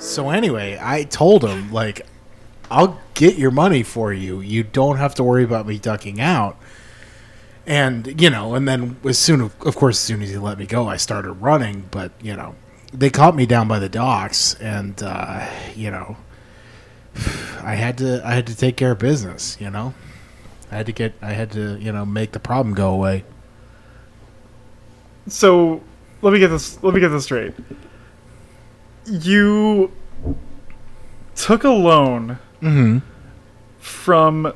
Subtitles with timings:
[0.00, 2.06] So anyway, I told him like,
[2.70, 4.40] I'll get your money for you.
[4.40, 6.56] You don't have to worry about me ducking out.
[7.70, 10.66] And you know, and then as soon, of course, as soon as he let me
[10.66, 11.86] go, I started running.
[11.92, 12.56] But you know,
[12.92, 16.16] they caught me down by the docks, and uh, you know,
[17.62, 19.56] I had to, I had to take care of business.
[19.60, 19.94] You know,
[20.72, 23.22] I had to get, I had to, you know, make the problem go away.
[25.28, 25.80] So
[26.22, 26.82] let me get this.
[26.82, 27.54] Let me get this straight.
[29.06, 29.92] You
[31.36, 32.98] took a loan Mm-hmm.
[33.78, 34.52] from.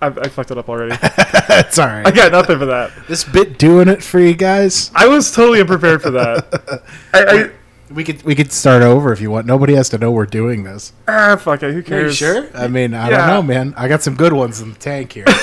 [0.00, 0.96] I, I fucked it up already.
[1.48, 2.06] That's all right.
[2.06, 2.92] I got nothing for that.
[3.08, 4.90] this bit doing it for you guys.
[4.94, 6.82] I was totally unprepared for that.
[7.14, 7.50] I, I
[7.92, 9.46] We could we could start over if you want.
[9.46, 10.92] Nobody has to know we're doing this.
[11.08, 11.70] ah fuck it.
[11.72, 12.16] Who Are you cares?
[12.16, 12.48] sure?
[12.54, 13.16] I mean, I Yeah.
[13.18, 13.74] don't know, man.
[13.76, 15.24] I got some good ones in the tank here.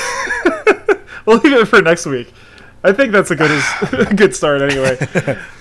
[1.26, 2.32] We'll leave it for next week.
[2.86, 3.52] I think that's a good
[3.94, 4.96] a good start anyway.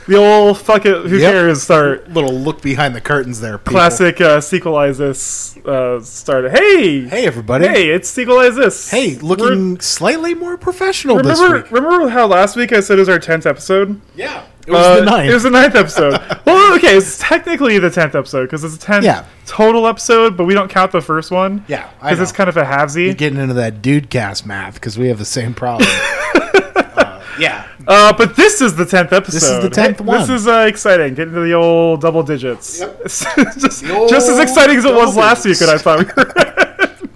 [0.06, 1.06] The old fuck it.
[1.06, 1.32] Who Yep.
[1.32, 1.62] cares?
[1.62, 3.72] Start Little look behind the curtains there, people.
[3.72, 6.50] classic uh, sequelize this uh, start.
[6.50, 7.66] Hey, Hey, everybody.
[7.66, 8.90] hey, it's sequelize this.
[8.90, 11.72] Hey, looking slightly more professional this Remember, week.
[11.72, 13.98] remember how last week I said it was our tenth episode?
[14.14, 15.30] Yeah, it was Uh, the ninth.
[15.30, 16.20] It was the ninth episode.
[16.44, 19.24] well, okay, it's technically the tenth episode because it's a tenth Yeah.
[19.46, 21.64] total episode, but we don't count the first one.
[21.68, 23.06] yeah, because it's kind of a halvesy.
[23.06, 25.88] You're getting into that dude cast math because we have the same problem.
[27.38, 29.34] Yeah, Uh, but this is the tenth episode.
[29.34, 30.20] This is the 10th one.
[30.20, 31.14] This is uh, exciting.
[31.14, 32.80] Getting to the old double digits.
[32.80, 33.02] Yep.
[33.04, 36.04] just, old just as exciting as it was double last week when I thought we
[36.04, 37.08] were.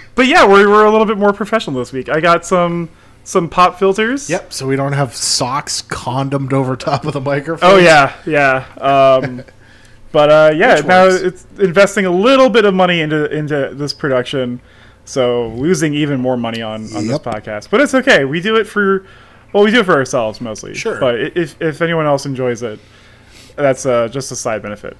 [0.14, 2.08] but yeah, we're, we're a little bit more professional this week.
[2.08, 2.88] I got some
[3.22, 4.28] some pop filters.
[4.30, 4.52] yep.
[4.52, 7.70] So we don't have socks condomed over top of the microphone.
[7.70, 8.64] Oh yeah, yeah.
[8.80, 9.44] Um,
[10.12, 11.22] but uh, yeah, Which now ones?
[11.22, 14.60] it's investing a little bit of money into into this production,
[15.04, 17.70] so losing even more money on on this podcast.
[17.70, 18.24] But it's okay.
[18.24, 19.06] We do it for
[19.52, 20.74] well, we do it for ourselves mostly.
[20.74, 20.98] Sure.
[21.00, 22.78] But if if anyone else enjoys it,
[23.56, 24.96] that's uh, just a side benefit.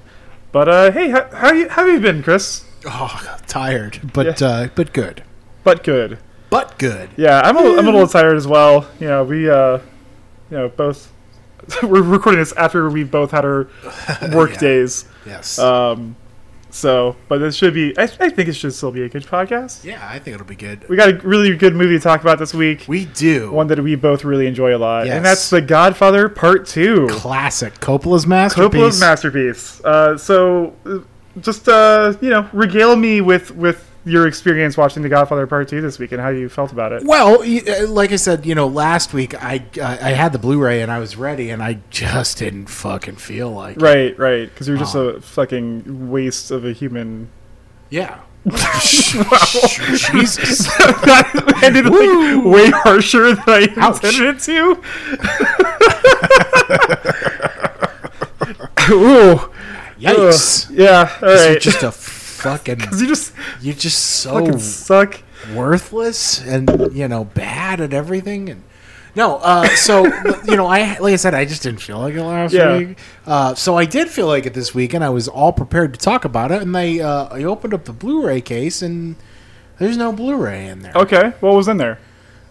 [0.53, 2.65] But uh, hey, how, how you how have you been, Chris?
[2.87, 4.47] Oh, tired, but Yeah.
[4.49, 5.23] uh, but good,
[5.65, 6.19] But good.
[6.49, 7.11] but good.
[7.17, 8.89] Yeah, I'm a, I'm a little tired as well.
[8.99, 9.79] You know, we uh,
[10.51, 11.13] you know, both
[11.83, 13.69] we're recording this after we've both had our
[14.33, 14.59] work Yeah.
[14.59, 15.05] days.
[15.27, 15.59] Yes.
[15.59, 16.17] Um,
[16.71, 17.97] so, but it should be.
[17.99, 19.85] I, I think it should still be a good podcast.
[19.85, 20.89] yeah, I think it'll be good.
[20.89, 22.85] We got a really good movie to talk about this week.
[22.89, 23.51] We do.
[23.51, 25.17] One that we both really enjoy a lot, Yes.
[25.17, 28.81] and that's The Godfather Part Two, classic Coppola's masterpiece.
[28.81, 29.81] Coppola's masterpiece.
[29.85, 30.99] Uh, so, uh,
[31.41, 35.81] just uh, you know, regale me with with your experience watching The Godfather Part Two
[35.81, 37.05] this week and how you felt about it.
[37.05, 40.83] Well, uh, like I said, you know, last week I I I had the Blu-ray
[40.83, 43.83] and I was ready, and I just didn't fucking feel like it.
[43.83, 45.09] Right, right, because you're just Oh.
[45.09, 47.29] a fucking waste of a human.
[47.91, 48.21] Yeah.
[48.47, 50.67] Jesus.
[50.67, 54.03] that ended like way harsher than I Ouch.
[54.03, 54.83] intended it to.
[58.91, 59.51] Ooh.
[60.01, 60.71] Yikes.
[60.71, 60.75] Ugh.
[60.79, 61.61] Yeah, all right.
[61.61, 61.93] just a
[62.43, 62.77] fucking.
[62.77, 65.21] because you just You're just so fucking suck.
[65.55, 68.63] worthless and you know bad at everything and.
[69.17, 70.05] No, uh, so
[70.45, 72.79] you know, I like I said, I just didn't feel like it last Yeah.
[72.79, 72.97] week.
[73.27, 75.99] Uh, so I did feel like it this week, and I was all prepared to
[75.99, 76.63] talk about it.
[76.63, 79.17] And I, uh, I opened up the Blu-ray case, and
[79.81, 80.93] there's no Blu-ray in there.
[80.95, 81.99] Okay, what was in there?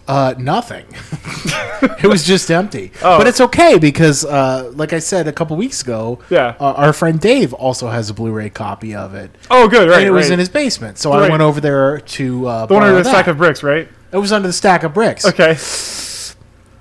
[0.10, 0.86] Uh, nothing.
[2.02, 2.92] it was just empty.
[3.04, 3.18] Oh.
[3.20, 6.56] But it's okay because, uh, like I said a couple weeks ago, Yeah.
[6.60, 10.00] uh, our friend Dave also has a Blu-ray copy of it, Oh, good, right.
[10.00, 10.34] and it was right.
[10.34, 10.98] in his basement.
[10.98, 13.88] So I went over there to uh, the one under the stack of bricks, right?
[14.12, 15.26] It was under the stack of bricks.
[15.26, 15.54] Okay,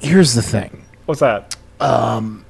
[0.01, 1.55] Here's the thing: what's that?
[1.81, 2.47] Um,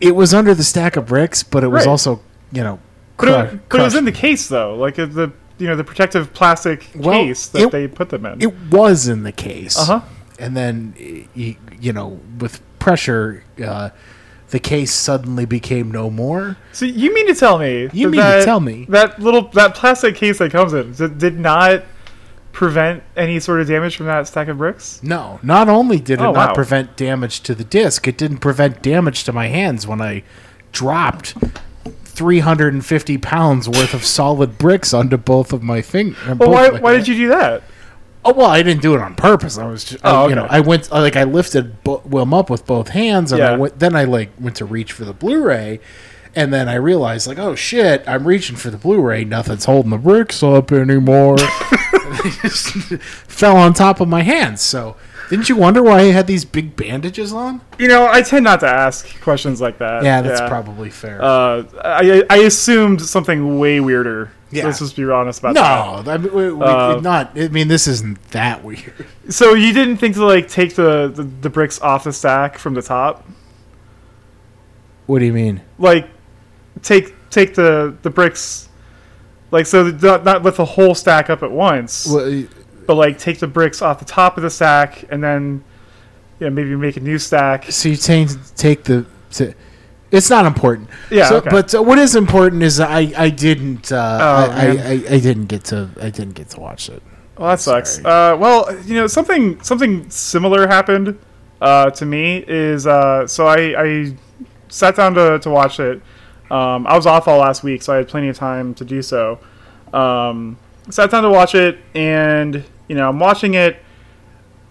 [0.00, 1.90] it was under the stack of bricks, but it was Right.
[1.90, 2.20] also,
[2.52, 2.78] you know,
[3.18, 5.84] But, cru- it, but it was in the case though, like the you know the
[5.84, 8.42] protective plastic Well, case that it- they put them in.
[8.42, 9.78] It was in the case.
[9.78, 10.00] Uh huh.
[10.38, 10.94] and then
[11.34, 13.90] you know with pressure uh,
[14.50, 17.88] the case suddenly became no more So you mean to tell me?
[17.92, 18.86] You that mean to tell me.
[18.90, 21.84] that little that plastic case that comes in did, did not
[22.52, 25.00] prevent any sort of damage from that stack of bricks?
[25.02, 26.54] no not only did it Oh, not wow.
[26.54, 30.22] prevent damage to the disc it didn't prevent damage to my hands when i
[30.72, 31.34] dropped
[32.14, 36.96] 350 pounds worth of solid bricks onto both of my fingers uh, Well, why, why
[36.96, 37.62] did you do that?
[38.24, 39.58] Oh well, I didn't do it on purpose.
[39.58, 40.46] I was just, I- Oh, you know.
[40.48, 43.78] I went uh, like I lifted bo- them up with both hands, and I went,
[43.78, 45.78] then I like went to reach for the Blu-ray,
[46.34, 49.24] and then I realized like, oh shit, I'm reaching for the Blu-ray.
[49.24, 51.36] Nothing's holding the bricks up anymore.
[51.36, 52.68] they just
[53.28, 54.62] fell on top of my hands.
[54.62, 54.96] So
[55.30, 57.60] Didn't you wonder why he had these big bandages on?
[57.78, 60.04] You know, I tend not to ask questions like that.
[60.04, 61.22] Yeah, that's probably fair.
[61.22, 64.30] Uh, I I assumed something way weirder.
[64.50, 64.66] Yeah.
[64.66, 66.04] Let's just be honest about that.
[66.06, 67.32] no, I mean, we, we, Uh, not.
[67.36, 68.92] I mean, this isn't that weird.
[69.28, 72.74] So you didn't think to like take the, the the bricks off the stack from
[72.74, 73.26] the top,
[75.06, 75.60] What do you mean?
[75.78, 76.08] like
[76.82, 78.68] take take the the bricks,
[79.50, 82.44] like so not not lift the whole stack up at once, Well,
[82.86, 85.64] but like take the bricks off the top of the stack and then,
[86.40, 87.70] yeah, maybe make a new stack.
[87.70, 89.06] so you take take the.
[89.32, 89.54] To,
[90.10, 90.88] it's not important.
[91.10, 91.50] Yeah, So, okay.
[91.50, 94.68] But uh, what is important is I I didn't uh, Oh, I, I.
[94.68, 97.02] I I didn't get to I didn't get to watch it.
[97.36, 97.98] Well, that sucks.
[97.98, 101.18] Uh, well, you know, something something similar happened
[101.60, 102.44] uh, to me.
[102.46, 104.16] Is uh, so I, I
[104.68, 106.00] sat down to, to watch it.
[106.50, 109.02] Um, I was off all last week, so I had plenty of time to do
[109.02, 109.40] so.
[109.92, 110.58] Um,
[110.90, 113.78] sat down to watch it, and you know, I'm watching it.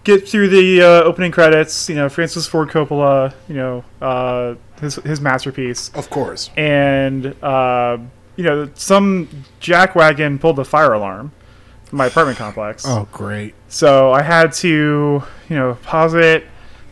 [0.04, 1.88] Get through the uh, opening credits.
[1.88, 3.34] You know, Francis Ford Coppola.
[3.48, 6.50] You know, uh, his his masterpiece Of course.
[6.58, 7.98] and uh,
[8.36, 11.32] you know some jackwagon pulled the fire alarm
[11.90, 12.84] in my apartment complex.
[12.86, 13.56] Oh, great.
[13.70, 16.44] So I had to you know pause it.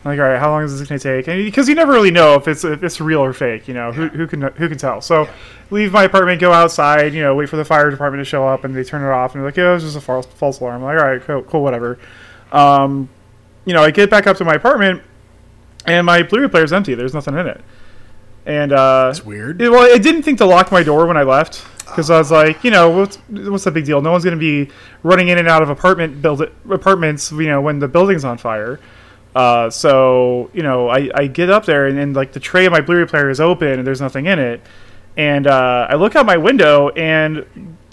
[0.04, 1.28] Like, all right, how long is this going to take?
[1.28, 3.68] And because you never really know if it's if it's real or fake.
[3.68, 5.00] You know, who, who can who can tell?
[5.00, 5.28] So
[5.70, 7.14] leave my apartment, go outside.
[7.14, 9.36] You know, wait for the fire department to show up, and they turn it off,
[9.36, 10.78] and they're like, yeah, it was just a false false alarm.
[10.78, 12.00] I'm like, all right, cool, cool whatever.
[12.52, 13.10] Um,
[13.66, 15.04] you know, I get back up to my apartment,
[15.86, 16.96] and my Blu-ray player is empty.
[16.96, 17.62] There's nothing in it.
[18.44, 19.62] And uh, It's weird.
[19.62, 22.32] yeah, well, I didn't think to lock my door when I left because I was
[22.32, 24.02] like, you know, what's what's the big deal?
[24.02, 24.72] No one's going to be
[25.04, 28.80] running in and out of apartment build apartments, you know, when the building's on fire.
[29.36, 32.72] Uh, so you know, I, I get up there and, and like the tray of
[32.74, 34.62] my Blu-ray player is open and there's nothing in it,
[35.16, 37.46] and uh, I look out my window and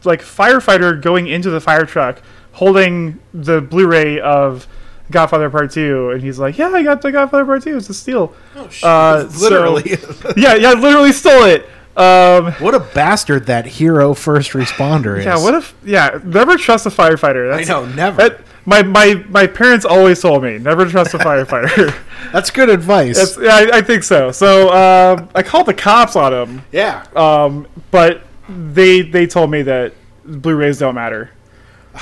[0.05, 4.67] like firefighter going into the fire truck holding the Blu-ray of
[5.11, 7.77] Godfather Part Two, and he's like, "Yeah, I got the Godfather Part Two.
[7.77, 8.85] It's a steal." Oh, shit.
[8.85, 9.97] Uh, so- Literally.
[10.37, 11.69] yeah, yeah, literally stole it.
[11.99, 15.25] Um, what a bastard that hero first responder is.
[15.25, 15.75] yeah, what if?
[15.85, 17.53] Yeah, never trust a firefighter.
[17.53, 18.17] I That's, know, never.
[18.17, 21.93] That, my my my parents always told me never trust a firefighter.
[22.33, 23.17] That's good advice.
[23.17, 24.31] That's, yeah, I, I think so.
[24.31, 27.05] So um, I called the cops on him, yeah.
[27.17, 29.95] um, but they they told me that
[30.25, 31.31] Blu-rays don't matter.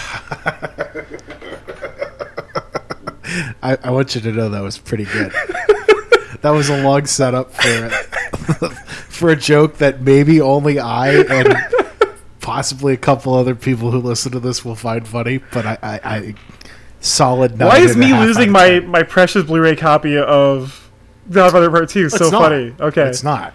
[3.62, 5.30] I, I want you to know that was pretty good.
[6.42, 7.90] that was a long setup for
[9.08, 11.56] for a joke that maybe only I and
[12.40, 15.38] possibly a couple other people who listen to this will find funny.
[15.38, 16.34] But I, I, I
[17.00, 17.58] solid.
[17.58, 18.88] Why is me losing my 10.
[18.88, 20.90] my precious Blu-ray copy of
[21.30, 22.42] Godfather Part Two so not.
[22.42, 22.74] funny?
[22.78, 23.54] Okay, It's not.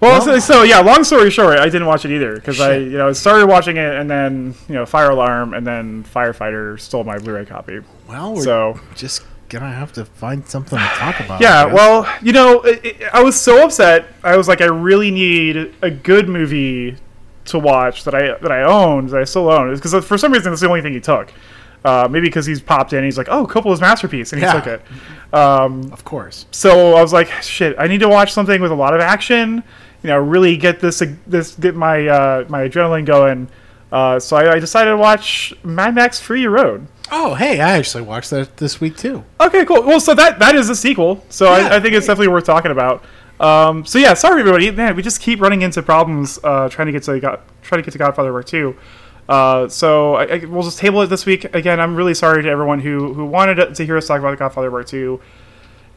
[0.00, 0.80] Well, so, so yeah.
[0.80, 3.94] Long story short, I didn't watch it either because I, you know, started watching it
[3.94, 7.80] and then you know, fire alarm and then firefighter stole my Blu-ray copy.
[8.06, 11.40] Well, we're So just gonna have to find something to talk about.
[11.40, 14.06] Yeah, well, you know, it, it, I was so upset.
[14.22, 16.96] I was like, I really need a good movie
[17.46, 20.50] to watch that I that I owned that I still own because for some reason
[20.50, 21.32] that's the only thing he took.
[21.84, 24.54] Uh, maybe because he's popped in, he's like, "Oh, Coppola's masterpiece," and he Yeah.
[24.54, 24.82] took it.
[25.34, 26.46] Um, of course.
[26.50, 29.62] so I was like, shit, I need to watch something with a lot of action.
[30.02, 33.48] You know, really get this this get my uh, my adrenaline going.
[33.92, 36.86] Uh, so I, I decided to watch Mad Max Fury Road.
[37.10, 39.24] Oh, hey, I actually watched that this week too.
[39.40, 39.82] Okay, cool.
[39.82, 41.24] Well, so that that is a sequel.
[41.28, 43.04] So Yeah, I, I think it's definitely worth talking about.
[43.40, 44.70] Um, so yeah, sorry everybody.
[44.70, 47.84] Man, we just keep running into problems uh, trying to get to God, trying to
[47.84, 48.76] get to Godfather Part Two.
[49.28, 51.44] Uh, so I, I, we'll just table it this week.
[51.54, 54.30] Again, I'm really sorry to everyone who who wanted to, to hear us talk about
[54.30, 55.20] the Godfather Part Two.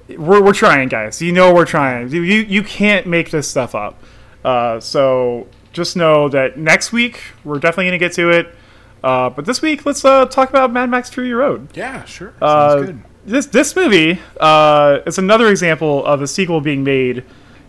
[0.09, 1.21] We're, we're trying, guys.
[1.21, 2.09] You know we're trying.
[2.09, 4.01] You you, you can't make this stuff up.
[4.43, 8.55] Uh, so just know that next week we're definitely gonna get to it.
[9.03, 11.69] Uh, but this week, let's uh, talk about Mad Max Fury Road.
[11.75, 12.33] Yeah, sure.
[12.39, 13.03] Sounds Uh, good.
[13.25, 17.23] This this movie uh, is another example of a sequel being made you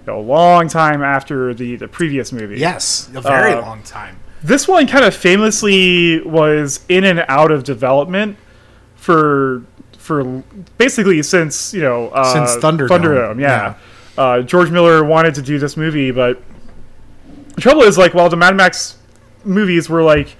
[0.06, 2.58] know, a long time after the, the previous movie.
[2.58, 4.18] Yes, a very uh, long time.
[4.42, 8.36] This one kind of famously was in and out of development
[8.94, 9.64] for
[9.98, 10.24] for
[10.78, 12.88] basically since you know uh, Since Thunderdome.
[12.88, 13.74] Thunderdome, yeah.
[14.16, 16.40] Uh, George Miller wanted to do this movie, but
[17.56, 18.96] the trouble is like while the Mad Max
[19.44, 20.36] movies were like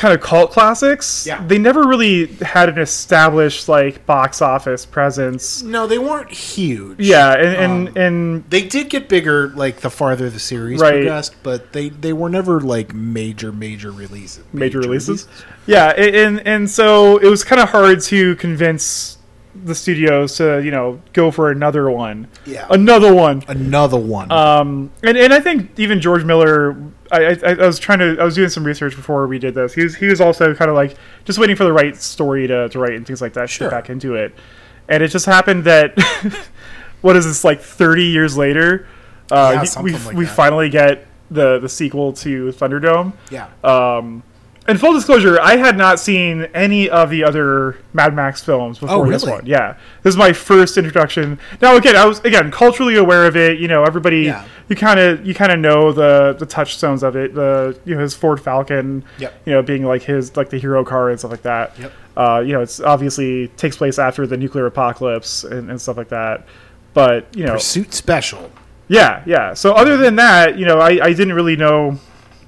[0.00, 1.44] kind of cult classics, Yeah.
[1.46, 5.62] they never really had an established like box office presence.
[5.62, 6.96] No, they weren't huge.
[6.98, 11.02] Yeah, and and, Um, and They did get bigger like the farther the series Right.
[11.02, 14.42] progressed, but they, they were never like major major releases.
[14.54, 15.28] major releases.
[15.66, 19.18] Yeah, and and so it was kind of hard to convince
[19.64, 22.66] the studios to you know go for another one, Yeah.
[22.70, 23.42] another one.
[23.48, 24.30] Another one.
[24.32, 26.76] Um, and, and I think even George Miller,
[27.12, 29.74] I, I, I was trying to, I was doing some research before we did this.
[29.74, 32.68] He was, he was also kind of like just waiting for the right story to,
[32.68, 33.68] to write and things like that to Sure.
[33.68, 34.34] get back into it.
[34.88, 35.98] And it just happened that,
[37.00, 38.86] what is this, like 30 years later,
[39.30, 40.34] uh, Yeah, we, like we that.
[40.34, 43.12] finally get the, the sequel to Thunderdome.
[43.30, 43.48] yeah.
[43.62, 44.22] Um,
[44.68, 49.08] and full disclosure, I had not seen any of the other Mad Max films before
[49.08, 49.38] this Oh, really?
[49.38, 49.46] one.
[49.46, 51.38] Yeah, this is my first introduction.
[51.60, 53.58] Now, again, I was again culturally aware of it.
[53.58, 54.44] You know, everybody, Yeah.
[54.68, 57.34] you kind of you kind of know the the touchstones of it.
[57.34, 59.34] The you know his Ford Falcon, Yep.
[59.46, 61.76] you know, being like his like the hero car and stuff like that.
[61.78, 61.92] Yep.
[62.16, 66.10] Uh, you know, it's obviously takes place after the nuclear apocalypse and, and stuff like
[66.10, 66.44] that.
[66.92, 68.50] But you know, Pursuit Special.
[68.88, 69.54] yeah, yeah.
[69.54, 71.98] So other than that, you know, I, I didn't really know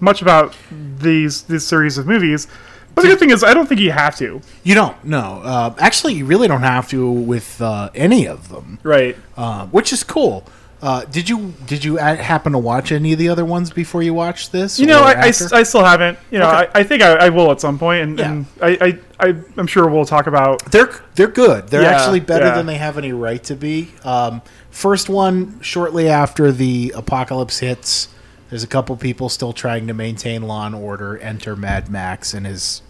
[0.02, 0.54] much about
[0.98, 2.46] these this series of movies.
[2.94, 4.42] But the good thing is, I don't think you have to.
[4.64, 5.02] You don't.
[5.02, 5.40] No.
[5.42, 9.16] Uh, actually, you really don't have to with uh, any of them, Right.
[9.34, 10.44] uh, which is cool.
[10.82, 14.12] Uh, did you did you happen to watch any of the other ones before you
[14.12, 14.78] watched this?
[14.80, 15.26] You know, I, I.
[15.28, 16.18] I still haven't.
[16.30, 16.70] You know, Okay.
[16.74, 18.30] I, I think I, I will at some point, and, Yeah.
[18.32, 20.62] and I, I, I'm sure we'll talk about.
[20.72, 21.68] They're they're good.
[21.68, 22.56] They're Yeah, actually better yeah.
[22.56, 23.92] than they have any right to be.
[24.04, 28.08] Um, first one, shortly after the apocalypse hits,
[28.52, 31.16] there's a couple people still trying to maintain law and order.
[31.16, 32.82] Enter Mad Max and his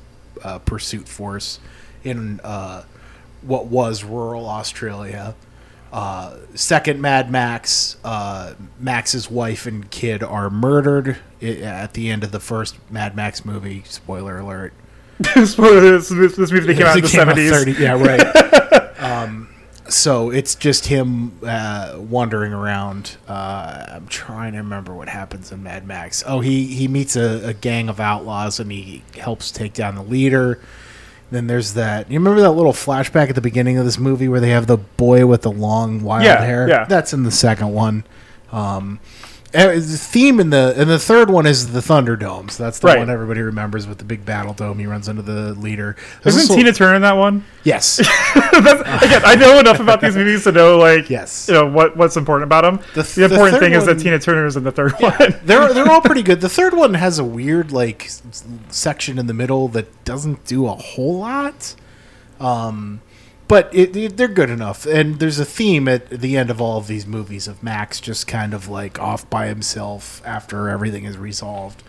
[0.43, 1.61] uh, pursuit force
[2.03, 2.83] in uh,
[3.43, 5.37] what was rural Australia.
[5.93, 12.33] Uh, second, Mad Max, uh, Max's wife and kid are murdered at the end of
[12.33, 13.85] the first Mad Max movie.
[13.87, 14.73] Spoiler alert.
[15.37, 16.11] This, this
[16.51, 17.51] movie that came out in the It came out 70s.
[17.51, 18.99] 30 yeah, right.
[18.99, 19.49] um,
[19.93, 23.17] so it's just him uh, wandering around.
[23.29, 26.23] Uh, I'm trying to remember what happens in Mad Max.
[26.27, 30.03] Oh, he he meets a, a gang of outlaws and he helps take down the
[30.03, 30.61] leader.
[31.31, 32.11] Then there's that.
[32.11, 34.77] You remember that little flashback at the beginning of this movie where they have the
[34.77, 36.69] boy with the long wild Yeah, hair?
[36.69, 36.85] yeah.
[36.85, 38.05] That's in the second one.
[38.51, 39.01] Um,
[39.53, 42.57] the theme in the and the third one is the Thunderdomes.
[42.57, 42.99] That's the Right.
[42.99, 44.79] one everybody remembers with the big battle dome.
[44.79, 45.95] He runs into the leader.
[46.23, 47.45] There's Isn't also- Tina Turner in that one?
[47.63, 47.97] Yes.
[48.35, 51.47] That's, again, I know enough about these movies to know, like, Yes.
[51.49, 52.79] you know what what's important about them.
[52.95, 54.73] The The, th- the important third thing is that one- Tina Turner is in the
[54.73, 55.13] third one.
[55.45, 56.41] they're they're all pretty good.
[56.41, 58.23] The third one has a weird like s-
[58.71, 61.75] section in the middle that doesn't do a whole lot.
[62.41, 63.01] Um,
[63.53, 64.87] but it, it- they're good enough.
[64.87, 68.27] And there's a theme at the end of all of these movies of Max just
[68.27, 71.83] kind of like off by himself after everything is resolved.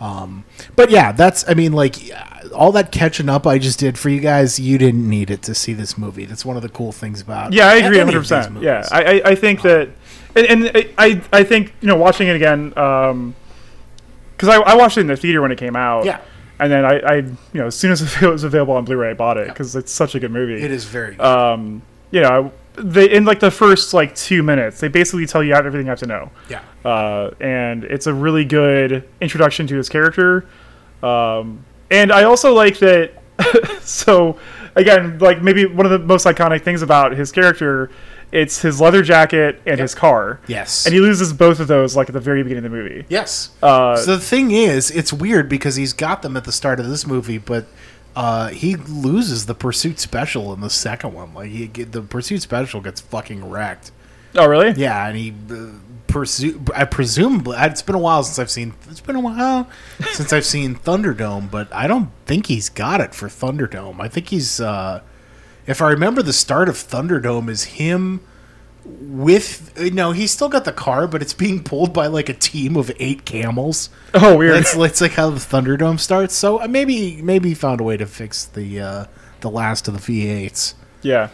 [0.00, 1.96] Um, but yeah, that's I mean like
[2.54, 4.58] all that catching up I just did for you guys.
[4.58, 6.24] You didn't need it to see this movie.
[6.24, 8.62] That's one of the cool things about Yeah, I agree, hundred percent.
[8.62, 9.90] Yeah, I, I, think that,
[10.34, 15.02] and, and I, I think you know, watching it again, because I, I watched it
[15.02, 16.06] in the theater when it came out.
[16.06, 16.22] Yeah.
[16.62, 19.14] And then I, I, you know, as soon as it was available on Blu-ray, I
[19.14, 20.62] bought it because it's such a good movie.
[20.62, 21.24] it is very good.
[21.24, 25.54] Um, you know, they in like the first like two minutes, they basically tell you
[25.54, 26.30] everything you have to know.
[26.48, 26.62] yeah.
[26.84, 30.46] uh, and it's a really good introduction to his character.
[31.02, 33.12] Um, and I also like that.
[33.82, 34.38] so
[34.76, 37.90] again, like maybe one of the most iconic things about his character,
[38.32, 40.40] it's his leather jacket and his car.
[40.46, 40.86] Yes.
[40.86, 43.04] And he loses both of those like at the very beginning of the movie.
[43.08, 43.50] Yes.
[43.62, 46.88] Uh, so the thing is, it's weird because he's got them at the start of
[46.88, 47.66] this movie, but
[48.16, 51.34] uh, he loses the pursuit special in the second one.
[51.34, 53.92] Like he, the pursuit special gets fucking wrecked.
[54.34, 54.70] Oh, really?
[54.70, 55.72] Yeah, and he uh,
[56.06, 56.64] pursue.
[56.74, 58.72] I presume it's been a while since I've seen.
[58.90, 59.68] It's been a while
[60.12, 64.00] since I've seen Thunderdome, but I don't think he's got it for Thunderdome.
[64.00, 64.58] I think he's.
[64.58, 65.02] Uh,
[65.66, 68.20] if I remember, the start of Thunderdome is him
[68.84, 69.78] with.
[69.92, 72.90] No, he's still got the car, but it's being pulled by like a team of
[72.98, 73.90] eight camels.
[74.14, 74.56] Oh, weird.
[74.56, 76.34] That's, that's like how the Thunderdome starts.
[76.34, 79.04] So uh, maybe maybe he found a way to fix the uh,
[79.40, 80.74] the last of the V8s.
[81.02, 81.28] yeah.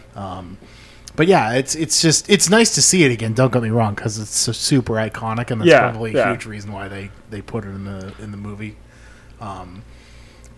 [1.15, 3.33] But yeah, it's it's just it's nice to see it again.
[3.33, 6.31] Don't get me wrong, because it's so super iconic, and that's Yeah, probably a yeah.
[6.31, 8.77] huge reason why they they put it in the in the movie.
[9.41, 9.83] Um,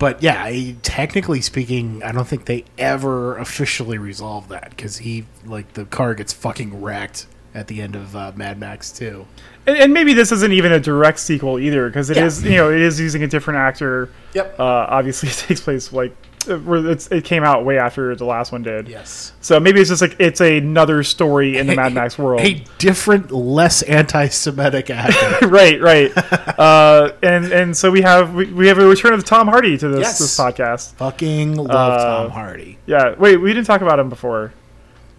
[0.01, 5.25] but yeah, I, technically speaking, I don't think they ever officially resolve that because he
[5.45, 9.27] like the car gets fucking wrecked at the end of uh, Mad Max Two.
[9.67, 12.25] And, and maybe this isn't even a direct sequel either, because it Yeah.
[12.25, 14.09] is, you know, it is using a different actor.
[14.33, 14.59] Yep.
[14.59, 16.15] Uh, obviously, it takes place like
[16.47, 18.87] it came out way after the last one did.
[18.87, 19.33] Yes.
[19.41, 22.41] So maybe it's just like it's another story in the Mad Max world.
[22.41, 25.47] A different, less anti-Semitic actor.
[25.47, 26.11] right, right.
[26.59, 29.87] uh, and and so we have we, we have a return of Tom Hardy to
[29.89, 30.19] this Yes.
[30.19, 30.93] this podcast.
[30.95, 33.15] Fucking love Uh, Tom Hardy, Yeah.
[33.17, 34.53] Wait, we didn't talk about him before.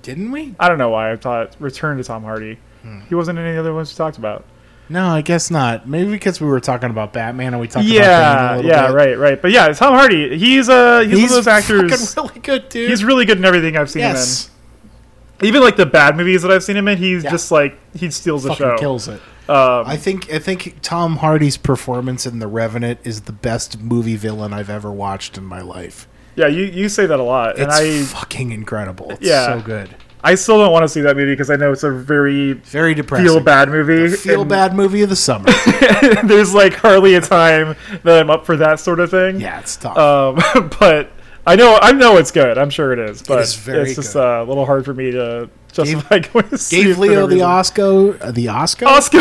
[0.03, 0.55] didn't we?
[0.59, 2.59] I don't know why I thought return to Tom Hardy.
[2.83, 3.01] Hmm.
[3.09, 4.45] He wasn't in any other ones we talked about.
[4.93, 5.89] No, I guess not.
[5.89, 8.95] Maybe because we were talking about Batman and we talked about Yeah, little yeah, bit.
[8.95, 9.41] right, right.
[9.43, 10.37] But yeah, Tom Hardy.
[10.39, 12.15] He's uh he's, He's one of those actors.
[12.17, 12.91] really good, dude.
[12.91, 14.53] He's really good in everything I've seen yes, him
[15.41, 15.47] in.
[15.49, 17.31] Even like the bad movies that I've seen him in, he's Yeah.
[17.31, 18.77] just like he steals the fucking show.
[18.79, 19.21] kills it.
[19.49, 24.17] Um, I think I think Tom Hardy's performance in The Revenant is the best movie
[24.17, 26.07] villain I've ever watched in my life.
[26.37, 29.11] yeah, you you say that a lot, and It's I fucking incredible.
[29.13, 29.47] It's Yeah.
[29.55, 29.89] so good.
[30.25, 32.95] I still don't want to see that movie because I know it's a very Very
[32.95, 33.27] depressing.
[33.27, 34.15] feel bad movie.
[34.17, 35.47] Feel and bad movie of the summer.
[36.25, 37.75] There's like hardly a time
[38.05, 39.41] that I'm up for that sort of thing.
[39.41, 39.97] yeah, it's tough.
[39.99, 41.11] Um, but
[41.47, 42.57] I know I know it's good.
[42.57, 43.23] I'm sure it is.
[43.23, 46.59] But is very it's just uh, a little hard for me to justify going to
[46.59, 46.85] see.
[46.85, 47.43] gave it Leo the.
[47.43, 48.23] Oscar.
[48.23, 48.87] Uh, the Oscar.
[48.87, 49.19] Oscar.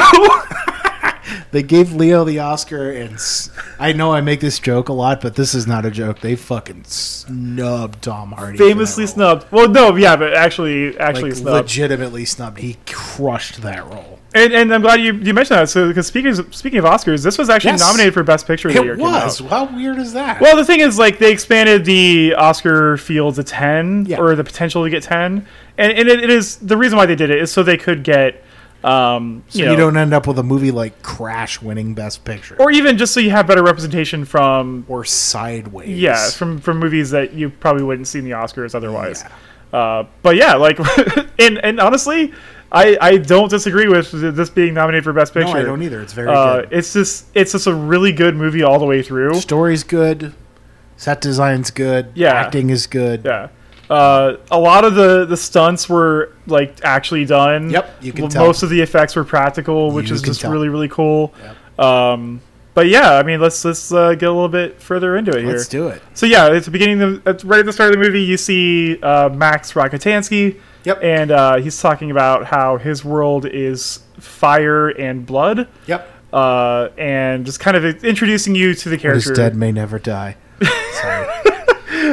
[1.52, 5.22] They gave Leo the Oscar, and s- I know I make this joke a lot,
[5.22, 6.20] but this is not a joke.
[6.22, 8.58] They fucking snubbed Tom Hardy.
[8.58, 9.14] for that famously role.
[9.14, 9.46] snubbed.
[9.52, 11.68] Well, no, yeah, but actually, actually Like, snubbed.
[11.68, 12.60] legitimately snubbed.
[12.60, 14.20] He crushed that role.
[14.34, 15.70] And, and I'm glad you, you mentioned that.
[15.70, 17.82] So, because speaking of, speaking of Oscars, this was actually Yes.
[17.82, 18.72] nominated for Best Picture.
[18.72, 19.26] that year It came out.
[19.26, 19.40] was.
[19.40, 20.40] How weird is that?
[20.40, 24.20] Well, the thing is, like, they expanded the Oscar field to ten, Yeah.
[24.20, 25.46] or the potential to get ten,
[25.78, 28.04] and, and it, it is the reason why they did it is so they could
[28.04, 28.42] get,
[28.84, 32.56] um, so you you, don't end up with a movie like Crash winning Best Picture
[32.60, 35.90] or, even just so you have better representation from, or Sideways.
[35.90, 39.24] yeah, from from movies that you probably wouldn't see in the Oscars otherwise.
[39.72, 40.80] Uh, but yeah, like,
[41.40, 42.34] and and honestly,
[42.72, 45.58] I I don't disagree with this being nominated for Best no, Picture.
[45.60, 46.02] I don't either.
[46.02, 46.70] It's very Uh, good.
[46.72, 49.36] it's just it's just a really good movie all the way through.
[49.36, 50.34] Story's good.
[50.98, 52.12] Set design's good.
[52.16, 52.34] Yeah.
[52.34, 53.24] Acting is good.
[53.26, 53.48] Yeah.
[53.92, 57.70] Uh, a lot of the, the stunts were like actually done.
[57.70, 58.46] Yep, you can L- tell.
[58.48, 60.52] Most of the effects were practical, which You is just tell.
[60.52, 61.34] really really cool.
[61.78, 61.86] Yep.
[61.86, 62.42] Um,
[62.74, 65.52] but yeah, I mean, let's let's uh, get a little bit further into it here.
[65.52, 66.02] Let's do it.
[66.14, 68.38] So yeah, at the beginning, of, at, right at the start of the movie, you
[68.38, 71.00] see uh, Max Rockatansky, Yep.
[71.04, 76.10] and uh, he's talking about how his world is fire and blood, Yep.
[76.32, 79.34] uh, and just kind of introducing you to the character.
[79.34, 80.38] dead may never die.
[81.02, 81.28] Sorry.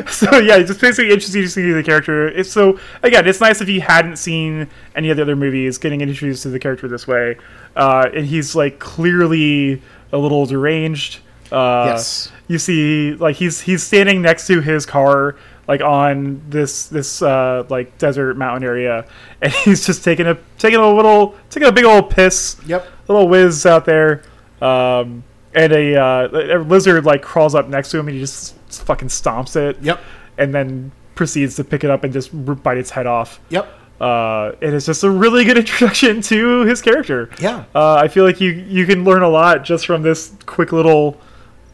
[0.10, 2.28] so yeah, just basically introducing you to the character.
[2.28, 6.00] It's so again, it's nice if you hadn't seen any of the other movies, getting
[6.00, 7.36] introduced to the character this way.
[7.76, 11.20] Uh, and he's like clearly a little deranged.
[11.50, 12.32] Uh, Yes.
[12.48, 15.36] You see, like he's he's standing next to his car,
[15.66, 19.04] like on this this uh, like desert mountain area,
[19.42, 22.86] and he's just taking a taking a little taking a big old piss Yep.
[23.08, 24.22] A little whiz out there,
[24.62, 25.22] um,
[25.54, 29.08] and a, uh, a lizard like crawls up next to him and he just fucking
[29.08, 29.80] stomps it.
[29.82, 30.00] Yep.
[30.36, 32.30] And then proceeds to pick it up and just
[32.62, 33.40] bite its head off.
[33.50, 33.68] Yep.
[34.00, 37.30] Uh, and it's just a really good introduction to his character.
[37.40, 37.64] Yeah.
[37.74, 41.20] Uh, I feel like you you can learn a lot just from this quick little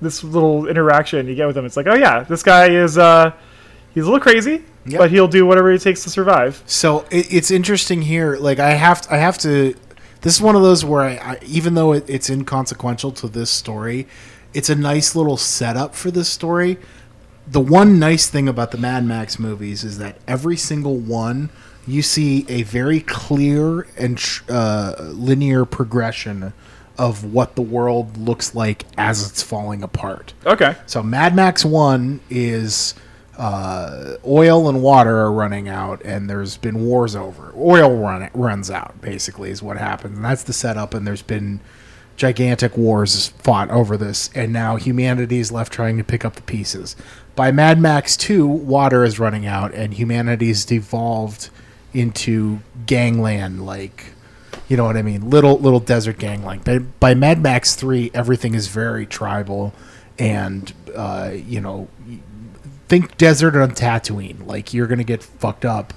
[0.00, 1.66] this little interaction you get with him.
[1.66, 3.32] It's like, oh yeah, this guy is uh,
[3.92, 4.98] he's a little crazy, Yep.
[4.98, 6.62] but he'll do whatever it takes to survive.
[6.66, 8.36] So it, it's interesting here.
[8.36, 9.74] Like I have, to, I have to.
[10.22, 13.50] This is one of those where I, I even though it, it's inconsequential to this
[13.50, 14.06] story,
[14.54, 16.78] it's a nice little setup for this story.
[17.46, 21.50] The one nice thing about the Mad Max movies is that every single one
[21.86, 26.54] you see a very clear and uh, linear progression
[26.96, 30.32] of what the world looks like as it's falling apart.
[30.46, 30.76] Okay.
[30.86, 32.94] So Mad Max One is
[33.36, 37.52] uh, oil and water are running out, and there's been wars over.
[37.56, 40.94] Oil run runs out, basically, is what happens, and that's the setup.
[40.94, 41.60] And there's been
[42.16, 46.42] gigantic wars fought over this, and now humanity is left trying to pick up the
[46.42, 46.96] pieces.
[47.34, 51.50] By Mad Max Two, water is running out, and humanity's devolved
[51.92, 54.14] into gangland like
[54.68, 55.28] you know what I mean?
[55.30, 56.64] Little little desert gang like.
[56.64, 59.74] By, by Mad Max three, everything is very tribal,
[60.18, 61.88] and uh, you know,
[62.88, 64.46] think desert on Tatooine.
[64.46, 65.92] Like you're gonna get fucked up.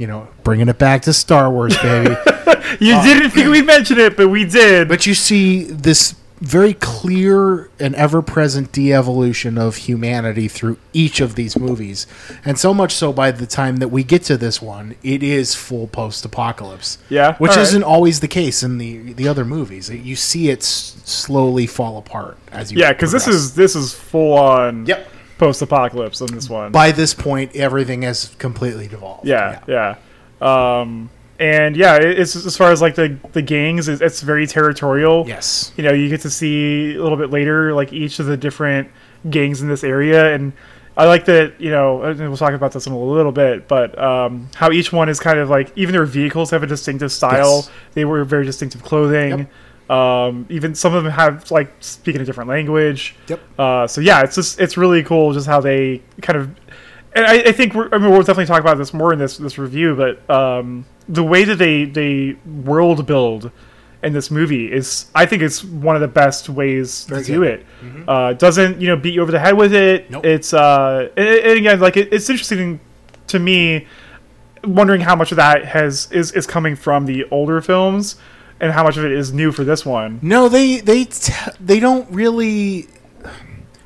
[0.00, 2.16] You know, bringing it back to Star Wars, baby.
[2.78, 4.86] You uh, didn't think we mentioned it, but we did.
[4.88, 11.58] but you see this very clear and ever-present de-evolution of humanity through each of these
[11.58, 12.06] movies,
[12.44, 15.54] and so much so by the time that we get to this one, it is
[15.56, 16.98] full post-apocalypse.
[17.08, 17.58] Yeah, which right.
[17.60, 19.90] isn't always the case in the the other movies.
[19.90, 23.92] You see it s- slowly fall apart as you Yeah, because this is this is
[23.92, 25.08] full on Yep.
[25.40, 26.70] Post apocalypse in this one.
[26.70, 29.26] by this point everything has completely devolved.
[29.26, 29.96] yeah, yeah,
[30.40, 35.24] Um, and yeah, it's as far as like the the gangs, it's, it's very territorial.
[35.26, 35.72] Yes.
[35.76, 38.90] you know, you get to see a little bit later like each of the different
[39.30, 40.52] gangs in this area, and
[40.98, 41.58] I like that.
[41.58, 44.92] You know, and we'll talk about this in a little bit, but um, how each
[44.92, 47.56] one is kind of like even their vehicles have a distinctive style.
[47.56, 47.70] Yes.
[47.94, 49.48] They wear very distinctive clothing.
[49.90, 53.16] Um, even some of them have like speaking a different language.
[53.26, 53.40] Yep.
[53.58, 56.46] Uh, so yeah, it's just it's really cool just how they kind of,
[57.12, 59.36] and I, I think we're, I mean we'll definitely talk about this more in this
[59.36, 63.50] this review, but um, the way that they they world build
[64.04, 67.40] in this movie is I think it's one of the best ways Very to do
[67.40, 67.66] good.
[67.82, 68.08] it.
[68.08, 70.08] Uh, doesn't you know beat you over the head with it.
[70.08, 70.24] Nope.
[70.24, 72.78] It's uh and, and again like it, it's interesting
[73.26, 73.88] to me
[74.62, 78.16] wondering how much of that has is is coming from the older films
[78.60, 80.18] and how much of it is new for this one.
[80.22, 82.86] No, they they t- they don't really.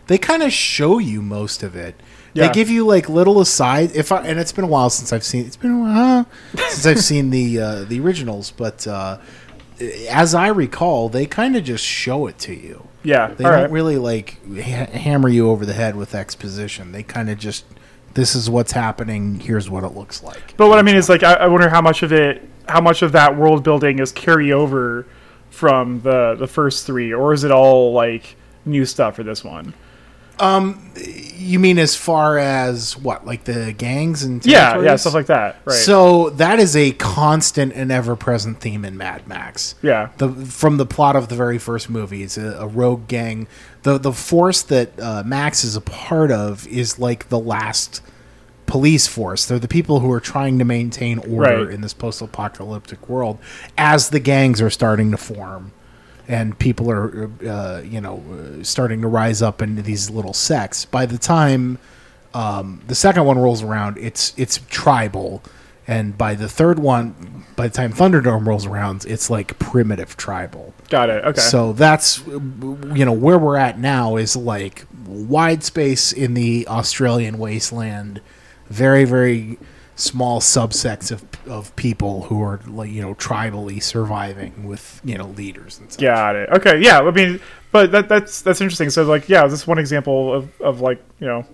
[0.07, 1.95] They kind of show you most of it.
[2.35, 2.49] Yeah.
[2.49, 3.93] They give you like little aside.
[3.95, 5.47] If I and it's been a while since I've seen.
[5.47, 6.27] It's been a while
[6.69, 9.19] since I've seen the uh, the originals, but uh,
[10.11, 12.89] as I recall, they kind of just show it to you.
[13.03, 13.71] Yeah, They don't right.
[13.71, 16.93] really like ha- hammer you over the head with exposition.
[16.93, 17.67] They kind of just,
[18.15, 19.41] this is what's happening.
[19.41, 20.57] Here's what it looks like.
[20.57, 23.03] But what I mean is like I, I wonder how much of it, how much
[23.03, 25.05] of that world building is carryover
[25.51, 29.75] from the the first three, or is it all like new stuff for this one?
[31.37, 35.61] You mean as far as what, like the gangs and Yeah, yeah, stuff like that.
[35.65, 35.75] Right.
[35.77, 39.75] So that is a constant and ever-present theme in Mad Max.
[39.83, 40.09] yeah.
[40.17, 43.47] The from the plot of the very first movie, it's a, a rogue gang.
[43.83, 48.01] the The force that uh, Max is a part of is like the last
[48.67, 49.45] police force.
[49.45, 51.75] They're the people who are trying to maintain order Right.
[51.75, 53.39] in this post-apocalyptic world
[53.77, 55.73] as the gangs are starting to form.
[56.27, 58.23] And people are, uh, you know,
[58.63, 60.87] starting to rise up into these little sects.
[60.87, 61.79] By the time
[62.35, 65.43] um, the second one rolls around, it's it's tribal,
[65.87, 70.75] and by the third one, by the time Thunderdome rolls around, it's like primitive tribal.
[70.91, 71.25] Got it.
[71.25, 71.41] Okay.
[71.41, 77.39] So that's you know where we're at now is like wide space in the Australian
[77.39, 78.21] wasteland,
[78.69, 79.57] very very
[79.97, 85.27] small subsects of of people who are like you know tribally surviving with you know
[85.29, 86.03] leaders and stuff.
[86.03, 86.49] Got it.
[86.51, 86.81] Okay.
[86.81, 87.01] Yeah.
[87.01, 87.41] I mean,
[87.73, 88.91] but that that's that's interesting.
[88.91, 91.47] So like, yeah, this is one example of of like you know,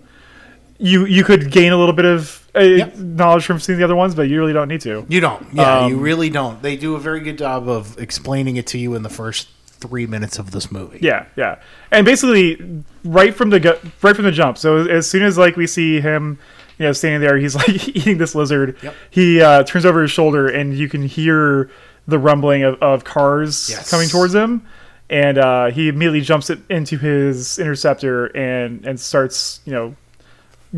[0.79, 2.97] you you could gain a little bit of uh, Yep.
[2.97, 5.05] knowledge from seeing the other ones, but you really don't need to.
[5.09, 5.47] You don't.
[5.53, 6.61] Yeah, you Um, really don't.
[6.63, 10.07] They do a very good job of explaining it to you in the first three
[10.07, 10.99] minutes of this movie.
[11.01, 11.57] Yeah, yeah,
[11.91, 14.59] and basically right from the right from the jump.
[14.59, 16.39] So as soon as like we see him,
[16.81, 18.77] you know, standing there, he's like eating this lizard.
[18.83, 18.95] Yep.
[19.11, 21.71] He uh, turns over his shoulder, and you can hear
[22.09, 23.89] the rumbling of, of cars Yes.
[23.91, 24.67] coming towards him.
[25.11, 29.95] And uh, he immediately jumps it into his interceptor and and starts, you know,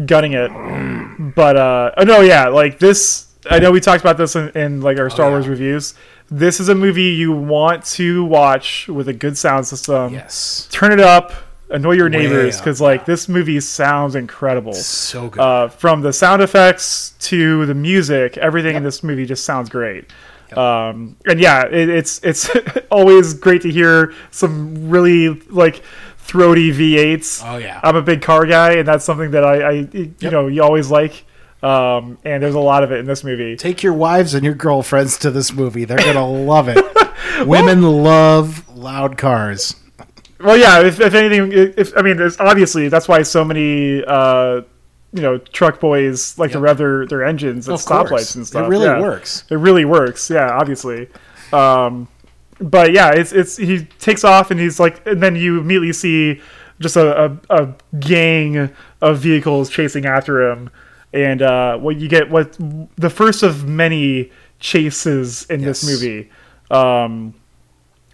[0.06, 0.50] gunning it.
[1.36, 3.28] But uh, oh no, yeah, like this.
[3.50, 5.34] I know we talked about this in, in like our Star Oh, yeah.
[5.34, 5.94] Wars reviews.
[6.30, 10.66] This is a movie you want to watch with a good sound system Yes.
[10.72, 11.32] turn it up,
[11.72, 14.74] annoy your neighbors because like this movie sounds incredible.
[14.74, 15.40] So good.
[15.40, 20.06] Uh, from the sound effects to the music, everything in this movie just sounds great.
[20.56, 22.48] Um, and yeah, it, it's it's
[22.90, 25.82] always great to hear some really like
[26.18, 27.42] throaty V8s.
[27.44, 27.80] Oh, yeah.
[27.82, 30.90] I'm a big car guy, and that's something that I, I you know you always
[30.90, 31.24] like.
[31.62, 33.56] Um, and there's a lot of it in this movie.
[33.56, 35.84] Take your wives and your girlfriends to this movie.
[35.84, 36.84] They're gonna love it.
[37.46, 39.76] Women love loud cars.
[40.42, 40.80] Well, yeah.
[40.82, 44.62] If, if anything, if I mean, obviously that's why so many uh,
[45.12, 46.62] you know truck boys like to Yep.
[46.64, 48.64] rev their, their engines at stoplights and stuff.
[48.66, 49.00] It really Yeah.
[49.00, 49.44] works.
[49.50, 50.28] It really works.
[50.30, 51.08] Yeah, obviously.
[51.52, 52.08] Um,
[52.60, 56.40] but yeah, it's it's he takes off and he's like, and then you immediately see
[56.80, 60.70] just a, a, a gang of vehicles chasing after him,
[61.12, 62.56] and uh, what you get what
[62.96, 66.30] the first of many chases in this movie,
[66.70, 67.34] um,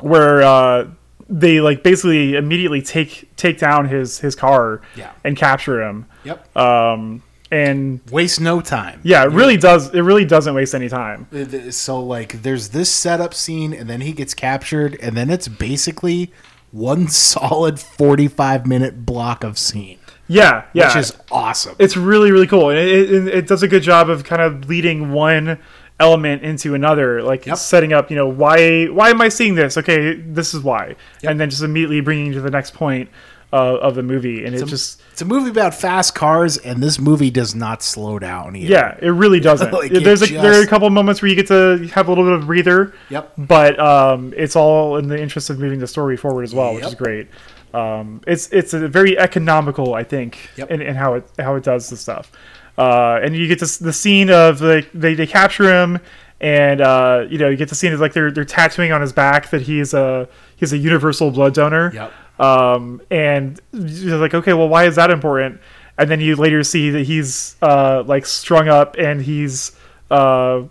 [0.00, 0.88] where uh,
[1.28, 5.12] they like basically immediately take take down his his car Yeah.
[5.24, 6.06] and capture him.
[6.24, 6.56] Yep.
[6.56, 9.00] Um, and Waste no time.
[9.04, 9.94] yeah, it really does.
[9.94, 11.26] It really doesn't waste any time.
[11.70, 16.30] So like, there's this setup scene, and then he gets captured, and then it's basically
[16.72, 20.88] one solid 45 minute block of scene, Yeah, yeah.
[20.88, 21.74] which is awesome.
[21.78, 24.68] it's really really cool and it, it, it does a good job of kind of
[24.68, 25.58] leading one
[26.00, 27.56] element into another like Yep.
[27.56, 29.76] setting up you know why why am i seeing this?
[29.76, 30.94] Okay this is why.
[31.24, 33.08] And then just immediately bringing you to the next point
[33.50, 34.44] uh, of the movie.
[34.44, 38.18] And it just It's a movie about fast cars, and this movie does not slow
[38.18, 38.70] down either.
[38.70, 39.72] yeah it really doesn't.
[39.72, 42.10] Like, there's a, there are a just- couple moments where you get to have a
[42.10, 42.92] little bit of a breather.
[43.08, 43.32] Yep.
[43.38, 46.84] but um, it's all in the interest of moving the story forward as well which
[46.84, 47.28] is great.
[47.74, 50.70] Um, it's it's a very economical i think Yep.
[50.70, 52.30] in, in how it how it does the stuff
[52.78, 55.98] uh, and you get this the scene of like they, they capture him
[56.40, 59.12] and uh, you know you get the scene of like they're they're tattooing on his
[59.12, 62.40] back that he's a he's a universal blood donor Yep.
[62.40, 65.60] um, and you're like okay well why is that important
[65.98, 69.72] and then you later see that he's uh, like strung up and he's
[70.12, 70.62] uh,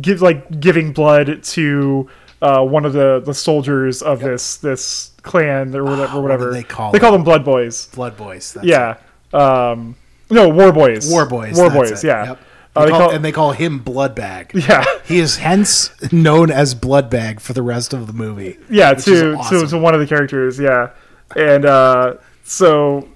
[0.00, 2.08] give like giving blood to
[2.42, 6.18] uh, one of the, the soldiers of this this clan or whatever.
[6.18, 7.20] Ah, what they call They call them?
[7.20, 7.86] them blood boys.
[7.86, 8.52] Blood Boys.
[8.52, 8.96] That's Yeah.
[9.32, 9.96] Um,
[10.32, 11.10] no, war boys.
[11.10, 12.02] War Boys, War boys.
[12.02, 12.06] it.
[12.06, 12.24] Yeah.
[12.30, 12.38] Yep.
[12.74, 14.66] Uh, They they call- and they call him Bloodbag.
[14.68, 18.58] yeah, He is hence known as Bloodbag for the rest of the movie.
[18.70, 19.60] yeah, to, awesome.
[19.60, 20.90] to to one of the characters, yeah,
[21.36, 22.14] and uh,
[22.44, 23.08] so,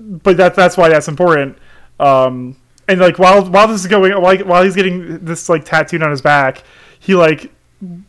[0.00, 1.58] but that that's why that's important.
[2.00, 2.56] Um,
[2.88, 6.10] and like while while this is going, while, while he's getting this like tattooed on
[6.10, 6.62] his back,
[6.98, 7.52] he like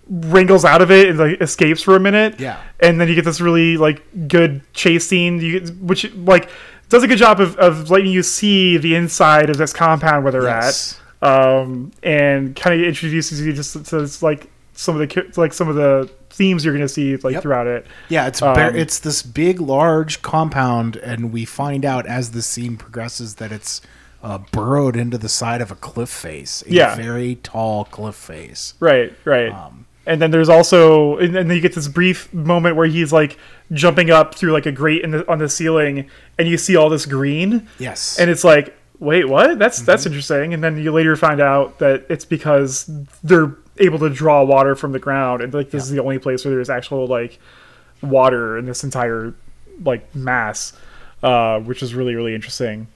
[0.09, 2.39] wriggles out of it and like escapes for a minute.
[2.39, 2.61] Yeah.
[2.79, 6.49] and then you get this really like good chase scene, you get, which like
[6.93, 10.31] does a good job of, of letting you see the inside of this compound where
[10.31, 10.99] they're Yes.
[11.21, 15.67] at, um, and kind of introduces you just to, like some of the like some
[15.69, 17.41] of the themes you're going to see like Yep.
[17.43, 17.85] throughout it.
[18.09, 22.77] Yeah, it's Um, it's this big, large compound, and we find out as the scene
[22.77, 23.81] progresses that it's
[24.23, 26.63] uh, burrowed into the side of a cliff face.
[26.67, 26.95] A Yeah.
[26.95, 28.73] very tall cliff face.
[28.79, 29.51] Right, right.
[29.51, 33.37] Um, and then there's also, and then you get this brief moment where he's like
[33.71, 36.89] jumping up through like a grate in the, on the ceiling, and you see all
[36.89, 39.59] this green, yes, and it's like, wait, what?
[39.59, 39.85] That's Mm-hmm.
[39.85, 40.53] that's interesting.
[40.53, 42.89] And then you later find out that it's because
[43.23, 46.45] they're able to draw water from the ground, and like this is the only place
[46.45, 47.39] where there's actual like
[48.01, 49.33] water in this entire
[49.83, 50.73] like mass,
[51.23, 52.87] uh, which is really really interesting.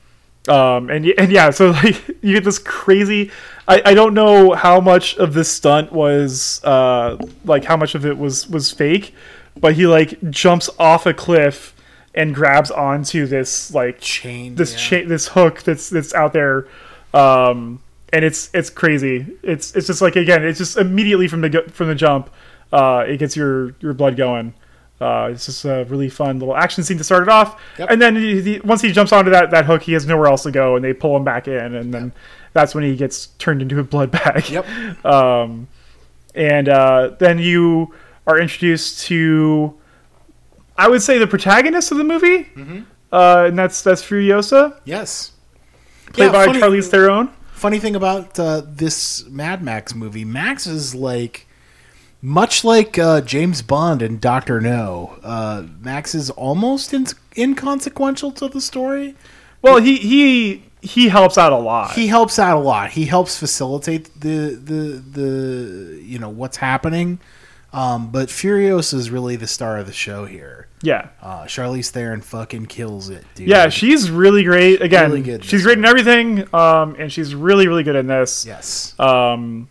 [0.47, 3.31] Um, and and yeah, so like you get this crazy.
[3.67, 8.05] I, I don't know how much of this stunt was uh, like how much of
[8.05, 9.13] it was was fake,
[9.59, 11.73] but he like jumps off a cliff
[12.17, 14.55] and grabs onto this like chain.
[14.55, 15.01] this yeah.
[15.01, 16.67] cha- this hook that's that's out there
[17.13, 17.79] um
[18.11, 21.87] and it's it's crazy it's it's just like again it's just immediately from the from
[21.87, 22.29] the jump
[22.73, 24.53] uh it gets your your blood going
[25.01, 27.89] uh it's just a really fun little action scene to start it off Yep.
[27.91, 30.43] and then he, he- once he jumps onto that that hook he has nowhere else
[30.43, 32.11] to go and they pull him back in and then
[32.53, 34.65] that's when he gets turned into a blood bag Yep.
[35.05, 35.67] um,
[36.33, 37.93] and uh, then you
[38.27, 39.73] are introduced to,
[40.77, 42.79] I would say, the protagonist of the movie, Mm-hmm.
[43.11, 45.31] uh, and that's that's Furiosa, Yes.
[46.13, 47.29] played Yeah, by funny- Charlize Theron.
[47.53, 51.46] Funny thing about uh, this Mad Max movie, Max is like
[52.27, 55.17] much like uh, James Bond and Doctor No.
[55.23, 59.15] Uh, Max is almost in- inconsequential to the story.
[59.61, 61.91] Well, he he he helps out a lot.
[61.93, 62.91] He helps out a lot.
[62.91, 67.19] He helps facilitate the the the you know what's happening.
[67.73, 70.67] Um, but Furios is really the star of the show here.
[70.81, 73.49] yeah, Uh, Charlize Theron fucking kills it, dude.
[73.49, 74.81] yeah, she's really great.
[74.81, 78.45] Again, Really good she's great in everything, um, and she's really really good in this.
[78.45, 79.67] yes, um,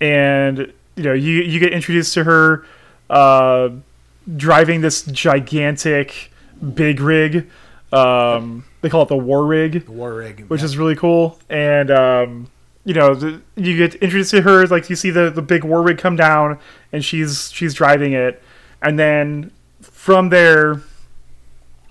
[0.00, 2.66] and you know you you get introduced to her
[3.08, 3.70] uh,
[4.36, 6.32] driving this gigantic
[6.74, 7.48] big rig.
[7.92, 10.66] Um, they call it the war rig, the war rig, which yeah.
[10.66, 11.38] is really cool.
[11.48, 12.50] And um,
[12.84, 15.82] you know the, you get introduced to her like you see the the big war
[15.82, 16.58] rig come down,
[16.92, 18.42] and she's she's driving it,
[18.82, 20.82] and then from there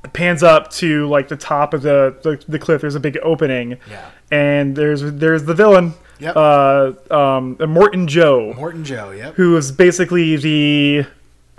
[0.04, 2.82] it pans up to like the top of the, the, the cliff.
[2.82, 4.10] There's a big opening, yeah.
[4.32, 6.36] and there's there's the villain, Yep.
[6.36, 9.12] uh, um, Morton Joe, Morton Joe.
[9.12, 9.36] Yep.
[9.36, 11.06] who is basically the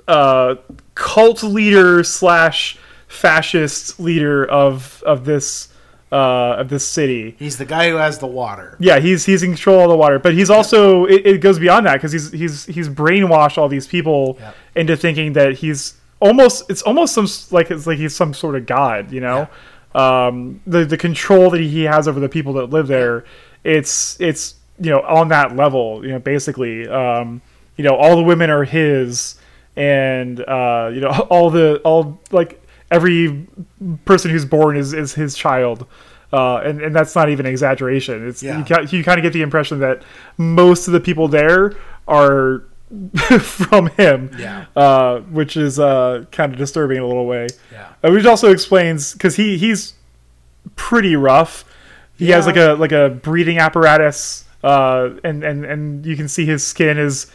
[0.07, 0.57] uh,
[0.95, 5.69] cult leader slash fascist leader of of this
[6.11, 7.37] uh, of this city.
[7.39, 8.77] He's the guy who has the water.
[8.81, 11.87] Yeah, he's he's in control of the water, but he's also it, it goes beyond
[11.87, 14.55] that because he's he's he's brainwashed all these people Yep.
[14.77, 18.67] into thinking that he's almost it's almost some like it's like he's some sort of
[18.67, 19.49] god, you know.
[19.95, 23.25] Um, the the control that he has over the people that live there,
[23.65, 27.41] it's it's you know on that level, you know, basically, um,
[27.77, 29.37] you know, all the women are his,
[29.77, 33.47] and uh, you know all the all like every
[34.05, 35.87] person who's born is is his child.
[36.31, 38.29] Uh, and, and that's not even an exaggeration.
[38.29, 38.59] It's Yeah.
[38.69, 40.03] you, you kind of get the impression that
[40.37, 41.75] most of the people there
[42.07, 42.65] are
[43.41, 44.67] from him, Yeah.
[44.77, 47.47] uh, which is uh, kind of disturbing in a little way.
[47.73, 47.89] Yeah.
[48.05, 49.95] Uh, which also explains because he he's
[50.77, 51.65] pretty rough.
[52.19, 56.45] He has like a like a breathing apparatus, uh, and and and you can see
[56.45, 57.27] his skin is.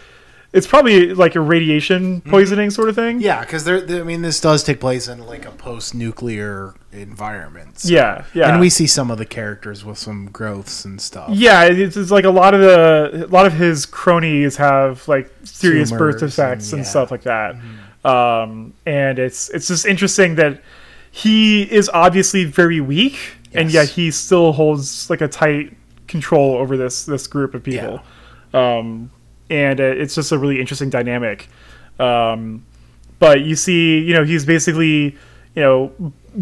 [0.52, 3.16] It's probably like a radiation poisoning sort of thing.
[3.16, 3.26] Mm-hmm.
[3.26, 3.80] Yeah, because there.
[4.00, 7.80] I mean, this does take place in like a post-nuclear environment.
[7.80, 8.52] so- yeah, yeah.
[8.52, 11.30] And we see some of the characters with some growths and stuff.
[11.32, 15.32] Yeah, it's, it's like a lot of the a lot of his cronies have like
[15.44, 16.90] serious birth defects and- and, yeah.
[16.92, 17.56] stuff like that.
[18.06, 20.62] Um, and it's it's just interesting that
[21.10, 23.18] he is obviously very weak,
[23.56, 25.76] and yet he still holds like a tight
[26.08, 28.02] control over this this group of people.
[28.54, 29.10] Um,
[29.50, 31.48] and it's just a really interesting dynamic.
[32.00, 32.66] Um,
[33.20, 35.16] but you see, you know, he's basically,
[35.56, 35.92] you know,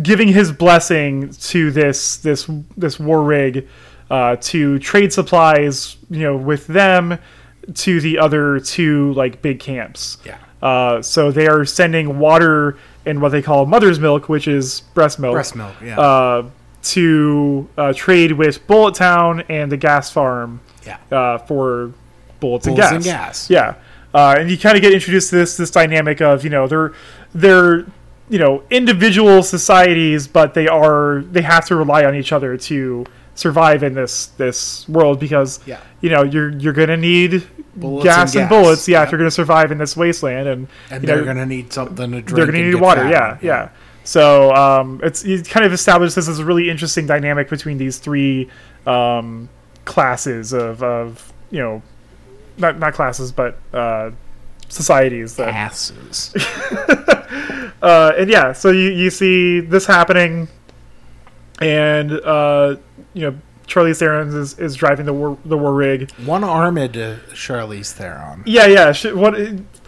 [0.02, 3.67] giving his blessing to this this this war rig
[4.10, 7.17] uh, to trade supplies, you know, with them
[7.74, 10.17] to the other two like big camps.
[10.26, 10.38] Yeah.
[10.62, 15.19] Uh, so they are sending water and what they call mother's milk, which is breast
[15.19, 15.34] milk.
[15.34, 15.74] Breast milk.
[15.84, 16.00] Yeah.
[16.00, 16.50] Uh,
[16.84, 20.98] to uh, trade with Bullet Town and the gas farm Yeah.
[21.12, 21.91] uh, for
[22.39, 22.91] bullets, and gas.
[22.91, 23.50] and gas.
[23.50, 23.76] Yeah,
[24.13, 26.94] uh, and you kind of get introduced to this this dynamic of you know they're
[27.34, 27.86] they're
[28.30, 33.06] you know individual societies, but they are they have to rely on each other to
[33.36, 35.80] survive in this this world because Yeah.
[36.02, 38.62] you know you're you're gonna need Bullets gas and and, gas.
[38.63, 41.72] bullets yeah if you're gonna survive in this wasteland and And you they're gonna need
[41.72, 42.28] something to drink.
[42.28, 43.02] they're going to and need water.
[43.04, 43.10] fat.
[43.12, 43.70] Yeah, yeah.
[44.04, 47.98] So um, it's it kind of established this as a really interesting dynamic between these
[47.98, 48.50] three
[48.86, 49.50] um,
[49.86, 51.82] classes of, of you know
[52.58, 54.12] not not classes but uh,
[54.70, 55.36] societies.
[55.36, 56.34] That, Asses.
[57.82, 60.48] uh, and yeah, so you, you see this happening,
[61.60, 62.78] and uh,
[63.14, 63.38] you know
[63.68, 66.12] Charlize Theron is, is driving the war the war rig.
[66.26, 66.94] One armed
[67.34, 68.44] Charlize Theron.
[68.46, 68.92] Yeah, yeah.
[68.92, 69.36] She, what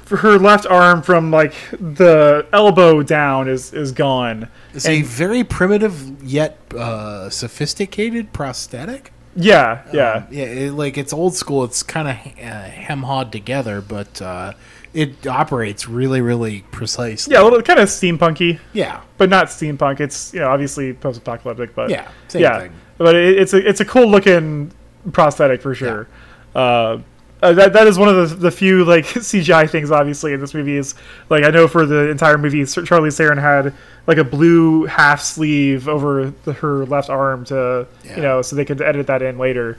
[0.10, 4.50] her left arm from like the elbow down is is gone.
[4.74, 9.12] It's a very primitive yet uh, sophisticated prosthetic.
[9.36, 10.12] Yeah, yeah.
[10.12, 10.44] Um, yeah.
[10.46, 11.64] It, like it's old school.
[11.64, 14.54] It's kind of uh, hem hawed together, but uh,
[14.94, 17.34] it operates really, really precisely.
[17.34, 19.02] Yeah, a little kind of steampunky, Yeah.
[19.18, 20.00] but not steampunk.
[20.00, 22.08] It's you know obviously post-apocalyptic, but Yeah.
[22.28, 22.60] Same yeah.
[22.60, 22.74] thing.
[23.00, 24.72] But it, it's a it's a cool looking
[25.12, 26.08] prosthetic for sure.
[26.54, 27.00] Uh,
[27.44, 30.54] uh, that that is one of the, the few like CGI things obviously in this
[30.54, 30.96] movie is
[31.30, 33.74] like I know for the entire movie Charlize Theron had
[34.08, 38.16] like a blue half sleeve over the, her left arm to Yeah.
[38.16, 39.78] you know so they could edit that in later.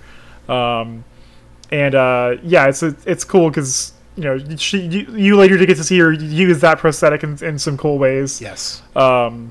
[0.48, 1.05] Um,
[1.72, 5.77] and uh, yeah, it's it's cool because you know she you, you later to get
[5.79, 8.40] to see her use that prosthetic in, in some cool ways.
[8.40, 8.83] Yes.
[8.94, 9.50] Um,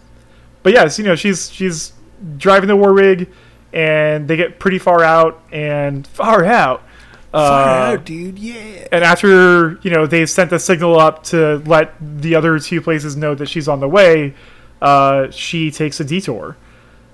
[0.61, 1.91] but yes, you know she's she's
[2.37, 3.27] driving the war rig,
[3.73, 6.83] and they get pretty far out and far out.
[7.33, 8.37] Uh, Far out, dude.
[8.37, 8.87] Yeah.
[8.91, 13.15] and after you know they've sent the signal up to let the other two places
[13.15, 14.35] know that she's on the way,
[14.81, 16.55] uh, she takes a detour.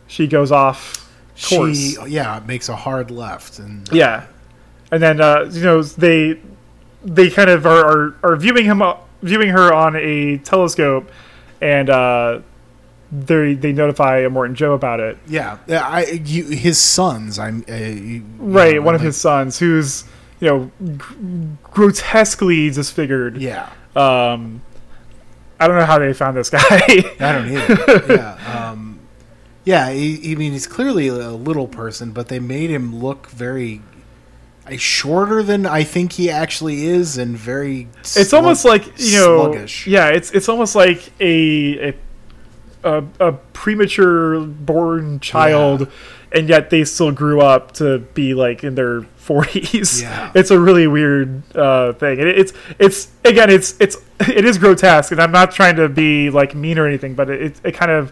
[0.07, 1.09] She goes off
[1.47, 1.77] course.
[1.77, 4.27] She yeah makes a hard left and Yeah,
[4.91, 6.39] and then uh, you know they
[7.03, 11.09] they kind of are, are, are viewing him uh, viewing her on a telescope,
[11.61, 12.41] and uh,
[13.11, 15.17] they they notify Immortan Joe about it.
[15.27, 15.57] yeah.
[15.67, 17.39] I you, his sons.
[17.39, 20.03] I'm uh, you- Right, you know, one of like- his sons, who's
[20.39, 23.37] you know g- grotesquely disfigured.
[23.37, 23.69] Yeah.
[23.95, 24.61] Um,
[25.59, 26.61] I don't know how they found this guy.
[26.61, 28.13] I don't either.
[28.13, 28.69] yeah.
[28.71, 28.99] Um,
[29.65, 29.89] yeah.
[29.91, 33.81] He, I mean, he's clearly a little person, but they made him look very.
[34.65, 37.87] uh, Shorter than I think he actually is, and very.
[38.01, 39.87] it's almost like you know, sluggish.
[39.87, 41.95] yeah, it's it's almost like a a,
[42.83, 45.87] a, a premature born child,
[46.31, 50.01] and yet they still grew up to be like in their forties.
[50.01, 50.31] Yeah.
[50.35, 54.57] it's a really weird uh, thing, and it, it's it's again, it's it's it is
[54.57, 57.71] grotesque, and I'm not trying to be like mean or anything, but it it, it
[57.73, 58.11] kind of,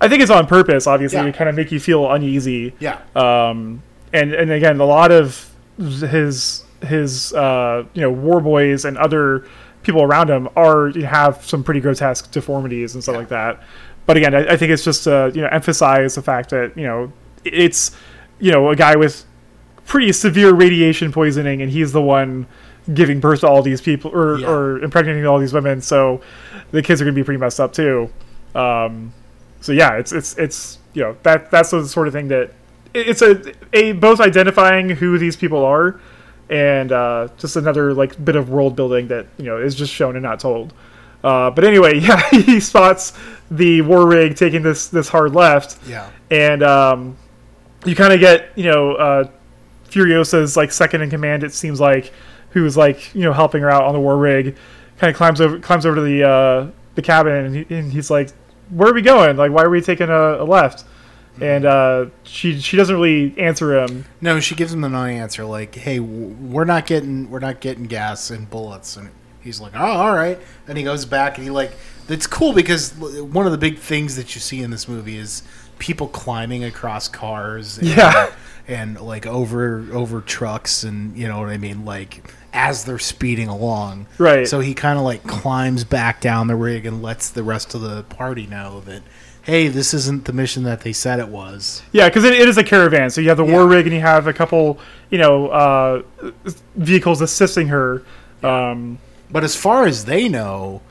[0.00, 1.24] I think it's on purpose, obviously, Yeah.
[1.26, 2.74] to kind of make you feel uneasy.
[2.78, 2.98] Yeah.
[3.16, 5.48] um, and and again, a lot of
[5.78, 9.46] his his uh, you know war boys and other
[9.82, 13.18] people around him are have some pretty grotesque deformities and stuff Yeah.
[13.18, 13.62] like that.
[14.06, 16.84] But again, I, I think it's just to you know emphasize the fact that you
[16.84, 17.12] know
[17.44, 17.92] it's
[18.40, 19.24] you know a guy with
[19.86, 22.46] pretty severe radiation poisoning, and he's the one
[22.94, 24.48] giving birth to all these people or, Yeah.
[24.48, 25.80] or impregnating all these women.
[25.80, 26.20] So
[26.72, 28.10] the kids are going to be pretty messed up too.
[28.54, 29.12] Um,
[29.60, 32.52] so yeah, it's it's it's you know that that's the sort of thing that
[32.94, 33.40] it's a
[33.72, 36.00] a both identifying who these people are
[36.50, 40.16] and uh, just another like bit of world building that you know is just shown
[40.16, 40.74] and not told.
[41.22, 43.12] Uh, but anyway, yeah, he spots
[43.50, 46.08] the war rig taking this this hard left, Yeah.
[46.30, 47.16] and um,
[47.84, 49.24] you kind of get you know uh,
[49.88, 51.44] Furiosa's like second in command.
[51.44, 52.12] It seems like
[52.50, 54.56] who's like you know helping her out on the war rig,
[54.98, 58.10] kind of climbs over climbs over to the uh, the cabin and, he, and he's
[58.10, 58.30] like,
[58.70, 59.36] "Where are we going?
[59.36, 60.84] Like, why are we taking a, a left?"
[61.40, 64.04] And uh, she she doesn't really answer him.
[64.20, 65.44] No, she gives him a non-answer.
[65.44, 69.08] Like, "Hey, we're not getting we're not getting gas and bullets." And
[69.42, 71.72] he's like, "Oh, all right." And he goes back and he like
[72.08, 75.42] it's cool because one of the big things that you see in this movie is
[75.78, 77.78] people climbing across cars.
[77.78, 78.32] And, Yeah.
[78.68, 83.48] And like over over trucks and you know what I mean, like as they're speeding
[83.48, 84.06] along.
[84.18, 84.46] Right.
[84.46, 87.80] So he kind of like climbs back down the rig and lets the rest of
[87.80, 89.02] the party know that.
[89.44, 91.82] Hey, this isn't the mission that they said it was.
[91.90, 93.10] Yeah, because it, it is a caravan.
[93.10, 94.78] So you have the war rig and you have a couple
[95.10, 96.02] you know uh,
[96.76, 98.04] vehicles assisting her.
[98.44, 99.00] Um,
[99.32, 100.82] But as far as they know,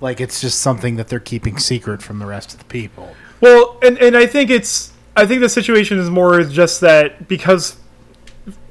[0.00, 3.14] like it's just something that they're keeping secret from the rest of the people.
[3.40, 7.76] Well, and and I think it's I think the situation is more just that because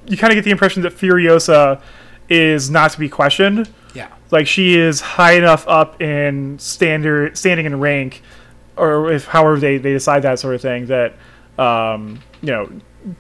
[0.06, 1.82] you kind of get the impression that Furiosa
[2.30, 3.70] is not to be questioned.
[3.94, 4.10] Yeah.
[4.32, 8.22] Like she is high enough up in standard standing in rank,
[8.78, 11.14] or if however they, they decide that sort of thing that
[11.58, 12.70] um, you know,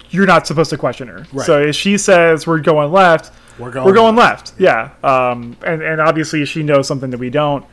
[0.09, 1.25] you're not supposed to question her.
[1.32, 1.45] Right.
[1.45, 4.53] So if she says we're going left, We're going we're going left.
[4.60, 4.91] Yeah.
[5.03, 7.66] Um, and and obviously she knows something that we don't.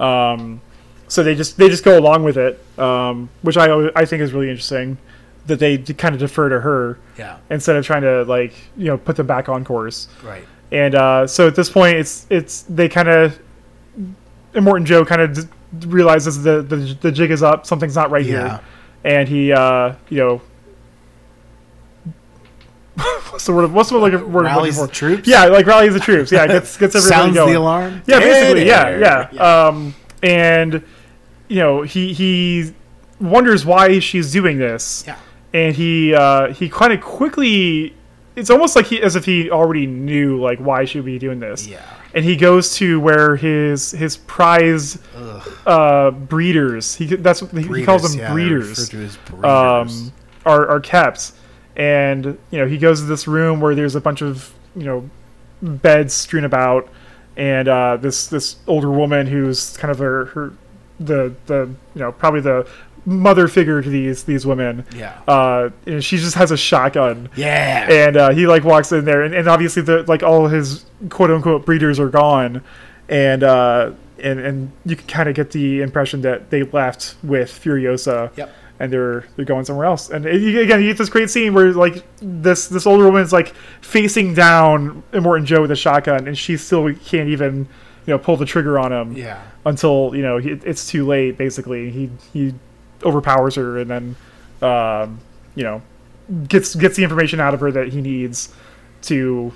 [0.00, 0.60] Um,
[1.08, 4.32] so they just they just go along with it, um, which I I think is
[4.32, 4.98] really interesting
[5.46, 7.38] that they kind of defer to her Yeah.
[7.48, 10.08] instead of trying to like you know put them back on course.
[10.22, 10.44] Right.
[10.70, 13.38] And uh, so at this point, it's it's they kind of
[14.54, 18.24] Immortan Joe kind of d- realizes the, the the jig is up, something's not right
[18.24, 18.48] Yeah.
[18.48, 18.60] here,
[19.04, 20.40] and he uh, you know.
[23.30, 23.72] what's the word?
[23.72, 24.92] What's the word, word I'm Rallies the for?
[24.92, 25.28] troops.
[25.28, 26.32] Yeah, like rallies the troops.
[26.32, 27.52] Yeah, gets gets everybody Sounds going.
[27.52, 28.02] the alarm.
[28.06, 28.66] Yeah, basically.
[28.66, 29.28] Yeah, There.
[29.32, 29.66] yeah.
[29.68, 30.82] Um, and
[31.48, 32.74] you know, he he
[33.20, 35.16] wonders why she's doing this, Yeah.
[35.54, 37.94] and he uh, he kind of quickly.
[38.36, 41.40] It's almost like he as if he already knew like why she would be doing
[41.40, 41.66] this.
[41.66, 41.82] Yeah.
[42.14, 44.98] And he goes to where his his prize
[45.66, 46.94] uh, breeders.
[46.94, 49.44] He that's what he calls them yeah, breeders as breeders.
[49.44, 50.12] um,
[50.46, 51.32] are, are kept.
[51.78, 55.08] And you know, he goes to this room where there's a bunch of you know
[55.62, 56.88] beds strewn about,
[57.36, 60.52] and uh, this this older woman who's kind of her, her
[60.98, 62.68] the the you know probably the
[63.06, 64.84] mother figure to these these women.
[64.94, 65.20] yeah.
[65.26, 67.86] Uh, and she just has a shotgun, yeah.
[67.90, 71.30] and uh, he like walks in there, and, and obviously the like all his quote
[71.30, 72.62] unquote breeders are gone,
[73.08, 77.50] and uh, and and you can kind of get the impression that they left with
[77.50, 78.54] Furiosa Yep.
[78.80, 80.10] And they're they're going somewhere else.
[80.10, 83.32] And it, again, you get this great scene where like this this older woman is
[83.32, 87.66] like facing down Immortan Joe with a shotgun, and she still can't even
[88.06, 89.42] you know pull the trigger on him Yeah.
[89.66, 91.36] until you know he, it's too late.
[91.36, 92.54] Basically, he he
[93.04, 94.16] overpowers her and then
[94.62, 95.20] um,
[95.54, 95.82] you know
[96.48, 98.54] gets gets the information out of her that he needs
[99.02, 99.52] to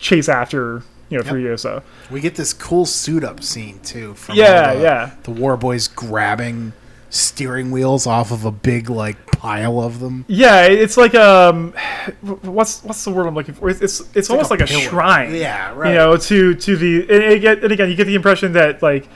[0.00, 1.34] chase after you know Yep.
[1.34, 1.82] Furiosa.
[2.10, 4.14] We get this cool suit up scene too.
[4.14, 5.10] From Yeah, the, yeah.
[5.22, 6.72] The war boys grabbing
[7.10, 10.24] steering wheels off of a big like pile of them.
[10.28, 11.72] Yeah, it's like um,
[12.42, 13.68] what's what's the word I'm looking for?
[13.68, 14.82] It's it's, it's, almost like a, pillar.
[14.82, 15.34] shrine.
[15.34, 15.90] Yeah, right.
[15.90, 19.08] You know, to to the and, again, and again, you get the impression that like.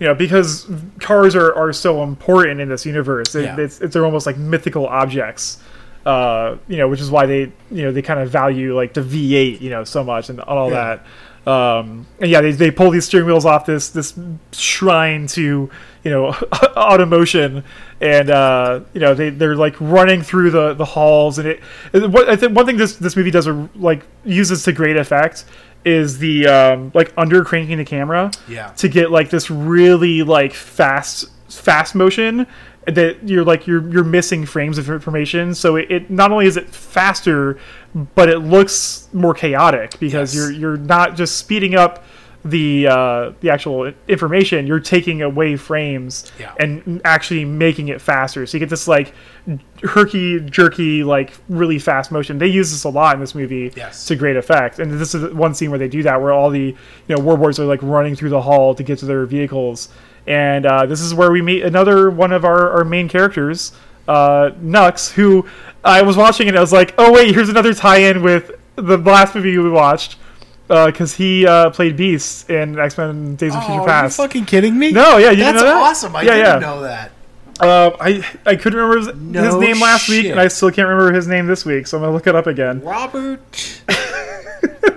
[0.00, 0.70] You know, because
[1.00, 3.56] cars are, are so important in this universe, it, Yeah.
[3.58, 5.58] it's, it's they're almost like mythical objects.
[6.06, 7.40] Uh, you know, which is why they
[7.72, 10.70] you know they kind of value like the V8 you know so much and all
[10.70, 10.98] Yeah.
[11.44, 11.50] that.
[11.50, 14.16] Um, and yeah, they, they pull these steering wheels off this this
[14.52, 15.68] shrine to
[16.08, 16.32] you know
[16.76, 17.62] automotion,
[18.00, 21.60] and uh, you know they they're like running through the, the halls, and it,
[21.92, 24.96] it what I think one thing this this movie does a, like uses to great
[24.96, 25.44] effect
[25.84, 28.68] is the um, like under cranking the camera Yeah.
[28.78, 32.46] to get like this really like fast fast motion
[32.86, 36.56] that you're like you're you're missing frames of information so it, it not only is
[36.56, 37.58] it faster
[38.14, 40.42] but it looks more chaotic because Yes.
[40.42, 42.02] you're you're not just speeding up
[42.50, 46.54] the uh, the actual information you're taking away frames Yeah.
[46.58, 48.46] and actually making it faster.
[48.46, 49.12] So you get this like
[49.82, 52.38] herky jerky like really fast motion.
[52.38, 54.06] They use this a lot in this movie Yes.
[54.06, 54.78] to great effect.
[54.78, 56.74] And this is one scene where they do that where all the
[57.08, 59.88] you know war boys are like running through the hall to get to their vehicles.
[60.26, 63.72] And uh, this is where we meet another one of our, our main characters
[64.06, 65.46] uh, Nux who
[65.84, 69.34] I was watching and I was like oh wait here's another tie-in with the last
[69.34, 70.16] movie we watched
[70.68, 74.18] because he uh, played Beast in X-Men Days of Oh, Future Past.
[74.18, 74.92] are you fucking kidding me?
[74.92, 75.76] no yeah you That's know that?
[75.76, 76.14] awesome.
[76.14, 76.58] I yeah, didn't yeah.
[76.68, 77.10] know that.
[77.60, 80.86] Uh, I I couldn't remember his, No his name last week, and I still can't
[80.88, 82.80] remember his name this week, so I'm gonna look it up again.
[82.82, 83.40] Robert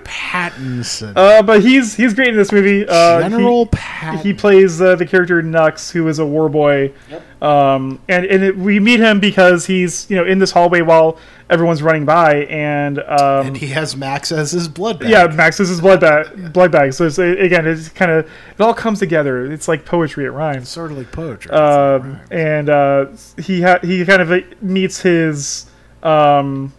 [0.05, 1.13] Pattinson.
[1.15, 2.85] Uh, but he's he's great in this movie.
[2.87, 4.21] Uh, he- General Pattinson.
[4.21, 6.91] he plays uh, the character Nux, who is a war boy.
[7.09, 7.41] yep.
[7.43, 11.17] Um, and and it, we meet him because he's you know in this hallway while
[11.51, 15.09] everyone's running by, and um, and he has Max as his blood bag.
[15.09, 16.51] yeah, Max is his blood bag.
[16.53, 16.93] Blood bag.
[16.93, 19.51] So it's, again, it's kind of it all comes together.
[19.51, 20.25] It's like poetry.
[20.25, 20.69] It rhymes.
[20.69, 21.51] sort of like poetry.
[21.51, 25.69] Um, and uh, he ha- he kind of meets his
[26.03, 26.73] um,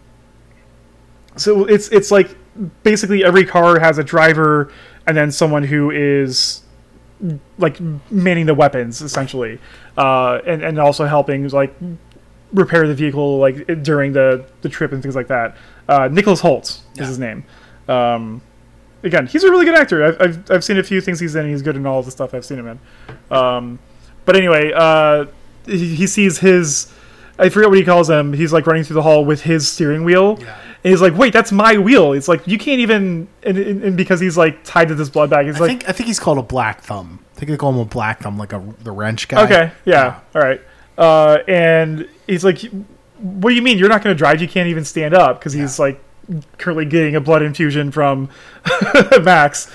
[1.35, 2.35] so it's it's like
[2.83, 4.71] basically every car has a driver
[5.07, 6.61] and then someone who is
[7.57, 7.79] like
[8.11, 9.59] manning the weapons essentially
[9.97, 11.73] uh, and and also helping like
[12.53, 15.55] repair the vehicle like during the the trip and things like that
[15.89, 17.03] uh, Nicholas Hoult Yeah.
[17.03, 17.43] is his name
[17.87, 18.41] um,
[19.03, 21.47] again he's a really good actor I've, I've, I've seen a few things he's in
[21.49, 22.79] he's good in all the stuff I've seen him in
[23.35, 23.79] um,
[24.25, 25.25] but anyway, uh,
[25.65, 26.89] he, he sees his.
[27.37, 28.31] I forget what he calls him.
[28.31, 30.37] He's like running through the hall with his steering wheel.
[30.39, 30.57] Yeah.
[30.83, 33.97] And he's like, "Wait, that's my wheel." It's like you can't even, and, and, and
[33.97, 36.21] because he's like tied to this blood bag, he's I like, think I think he's
[36.21, 37.19] called a black thumb.
[37.35, 39.43] I think they call him a black thumb, like a the wrench guy.
[39.43, 40.61] "Okay, yeah, all right."
[40.97, 42.59] Uh, and he's like,
[43.19, 44.41] "What do you mean you're not going to drive?
[44.41, 46.01] You can't even stand up?" Because he's like
[46.57, 48.29] currently getting a blood infusion from
[49.21, 49.71] Max.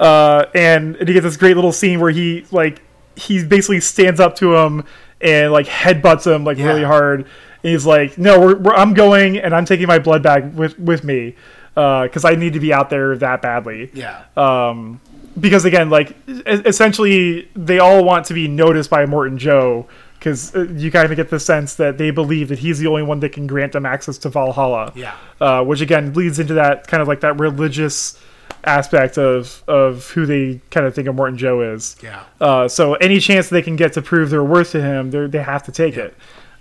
[0.00, 2.82] Uh, and, and he gets this great little scene where he like
[3.14, 4.84] he basically stands up to him
[5.20, 6.66] and like headbutts him like Yeah.
[6.66, 7.26] really hard And
[7.62, 11.04] he's like, "No, we're, we're, I'm going, and I'm taking my blood bag with with
[11.04, 11.36] me
[11.74, 14.24] because I need to be out there that badly." Yeah.
[14.36, 15.00] um,
[15.38, 19.86] because again, like essentially, they all want to be noticed by Immortan Joe
[20.22, 23.18] because you kind of get the sense that they believe that he's the only one
[23.20, 24.92] that can grant them access to Valhalla.
[24.94, 25.16] Yeah.
[25.40, 28.18] uh, which again leads into that kind of like that religious
[28.64, 31.96] aspect of of who they kind of think of Immortan Joe is.
[32.00, 32.22] Yeah.
[32.40, 35.42] Uh, so any chance they can get to prove their worth to him, they they
[35.42, 36.14] have to take it.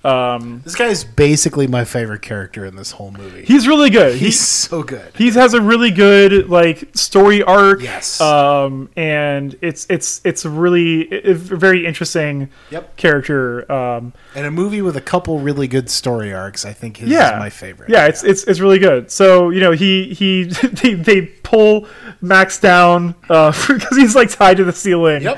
[0.03, 3.43] Um, This guy is basically my favorite character in this whole movie.
[3.45, 4.13] he's really good.
[4.13, 5.11] He's He's so good.
[5.15, 7.81] he has a really good like story arc.
[7.83, 8.19] Yes.
[8.19, 12.95] Um, and it's it's it's really a very interesting Yep.
[12.97, 13.71] character.
[13.71, 17.39] Um, And a movie with a couple really good story arcs, I think yeah, is
[17.39, 17.89] my favorite.
[17.89, 19.11] Yeah, it's it's it's really good.
[19.11, 20.43] So you know he he
[20.81, 21.87] they, they pull
[22.21, 25.21] Max down uh, because he's like tied to the ceiling.
[25.21, 25.37] Yep.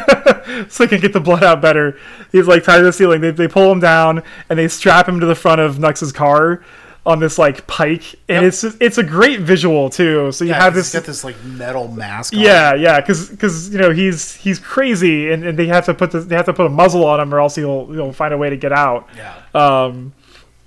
[0.70, 1.96] so he can get the blood out better.
[2.32, 3.20] He's like tied to the ceiling.
[3.20, 6.62] They, they pull him down and they strap him to the front of Nux's car
[7.06, 8.44] on this like pike, and Yep.
[8.44, 10.32] it's just, it's a great visual too.
[10.32, 10.90] So you Yeah, have this.
[10.94, 12.32] got this like metal mask.
[12.32, 12.40] on.
[12.40, 16.20] Yeah, yeah, because you know he's he's crazy, and, and they have to put the,
[16.20, 18.48] they have to put a muzzle on him, or else he'll he'll find a way
[18.48, 19.06] to get out.
[19.16, 19.34] Yeah.
[19.54, 20.14] Um,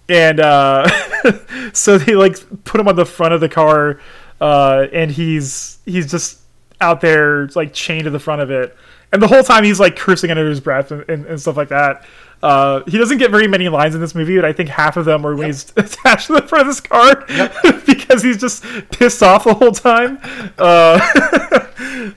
[0.09, 0.87] and uh,
[1.73, 3.99] so they like put him on the front of the car,
[4.39, 6.39] uh, and he's he's just
[6.79, 8.77] out there like chained to the front of it,
[9.11, 11.69] and the whole time he's like cursing under his breath and, and, and stuff like
[11.69, 12.05] that.
[12.41, 15.05] Uh, he doesn't get very many lines in this movie, but I think half of
[15.05, 17.25] them are when he's attached to the front of his car
[17.85, 20.19] because he's just pissed off the whole time.
[20.57, 20.99] Uh,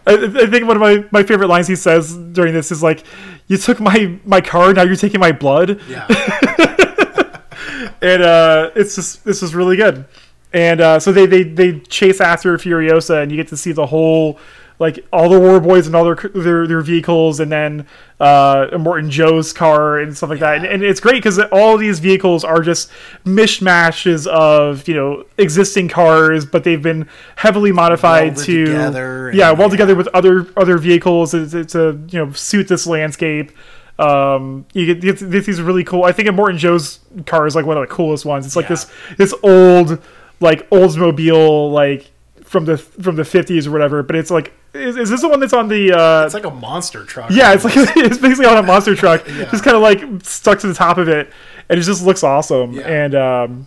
[0.07, 3.03] I, I think one of my, my favorite lines he says during this is like,
[3.47, 6.07] "You took my my car, now you're taking my blood." Yeah.
[8.03, 10.05] and uh, it's just this is really good.
[10.53, 13.87] And uh, so they, they they chase after Furiosa, and you get to see the
[13.87, 14.39] whole
[14.81, 17.87] like all the war boys and all their their, their vehicles, and then
[18.19, 20.57] uh, Immortan Joe's car and stuff like that.
[20.57, 22.91] And, and it's great because all these vehicles are just
[23.27, 27.07] mishmashes of you know existing cars, but they've been
[27.37, 32.01] heavily modified Welded to together yeah, well together with other other vehicles to, to, to
[32.09, 33.53] you know suit this landscape.
[33.99, 36.05] Um, you get, these really cool.
[36.05, 38.47] I think in Immortan Joe's car is like one of the coolest ones.
[38.47, 38.69] It's like Yeah.
[38.71, 40.03] this this old
[40.41, 42.11] like Oldsmobile like
[42.51, 44.03] from the from the fifties or whatever.
[44.03, 45.93] But it's like is, is this the one that's on the?
[45.97, 47.31] Uh, It's like a monster truck.
[47.31, 50.67] yeah, it's like it's basically on a monster truck, just kind of like stuck to
[50.67, 51.33] the top of it,
[51.69, 52.73] and it just looks awesome.
[52.73, 52.83] Yeah.
[52.89, 53.67] And um,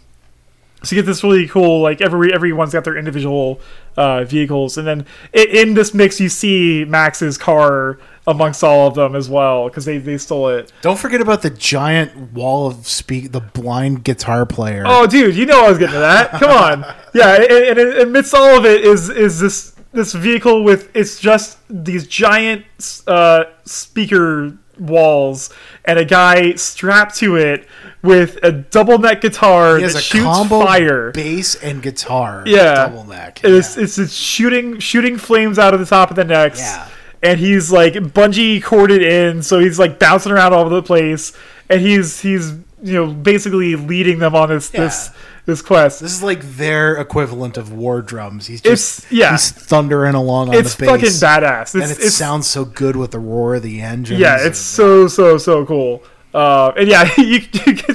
[0.83, 3.61] so you get this really cool like every everyone's got their individual
[3.95, 9.15] uh, vehicles, and then in this mix you see Max's car amongst all of them
[9.15, 10.71] as well because they they stole it.
[10.81, 13.31] Don't forget about the giant wall of speak.
[13.31, 14.83] The blind guitar player.
[14.85, 16.31] Oh, dude, you know I was getting to that.
[16.31, 16.81] Come on,
[17.13, 17.35] yeah.
[17.35, 22.07] And, and amidst all of it is is this this vehicle with it's just these
[22.07, 22.65] giant
[23.07, 25.51] uh, speaker walls
[25.85, 27.67] and a guy strapped to it
[28.01, 31.11] with a double neck guitar he has that a shoots combo fire.
[31.11, 32.43] bass and guitar.
[32.47, 32.87] Yeah.
[32.87, 33.41] double neck.
[33.43, 33.83] It's, Yeah.
[33.83, 36.59] it's it's shooting shooting flames out of the top of the necks.
[36.59, 36.87] Yeah.
[37.23, 41.31] And he's like bungee corded in, so he's like bouncing around all over the place,
[41.69, 42.51] and he's he's
[42.83, 45.19] you know basically leading them on this this Yeah.
[45.45, 46.01] this quest.
[46.01, 48.47] This is like their equivalent of war drums.
[48.47, 49.31] He's just It's- yeah.
[49.31, 51.61] he's thundering along on it's the fucking badass.
[51.61, 54.19] It's, and it it's sounds so good with the roar of the engine.
[54.19, 56.03] yeah, it's so so so cool.
[56.33, 57.41] Uh, and yeah, you,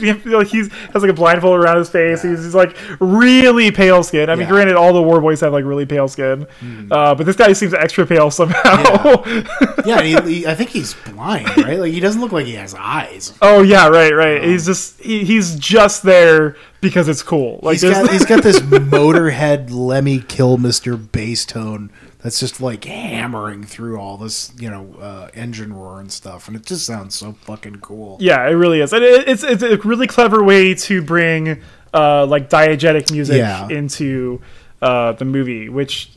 [0.01, 2.23] you feel he's has like a blindfold around his face.
[2.23, 4.31] He's, he's like really pale skin.
[4.31, 4.51] I mean, Yeah.
[4.53, 6.47] granted, all the war boys have like really pale skin,
[6.91, 9.25] uh, but this guy seems extra pale somehow.
[9.85, 10.01] yeah.
[10.01, 11.79] and he, he- I think he's blind, right?
[11.81, 13.33] Like he doesn't look like he has eyes.
[13.43, 14.43] oh yeah, right, right.
[14.45, 17.59] he's just he, he's just there because it's cool.
[17.63, 18.61] Like He's got he's got this
[19.09, 21.91] Motorhead Lemmy Kilmister bass tone
[22.23, 26.57] that's just like hammering through all this, you know, uh, engine roar and stuff, and
[26.57, 28.17] it just sounds so fucking cool.
[28.21, 31.63] Yeah, it really is, and it, it's it's a really clever way to bring
[31.95, 33.69] uh, like diegetic music Yeah.
[33.69, 34.41] into
[34.83, 36.11] uh, the movie, which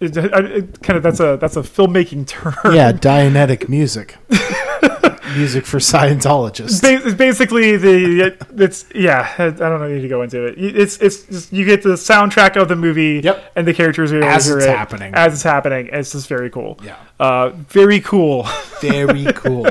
[0.00, 2.54] it, it, kind of that's a that's a filmmaking term.
[2.74, 4.16] Yeah, Dianetic music,
[5.36, 6.80] music for Scientologists.
[6.82, 10.54] Ba- basically the it's yeah I don't need to go into it.
[10.58, 13.52] It's it's just, you get the soundtrack of the movie Yep.
[13.56, 15.14] and the characters are As it's it happening.
[15.14, 15.88] as it's happening.
[15.92, 16.78] It's just very cool.
[16.82, 16.96] Yeah.
[17.20, 18.46] uh, very cool.
[18.80, 19.66] Very cool.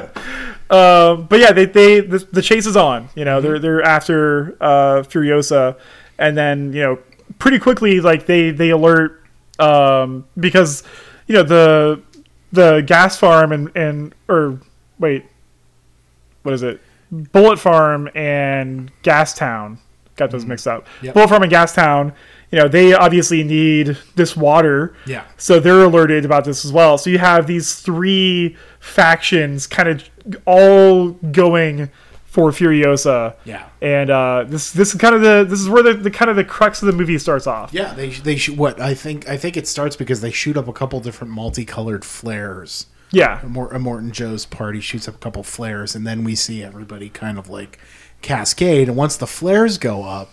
[0.69, 3.09] Um, but yeah, they, they the, the chase is on.
[3.15, 5.77] You know, they're they're after uh, Furiosa,
[6.17, 6.99] and then you know
[7.39, 9.21] pretty quickly like they they alert
[9.59, 10.83] um, because
[11.27, 12.01] you know the
[12.51, 14.59] the gas farm and and or
[14.99, 15.25] wait,
[16.43, 16.81] what is it?
[17.11, 19.77] Bullet Farm and Gas Town
[20.15, 20.87] got those mixed up.
[21.01, 21.13] Yep.
[21.13, 22.13] Bullet Farm and Gas Town.
[22.51, 24.95] You know, they obviously need this water.
[25.07, 25.25] Yeah.
[25.37, 26.97] So they're alerted about this as well.
[26.97, 30.03] So you have these three factions kind of
[30.45, 31.89] all going
[32.25, 33.35] for Furiosa.
[33.45, 33.67] Yeah.
[33.81, 36.35] And uh, this this is kind of the this is where the, the kind of
[36.35, 37.73] the crux of the movie starts off.
[37.73, 40.67] Yeah, they they shoot what I think I think it starts because they shoot up
[40.67, 42.87] a couple different multicolored flares.
[43.13, 43.39] Yeah.
[43.41, 47.47] Immortan Joe's party shoots up a couple flares, and then we see everybody kind of
[47.47, 47.79] like
[48.21, 48.87] cascade.
[48.89, 50.31] And once the flares go up,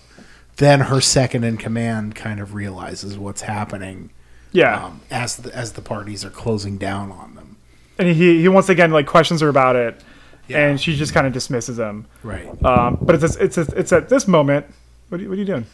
[0.57, 4.11] then her second in command kind of realizes what's happening
[4.53, 4.87] Yeah.
[4.87, 7.57] um, as the, as the parties are closing down on them.
[7.99, 10.01] and he he once again like questions her about it,
[10.49, 10.67] Yeah.
[10.67, 12.07] and she just kind of dismisses him.
[12.23, 12.49] Right.
[12.65, 14.65] Um, but it's it's it's at this moment.
[15.11, 15.67] What are, you- what are you doing?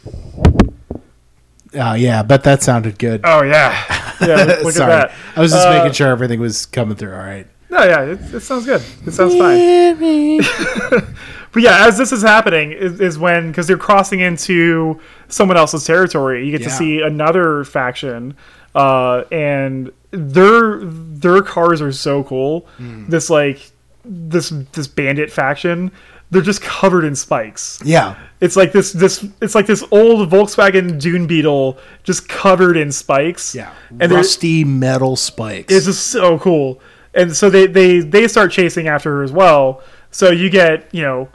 [1.73, 3.21] Uh, yeah, but that sounded good.
[3.23, 4.43] Oh yeah, yeah.
[4.63, 5.11] Look, Sorry, at that.
[5.35, 7.11] I was just Uh, making sure everything was coming through.
[7.13, 7.47] All right.
[7.69, 8.81] No, yeah, it, it sounds good.
[9.05, 11.07] It sounds fine.
[11.53, 15.85] But yeah, as this is happening, is, is when because they're crossing into someone else's
[15.85, 18.35] territory, you get to see another faction,
[18.75, 22.67] uh, and their their cars are so cool.
[22.77, 23.09] Hmm.
[23.09, 23.71] This like
[24.05, 25.91] this this bandit faction,
[26.29, 27.81] they're just covered in spikes.
[27.85, 28.15] Yeah.
[28.41, 33.55] It's like this this it's like this old Volkswagen Dune Beetle just covered in spikes.
[33.55, 33.73] Yeah.
[33.99, 35.73] and Rusty metal spikes.
[35.73, 36.81] it's just so cool.
[37.13, 39.81] And so they, they, they start chasing after her as well.
[40.11, 41.29] So you get, you know,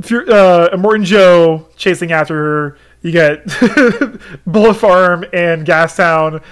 [0.00, 2.78] uh, Immortan Joe chasing after her.
[3.00, 3.44] You get
[4.46, 6.42] Bullet Farm and Gastown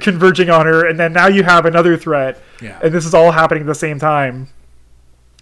[0.00, 0.86] converging on her.
[0.86, 2.40] And then now you have another threat.
[2.62, 2.78] Yeah.
[2.82, 4.48] And this is all happening at the same time.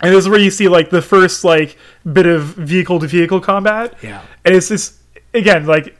[0.00, 1.76] And this is where you see like the first like
[2.10, 3.94] bit of vehicle to vehicle combat.
[4.02, 4.22] Yeah.
[4.44, 5.00] And it's this
[5.34, 5.96] again like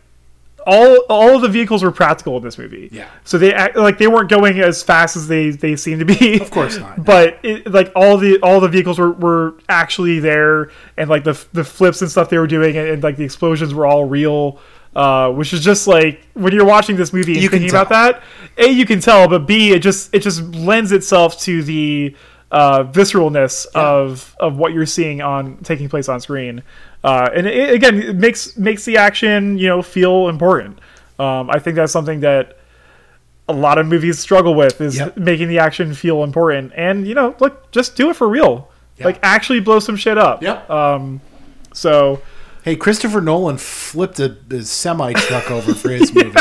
[0.69, 2.91] all all of the vehicles were practical in this movie.
[2.93, 3.09] Yeah.
[3.25, 6.41] So they act like they weren't going as fast as they they seem to be.
[6.41, 7.05] Of course not.
[7.05, 11.43] But it, like all the all the vehicles were, were actually there, and like the
[11.53, 14.61] the flips and stuff they were doing, and, and like the explosions were all real.
[14.97, 18.23] Uh, which is just like when you're watching this movie and You thinking about that,
[18.57, 22.17] a you can tell, but b it just it just lends itself to the
[22.51, 26.63] uh, visceralness of of what you're seeing on taking place on screen.
[27.05, 30.79] Uh, and it, again, it makes makes the action you know feel important.
[31.19, 32.57] Um, I think that's something that
[33.49, 35.17] a lot of movies struggle with is Yep.
[35.17, 36.73] making the action feel important.
[36.77, 38.69] And you know, look, just do it for real.
[38.99, 39.07] Yeah.
[39.07, 40.43] Like actually blow some shit up.
[40.43, 40.69] Yep.
[40.71, 41.21] Um,
[41.73, 42.21] so
[42.65, 46.37] Hey, Christopher Nolan flipped a, a semi truck over for his movie.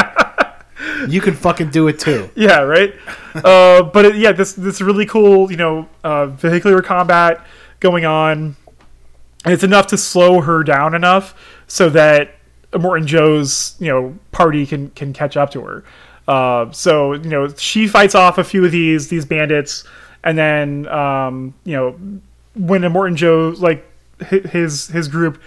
[1.07, 2.29] You can fucking do it too.
[2.35, 2.93] yeah, right.
[3.35, 7.45] uh, but it, yeah, this this really cool, you know, uh, vehicular combat
[7.79, 8.55] going on,
[9.45, 11.35] and it's enough to slow her down enough
[11.67, 12.35] so that
[12.71, 15.83] Immortan Joe's you know party can can catch up to her.
[16.27, 19.83] Uh, so you know she fights off a few of these these bandits,
[20.23, 22.21] and then um, you know
[22.55, 23.85] when Immortan Joe like
[24.27, 25.41] his his group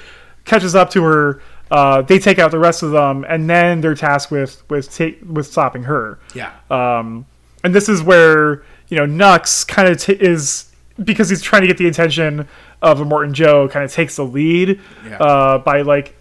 [0.45, 1.43] catches up to her.
[1.71, 5.17] Uh, they take out the rest of them, and then they're tasked with with ta-
[5.31, 6.19] with stopping her.
[6.35, 6.53] Yeah.
[6.71, 7.27] Um,
[7.63, 11.69] and this is where you know Nux kind of t- is because he's trying to
[11.69, 12.49] get the attention
[12.83, 13.69] of Immortan Joe.
[13.69, 15.17] Kind of takes the lead Yeah.
[15.19, 16.17] uh, by like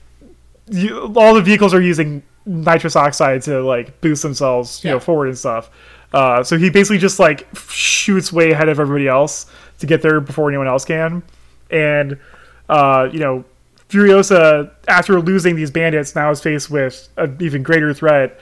[0.70, 5.28] you, all the vehicles are using nitrous oxide to like boost themselves, you know, forward
[5.30, 5.70] and stuff.
[6.14, 9.46] Uh, so he basically just like shoots way ahead of everybody else
[9.80, 11.24] to get there before anyone else can.
[11.72, 12.20] And
[12.68, 13.46] uh, you know,
[13.90, 18.40] Furiosa, after losing these bandits, now is faced with an even greater threat.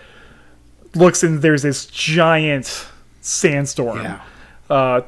[0.96, 2.86] Looks and there's this giant
[3.22, 4.02] sandstorm.
[4.04, 4.22] Yeah.
[4.70, 5.02] Uh.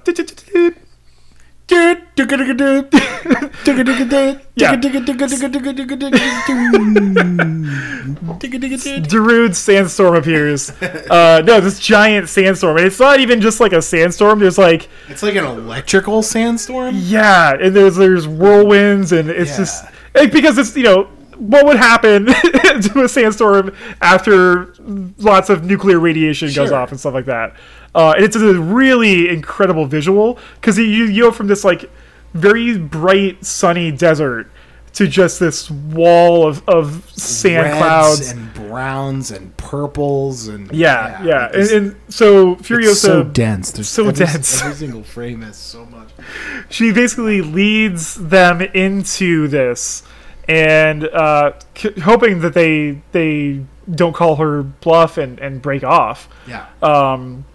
[8.19, 10.69] Darude sandstorm appears.
[10.81, 14.39] Uh, no, this giant sandstorm, and it's not even just like a sandstorm.
[14.39, 16.95] There's like, It's like an electrical sandstorm.
[16.95, 19.57] yeah, and there's there's whirlwinds, and it's Yeah.
[19.57, 19.85] just
[20.15, 22.25] like, because it's you know what would happen
[22.81, 24.73] to a sandstorm after
[25.17, 27.55] lots of nuclear radiation goes off and stuff like that.
[27.95, 31.89] Uh, and it's a really incredible visual because you you go from this like
[32.33, 34.51] very bright sunny desert
[34.93, 41.23] to just this wall of, of sand Reds clouds and browns and purples and Yeah,
[41.23, 43.71] yeah, And, and so Furiosa, it's so dense.
[43.71, 44.61] There's so every, dense.
[44.61, 46.09] Every single frame has so much.
[46.69, 50.03] she basically leads them into this,
[50.47, 56.29] and uh, c- hoping that they they don't call her bluff and, and break off.
[56.47, 56.67] Yeah.
[56.81, 57.45] Um,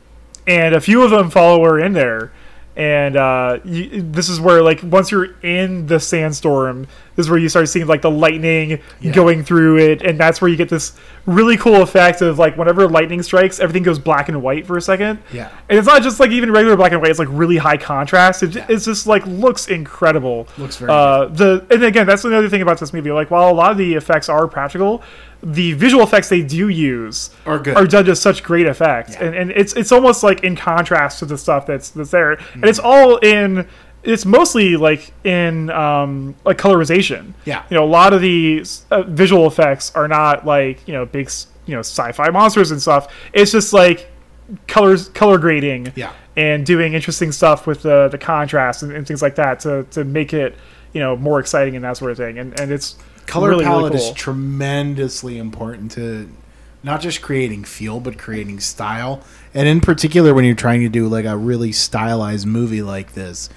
[0.46, 2.32] and a few of them follow her in there.
[2.76, 7.38] And uh, you, this is where, like, once you're in the sandstorm, this is where
[7.38, 9.12] you start seeing like the lightning Yeah.
[9.12, 10.92] going through it, and that's where you get this
[11.24, 14.80] really cool effect of like whenever lightning strikes, everything goes black and white for a
[14.82, 15.20] second.
[15.32, 15.50] Yeah.
[15.68, 18.42] And it's not just like even regular black and white; it's like really high contrast.
[18.42, 20.48] It, It's just like looks incredible.
[20.58, 23.12] Looks very Uh, the and again, that's another thing about this movie.
[23.12, 25.00] Like while a lot of the effects are practical,
[25.44, 27.76] the visual effects they do use Are good.
[27.76, 29.24] are done to such great effect, Yeah.
[29.24, 32.40] and and it's it's almost like in contrast to the stuff that's that's there, and
[32.40, 32.64] Mm-hmm.
[32.64, 33.66] it's all in
[34.02, 37.32] it's mostly like in um, like colorization.
[37.46, 37.62] Yeah.
[37.70, 41.30] you know, a lot of the uh, visual effects are not like you know big
[41.66, 43.12] you know sci-fi monsters and stuff.
[43.32, 44.10] It's just like
[44.66, 46.12] colors, color grading, Yeah.
[46.36, 50.04] and doing interesting stuff with the the contrast and, and things like that to to
[50.04, 50.54] make it
[50.92, 52.38] you know more exciting and that sort of thing.
[52.38, 54.10] And and it's color really, palette really cool.
[54.10, 56.30] is tremendously important to
[56.82, 59.22] not just creating feel but creating style
[59.54, 63.48] and in particular when you're trying to do like a really stylized movie like this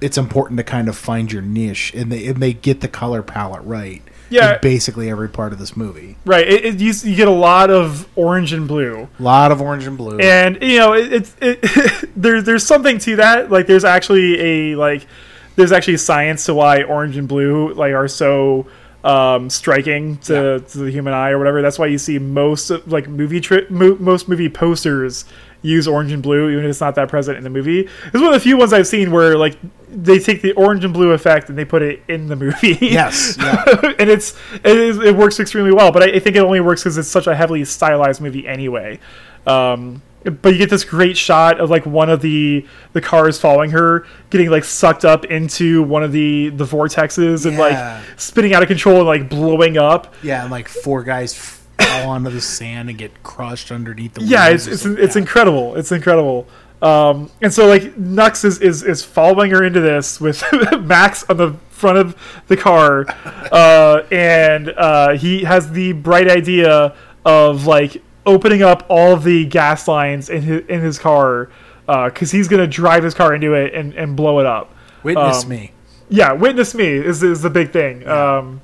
[0.00, 3.22] it's important to kind of find your niche and they, and they get the color
[3.22, 4.54] palette right Yeah.
[4.54, 6.46] in basically every part of this movie right.
[6.48, 9.08] It, it, you, you get a lot of orange and blue.
[9.18, 12.98] a lot of orange and blue and you know it, it's it, there's there's something
[12.98, 14.40] to that like there's actually
[14.72, 15.06] a like
[15.54, 18.66] there's actually science to why orange and blue like are so
[19.04, 22.90] um, striking to, to the human eye or whatever that's why you see most of,
[22.90, 25.24] like movie tri- mo- most movie posters
[25.62, 28.26] use orange and blue even if it's not that present in the movie it's one
[28.26, 29.56] of the few ones i've seen where like
[29.88, 33.36] they take the orange and blue effect and they put it in the movie yes
[33.40, 33.64] yeah.
[33.98, 35.92] and it's it, is, it works extremely well.
[35.92, 38.98] But I, I think it only works because it's such a heavily stylized movie anyway.
[39.46, 43.70] Um, but you get this great shot of like one of the the cars following
[43.70, 48.00] her getting like sucked up into one of the the vortexes and Yeah.
[48.00, 50.14] like spinning out of control and like blowing up.
[50.22, 54.48] yeah and like four guys fall onto the sand and get crushed underneath the Yeah,
[54.50, 55.04] wheels it's or it's, something.
[55.04, 55.20] it's Yeah.
[55.22, 55.74] incredible.
[55.76, 56.46] It's incredible.
[56.80, 60.42] Um, and so like Nux is, is is following her into this with
[60.82, 62.16] Max on the front of
[62.48, 63.04] the car,
[63.52, 66.94] uh, and uh, he has the bright idea
[67.24, 71.50] of like opening up all of the gas lines in his in his car
[71.86, 74.74] because he's gonna drive his car into it and, and blow it up.
[75.02, 75.72] witness um, me
[76.08, 78.06] Yeah, witness me is is the big thing.
[78.08, 78.60] Um,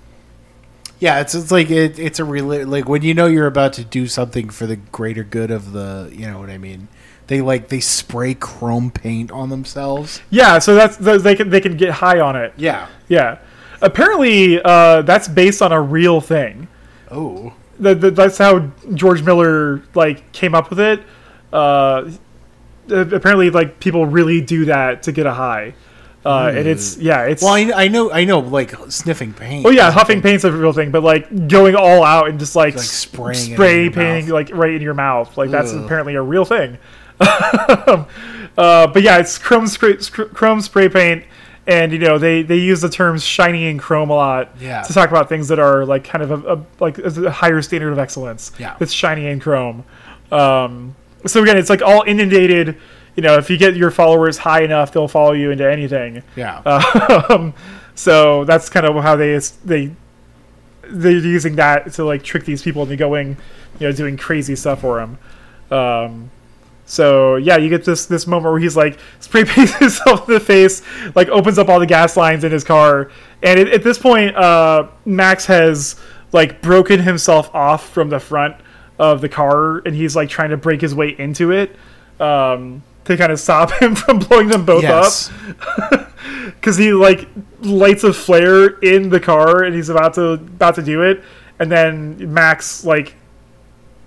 [1.01, 3.85] Yeah, it's it's like it, it's a real like when you know you're about to
[3.85, 6.89] do something for the greater good of the you know what I mean.
[7.27, 10.23] They like they spray chrome paint on themselves.
[10.31, 12.55] yeah, so that's they can they can get high on it.
[12.57, 12.89] Yeah.
[13.09, 13.39] Yeah,
[13.83, 16.69] apparently uh, that's based on a real thing.
[17.11, 17.53] Oh.
[17.81, 21.03] That, that- that's how George Miller like came up with it.
[21.53, 22.11] Uh,
[22.91, 25.75] apparently, like people really do that to get a high,
[26.27, 29.65] uh, and it's yeah, it's Well, I, I know I know like sniffing paint.
[29.67, 32.75] oh yeah, huffing paint's a real thing, but like going all out and just like,
[32.77, 36.79] Like spraying spray painting like right in your mouth, like that's apparently a real thing.
[37.21, 38.07] uh,
[38.57, 41.25] but yeah, it's chrome spray, chrome spray paint.
[41.69, 44.81] And you know they, they use the terms shiny and chrome a lot Yeah.
[44.83, 47.93] to talk about things that are like kind of a, a like a higher standard
[47.93, 48.51] of excellence.
[48.59, 48.75] Yeah.
[48.81, 49.85] it's shiny and chrome.
[50.33, 50.97] Um,
[51.27, 52.77] so again, it's like all inundated.
[53.17, 56.23] You know, if you get your followers high enough, they'll follow you into anything.
[56.37, 56.63] Yeah.
[57.31, 57.53] Um,
[57.95, 59.91] so that's kind of how they they
[60.91, 63.37] they're using that to like trick these people into going,
[63.79, 65.19] you know, doing crazy stuff for them.
[65.77, 66.31] Um,
[66.89, 70.41] so yeah, you get this this moment where he's like spray paints himself in the
[70.41, 70.83] face,
[71.15, 73.11] like opens up all the gas lines in his car,
[73.43, 75.97] and at, at this point, uh, Max has
[76.33, 78.57] like broken himself off from the front
[78.99, 81.77] of the car, and he's like trying to break his way into it
[82.21, 85.05] um, to kind of stop him from blowing them both up.
[85.05, 85.31] Yes.
[86.47, 87.29] because he like
[87.61, 91.23] lights a flare in the car and he's about to about to do it.
[91.59, 93.15] And then max like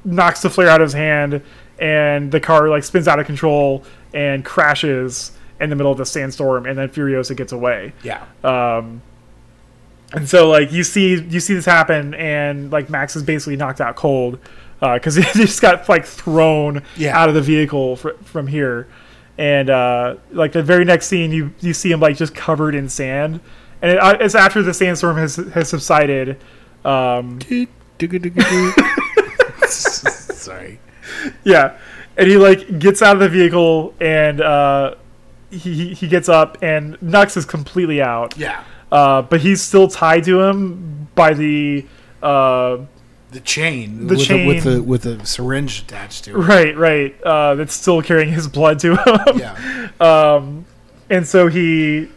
[0.03, 1.43] knocks the flare out of his hand
[1.81, 6.05] and the car like spins out of control and crashes in the middle of the
[6.05, 8.23] sandstorm and then furiosa gets away Yeah.
[8.43, 9.01] um,
[10.13, 13.81] and so like you see you see this happen and like max is basically knocked
[13.81, 14.39] out cold
[14.79, 17.17] because he just got like thrown Yeah.
[17.19, 18.87] out of the vehicle fr- from here
[19.37, 22.89] and uh, like the very next scene you you see him like just covered in
[22.89, 23.39] sand
[23.81, 26.37] and it, uh, it's after the sandstorm has has subsided
[26.85, 27.39] um,
[29.67, 30.79] Sorry.
[31.43, 31.77] yeah
[32.17, 34.95] and he like gets out of the vehicle and uh,
[35.49, 38.63] he he- he gets up and nux is completely out Yeah.
[38.91, 41.85] uh, but he's still tied to him by the
[42.21, 42.77] uh,
[43.31, 44.07] The chain.
[44.07, 44.47] The with chain.
[44.47, 46.37] with the with a syringe attached to it.
[46.37, 49.89] right right uh, that's still carrying his blood to him Yeah.
[49.99, 50.65] um,
[51.09, 52.09] and so he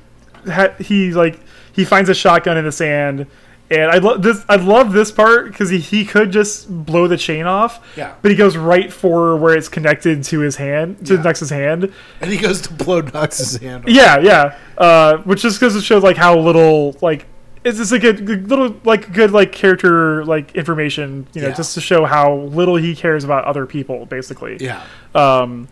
[0.46, 1.40] ha- he like
[1.72, 3.26] he finds a shotgun in the sand
[3.70, 4.44] and I love this.
[4.48, 8.14] I love this part because he, he could just blow the chain off, Yeah.
[8.22, 11.22] but he goes right for where it's connected to his hand, to Yeah.
[11.22, 11.92] Nux's hand.
[12.20, 13.84] And he goes to blow Nux's hand.
[13.84, 13.90] off.
[13.90, 14.56] Yeah, yeah.
[14.76, 17.26] Uh, which just goes to show like how little like
[17.64, 21.54] it's just a good, good little like good like character like information, you know, Yeah.
[21.54, 24.58] just to show how little he cares about other people, basically.
[24.60, 24.82] Yeah.
[25.14, 25.68] Um,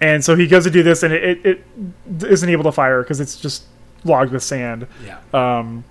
[0.00, 3.02] and so he goes to do this, and it, it, it isn't able to fire
[3.02, 3.64] because it's just
[4.04, 4.86] logged with sand.
[5.06, 5.18] Yeah.
[5.32, 5.84] Um,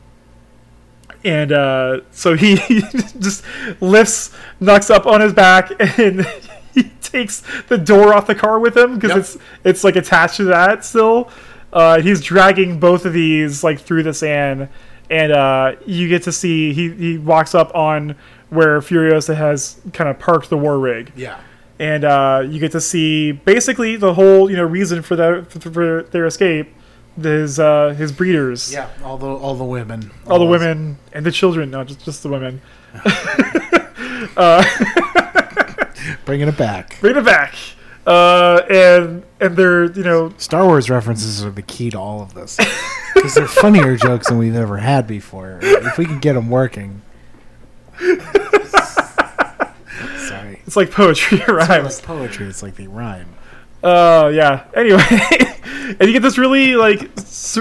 [1.24, 2.56] and uh, so he
[3.20, 3.44] just
[3.82, 6.26] lifts Nux up on his back, and
[6.74, 9.18] he takes the door off the car with him because Yep.
[9.20, 11.30] it's it's like attached to that still.
[11.72, 14.70] Uh, he's dragging both of these like through the sand,
[15.10, 18.16] and uh, you get to see he he walks up on
[18.50, 21.40] where Furiosa has kind of parked the war rig, Yeah.
[21.80, 25.60] and uh, you get to see basically the whole you know reason for their for,
[25.72, 26.72] for their escape.
[27.22, 28.90] His uh, his breeders, Yeah.
[29.04, 30.12] All the all the women.
[30.28, 32.62] all the women and the children, no, just just the women.
[34.38, 34.64] uh,
[36.26, 37.00] Bringing it back.
[37.02, 37.54] Bring it back,
[38.08, 42.34] uh, and and they're you know Star Wars references are the key to all of
[42.34, 42.58] this
[43.14, 45.60] because they're funnier jokes than we've ever had before.
[45.62, 47.02] If we can get them working.
[50.28, 50.62] Sorry.
[50.66, 51.98] it's like poetry It's not rhymes.
[52.00, 52.48] like poetry.
[52.48, 53.30] It's like they rhyme.
[53.84, 54.66] Uh, yeah.
[54.76, 55.02] Anyway,
[56.00, 57.58] and you get this really like it's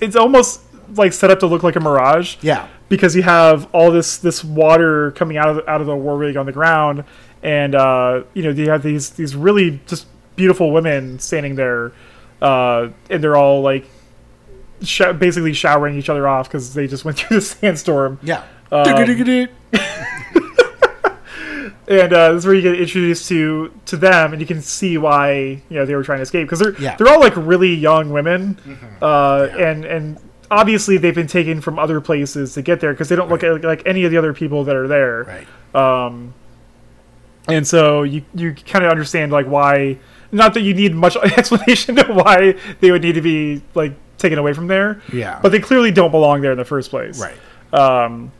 [0.00, 0.60] it's almost
[0.94, 2.68] like set up to look like a mirage Yeah.
[2.88, 6.16] because you have all this this water coming out of the, out of the war
[6.16, 7.02] rig on the ground,
[7.42, 10.06] and uh, you know you have these these really just
[10.36, 11.92] beautiful women standing there,
[12.40, 13.84] uh, and they're all like
[14.82, 18.20] sh- basically showering each other off because they just went through the sandstorm.
[18.22, 18.44] Yeah.
[18.70, 18.84] Um.
[21.88, 24.98] and uh, this is where you get introduced to to them, and you can see
[24.98, 26.96] why you know they were trying to escape because they're Yeah.
[26.96, 28.58] they're all like really young women,
[29.02, 29.70] uh, Yeah.
[29.70, 30.16] and and
[30.50, 33.62] obviously they've been taken from other places to get there because they don't look at,
[33.64, 35.24] like any of the other people that are there,
[35.74, 36.06] Right.
[36.06, 36.34] um,
[37.48, 39.98] and so you you kind of understand like why.
[40.32, 44.38] Not that you need much explanation to why they would need to be like taken
[44.38, 45.38] away from there, Yeah.
[45.40, 47.36] but they clearly don't belong there in the first place, right.
[48.04, 48.32] um,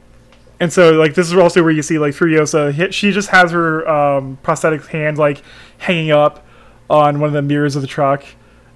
[0.60, 2.72] and so like this is also where you see like Furiosa.
[2.72, 5.42] Hit, she just has her um, prosthetic hand like
[5.78, 6.44] hanging up
[6.88, 8.24] on one of the mirrors of the truck,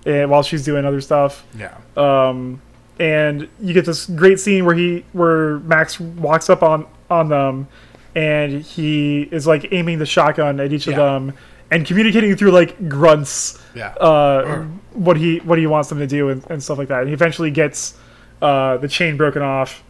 [0.04, 1.44] and while she's doing other stuff.
[1.56, 1.76] Yeah.
[1.96, 2.60] Um,
[2.98, 7.68] and you get this great scene where he where Max walks up on on them,
[8.14, 11.32] and he is like aiming the shotgun at each of them
[11.70, 13.90] and communicating through like grunts Yeah.
[13.94, 17.00] uh, what he what he wants them to do and, and stuff like that.
[17.00, 17.94] And he eventually gets
[18.42, 19.82] uh, the chain broken off,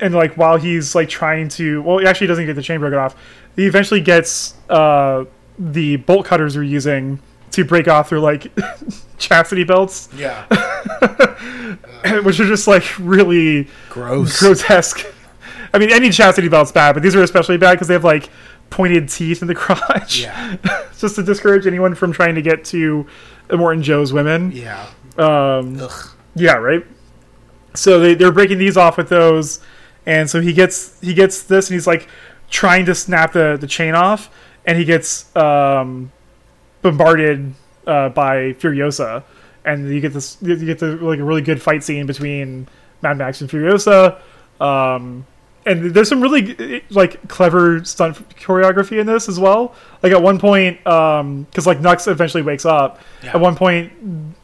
[0.00, 2.98] and like while he's like trying to, well, he actually doesn't get the chain broken
[2.98, 3.14] off.
[3.56, 5.24] He eventually gets uh,
[5.58, 7.20] the bolt cutters they're using
[7.52, 8.46] to break off their like
[9.18, 10.46] chastity belts, yeah.
[12.22, 14.38] which are just like really Gross.
[14.38, 15.04] grotesque.
[15.72, 18.28] I mean, any chastity belt's bad, but these are especially bad because they have like
[18.70, 20.20] pointed teeth in the crotch.
[20.20, 20.56] Yeah.
[20.98, 23.06] just to discourage anyone from trying to get to
[23.48, 24.52] Immortan Joe's women.
[24.52, 24.86] Yeah.
[25.18, 26.10] Um, Ugh.
[26.36, 26.86] yeah, right.
[27.74, 29.60] So they they're breaking these off with those,
[30.06, 32.08] and so he gets he gets this, and he's like
[32.50, 34.30] trying to snap the the chain off,
[34.64, 36.10] and he gets um,
[36.82, 37.54] bombarded
[37.86, 39.22] uh, by Furiosa,
[39.64, 42.68] and you get this you get the like a really good fight scene between
[43.02, 44.20] Mad Max and Furiosa.
[44.60, 45.26] Um,
[45.66, 49.74] and there's some really like clever stunt choreography in this as well.
[50.02, 53.00] Like at one point, because like Nux eventually wakes up.
[53.22, 53.34] Yeah.
[53.34, 53.92] At one point,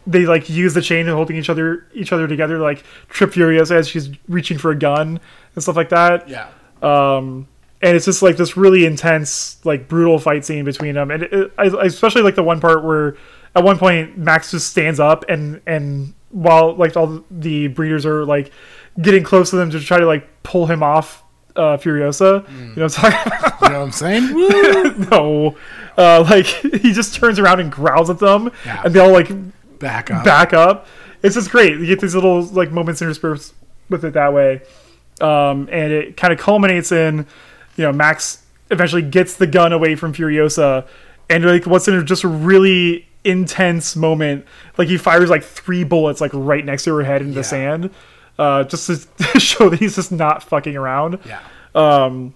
[0.07, 3.73] they like use the chain and holding each other each other together, like trip Furiosa
[3.73, 5.21] as she's reaching for a gun
[5.55, 6.29] and stuff like that.
[6.29, 6.49] Yeah.
[6.83, 7.49] Um,
[7.83, 11.11] and it's just like this really intense, like brutal fight scene between them.
[11.11, 13.17] And it, it, I, I especially like the one part where
[13.55, 18.25] at one point Max just stands up and and while like all the breeders are
[18.25, 18.53] like
[19.01, 21.23] getting close to them to try to like pull him off
[21.55, 22.47] uh, Furiosa.
[22.51, 23.61] You know what I'm talking about?
[23.63, 25.09] You know what I'm saying?
[25.11, 25.57] No.
[25.97, 26.47] Uh, like
[26.83, 28.83] he just turns around and growls at them, Yeah.
[28.85, 29.31] and they all like
[29.79, 30.24] Back up.
[30.24, 30.87] back up.
[31.22, 31.79] It's just great.
[31.79, 33.55] You get these little like moments interspersed
[33.89, 34.62] with it that way,
[35.20, 37.27] um, and it kind of culminates in,
[37.77, 40.87] you know, Max eventually gets the gun away from Furiosa,
[41.31, 44.45] and like what's in just a really intense moment.
[44.79, 47.35] Like he fires like three bullets like right next to her head in Yeah.
[47.35, 47.91] the sand,
[48.39, 48.87] uh, just
[49.18, 51.18] to show that he's just not fucking around.
[51.27, 51.41] Yeah.
[51.74, 52.35] Um,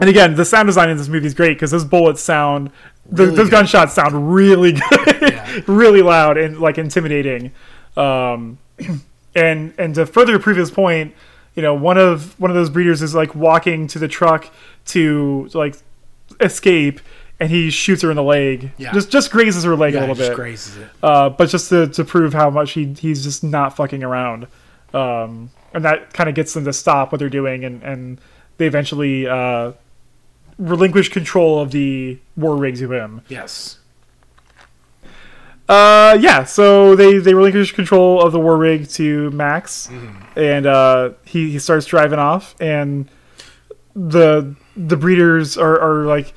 [0.00, 2.70] and again, the sound design in this movie is great because those bullets sound,
[3.08, 3.50] Really those good.
[3.52, 5.60] gunshots sound really good, Yeah.
[5.66, 7.52] really loud and like intimidating.
[7.96, 8.58] Um,
[9.34, 11.14] and and to further prove his point,
[11.54, 14.48] you know, one of one of those breeders is like walking to the truck
[14.86, 15.76] to like
[16.40, 17.00] escape,
[17.40, 18.72] and he shoots her in the leg.
[18.76, 18.92] Yeah.
[18.92, 20.88] Just just grazes her leg Yeah, a little just bit grazes it.
[21.02, 24.46] uh, but just to, to prove how much he he's just not fucking around,
[24.94, 28.20] um, and that kind of gets them to stop what they're doing, and and
[28.58, 29.72] they eventually uh,
[30.58, 33.22] relinquish control of the war rig to him.
[33.28, 33.78] Yes.
[35.68, 39.90] Uh, yeah, so they they relinquish control of the war rig to Max,
[40.34, 43.10] and uh, he he starts driving off, and
[43.94, 46.32] the the breeders are, are like,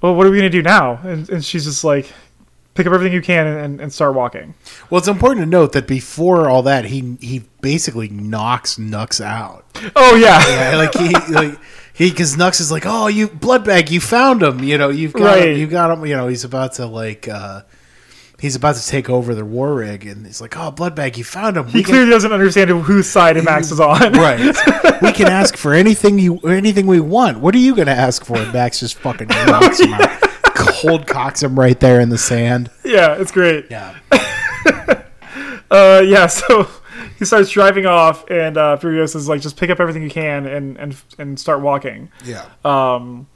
[0.00, 1.00] well, what are we gonna do now?
[1.04, 2.12] And, and she's just like,
[2.72, 4.54] pick up everything you can and, and start walking.
[4.88, 9.66] Well, it's important to note that before all that, he he basically knocks Nux out.
[9.96, 10.42] Oh yeah.
[10.48, 11.58] Yeah, like he like
[11.96, 14.62] he because Nux is like, oh, you blood bag, you found him.
[14.62, 15.48] You know, you've got Right.
[15.50, 16.04] him, you got him.
[16.06, 17.62] You know, he's about to like uh,
[18.38, 21.56] he's about to take over the war rig, and he's like, "Oh, Bloodbag, you found
[21.56, 21.66] him.
[21.68, 24.12] He We can- clearly doesn't understand whose side Max is on.
[24.12, 24.38] right.
[25.02, 27.40] we can ask for anything you anything we want.
[27.40, 30.20] What are you going to ask for?" And Max just fucking knocks him out,
[30.54, 32.70] cold cocks him right there in the sand.
[32.84, 33.66] yeah, it's great.
[33.70, 33.94] Yeah,
[35.70, 36.68] Uh, yeah, so
[37.18, 40.46] he starts driving off, and uh, Furiosa is like, just pick up everything you can
[40.46, 42.10] and and and start walking.
[42.24, 43.26] yeah, um,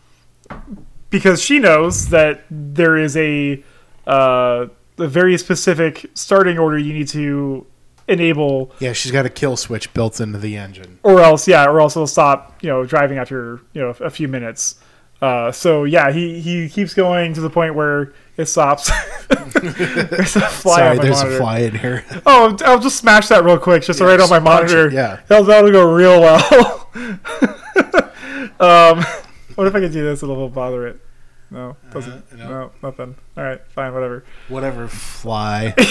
[1.11, 3.63] because she knows that there is a
[4.07, 4.67] uh,
[4.99, 7.67] a very specific starting order you need to
[8.09, 8.93] enable, yeah.
[8.93, 10.99] She's got a kill switch built into the engine.
[11.03, 14.29] or else yeah, or else it'll stop you know driving after you know a few
[14.29, 14.77] minutes.
[15.23, 18.91] Uh, so yeah, he he keeps going to the point where it stops.
[19.29, 21.35] there's a fly Sorry, on my there's monitor.
[21.35, 22.05] a fly in here.
[22.27, 24.91] Oh, I'll just smash that real quick, just Yeah, right on my punch it, monitor.
[24.91, 25.21] yeah.
[25.29, 26.89] that'll, that'll go real well.
[28.61, 29.05] um,
[29.55, 30.23] what if I could do this?
[30.23, 31.01] It'll bother it.
[31.51, 32.25] No, doesn't.
[32.33, 32.49] Uh, no.
[32.49, 32.71] no.
[32.83, 33.17] nothing.
[33.37, 34.25] All right, fine, whatever.
[34.49, 35.75] Whatever, fly.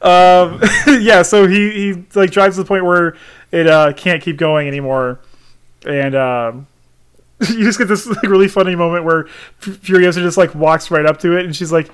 [0.00, 3.16] Um, yeah, so he he like drives to the point where
[3.50, 5.18] it uh, can't keep going anymore,
[5.84, 6.66] and um,
[7.50, 9.24] you just get this like, really funny moment where
[9.60, 11.90] Furiosa just like walks right up to it, and she's like.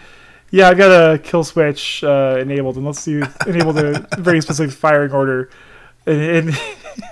[0.50, 4.72] Yeah, I've got a kill switch uh, enabled, and let's do enable the very specific
[4.76, 5.50] firing order.
[6.06, 6.54] And, and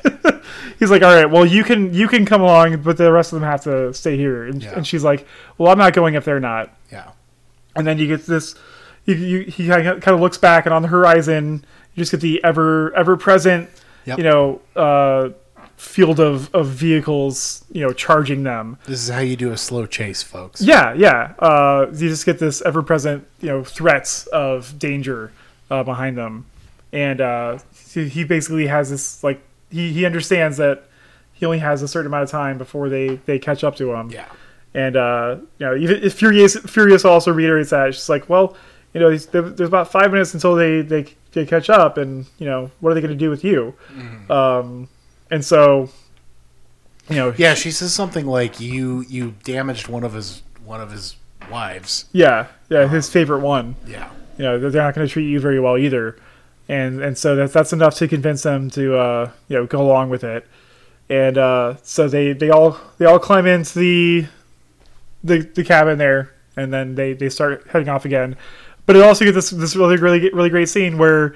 [0.79, 3.41] he's like, "All right, well, you can you can come along, but the rest of
[3.41, 4.75] them have to stay here." And, Yeah.
[4.77, 5.27] and she's like,
[5.59, 7.11] "Well, I'm not going if they're not." Yeah,
[7.75, 8.55] and then you get this
[9.07, 11.65] you, you, he kind of looks back and on the horizon
[11.95, 13.69] you just get the ever ever present
[14.05, 14.19] Yep.
[14.19, 15.31] you know uh,
[15.83, 18.79] field of, of vehicles you know charging them.
[18.87, 20.63] This is how you do a slow chase, folks.
[20.63, 21.35] yeah yeah.
[21.39, 25.33] Uh, you just get this ever present you know threats of danger
[25.71, 26.47] uh, behind them.
[26.93, 27.59] And uh,
[27.93, 30.85] he, he basically has this like he, he understands that
[31.33, 34.11] he only has a certain amount of time before they they catch up to him.
[34.11, 34.27] Yeah,
[34.75, 38.57] and uh, you know, even if Furious Furious also reiterates that it's just like, well,
[38.95, 42.71] you know, there's, about five minutes until they, they they catch up, and you know,
[42.81, 43.75] what are they going to do with you?
[44.31, 44.89] Um,
[45.33, 45.89] and so,
[47.09, 47.55] you know, yeah.
[47.55, 51.17] She says something like, "You you damaged one of his one of his
[51.51, 53.75] wives." yeah, yeah, his favorite one.
[53.87, 56.17] Yeah, You know, they're not going to treat you very well either,
[56.69, 60.11] and and so that's that's enough to convince them to uh, you know go along
[60.11, 60.47] with it.
[61.09, 64.27] And uh, so they, they all they all climb into the
[65.25, 68.37] the, the cabin there, and then they, they start heading off again.
[68.85, 71.35] But it also gets this this really really really great scene where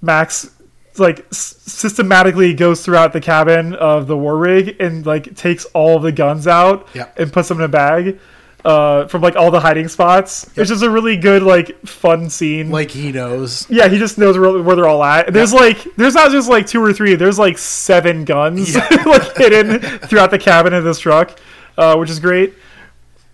[0.00, 0.50] Max
[0.98, 5.98] like s- systematically goes throughout the cabin of the war rig and like takes all
[5.98, 7.18] the guns out Yep.
[7.18, 8.18] and puts them in a bag
[8.64, 10.48] uh, from like all the hiding spots.
[10.56, 12.70] It's just a really good like fun scene.
[12.70, 13.66] like he knows.
[13.70, 15.32] yeah, he just knows where, where they're all at.
[15.32, 17.14] There's like there's not just like two or three.
[17.16, 18.74] There's like seven guns
[19.06, 21.38] like hidden throughout the cabin of this truck,
[21.76, 22.54] uh, which is great.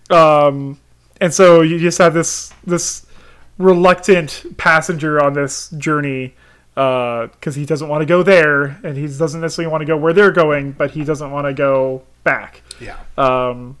[0.09, 0.79] Um,
[1.21, 3.05] and so you just have this this
[3.57, 6.33] reluctant passenger on this journey
[6.79, 10.13] because he doesn't want to go there, and he doesn't necessarily want to go where
[10.13, 12.61] they're going, but he doesn't want to go back.
[12.79, 13.77] Yeah, Um,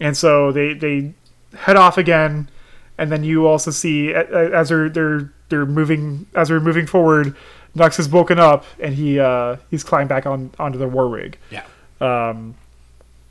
[0.00, 1.12] and so they they
[1.56, 2.48] head off again,
[2.96, 7.34] and then you also see as they're they're they're moving as they're moving forward,
[7.74, 11.36] Nux has woken up and he uh, he's climbed back on onto the war rig.
[11.50, 11.64] yeah.
[12.00, 12.54] Um,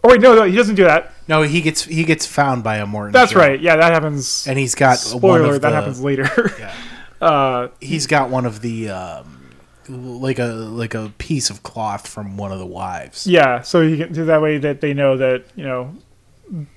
[0.03, 1.13] oh wait, no, no, he doesn't do that.
[1.27, 3.13] No, he gets he gets found by Immortan.
[3.13, 3.59] That's right.
[3.59, 4.45] Yeah, that happens.
[4.47, 6.29] and he's got Spoiler: that the- happens later.
[6.59, 6.73] Yeah.
[7.21, 9.51] uh, He's got one of the um,
[9.89, 13.25] like a like a piece of cloth from one of the wives.
[13.27, 15.95] yeah, so he can do that way that they know that you know,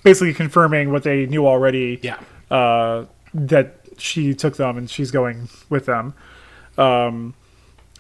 [0.05, 1.99] basically confirming what they knew already.
[2.03, 2.19] Yeah,
[2.51, 6.15] uh, that she took them and she's going with them.
[6.79, 7.35] Um,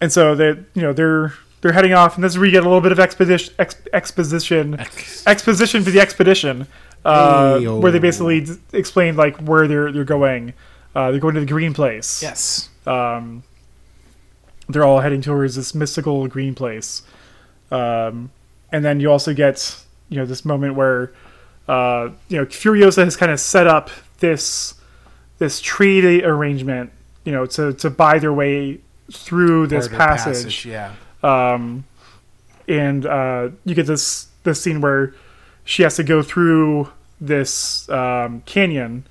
[0.00, 2.62] and so they, you know, they're they're heading off, and this is where you get
[2.62, 6.66] a little bit of expedition, ex, exposition, Ex- exposition for the expedition,
[7.04, 7.78] uh, Hey-o.
[7.80, 10.54] where they basically d- explain like where they're they're going.
[10.94, 12.22] Uh, they're going to the green place.
[12.22, 13.42] yes, Um,
[14.68, 17.02] they're all heading towards this mystical green place.
[17.70, 18.30] Um,
[18.72, 21.12] and then you also get, you know, this moment where,
[21.68, 24.74] uh, you know, Furiosa has kind of set up this
[25.38, 26.90] this treaty arrangement,
[27.24, 28.80] you know, to to buy their way
[29.12, 30.66] through this the passage.
[30.66, 31.84] Yeah, Um,
[32.68, 35.14] and uh, you get this this scene where
[35.64, 39.04] she has to go through this um, canyon,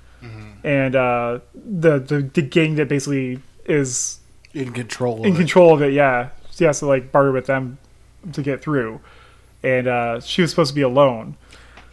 [0.64, 4.18] and uh, the, the the gang that basically is
[4.52, 5.24] in control.
[5.24, 5.38] in of it.
[5.38, 5.92] control of it.
[5.92, 7.78] Yeah, she has to like barter with them
[8.32, 9.00] to get through,
[9.62, 11.36] and uh, she was supposed to be alone,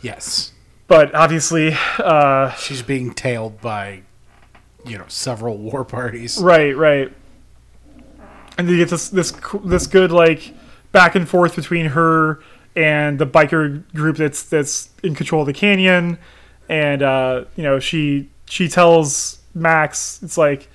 [0.01, 0.51] Yes,
[0.87, 4.01] but obviously, uh, she's being tailed by
[4.85, 6.37] you know several war parties.
[6.41, 7.11] right, right,
[8.57, 9.31] and you get this this
[9.63, 10.53] this good like
[10.91, 12.39] back and forth between her
[12.75, 16.17] and the biker group that's that's in control of the canyon,
[16.69, 20.67] and uh, you know she she tells Max, it's like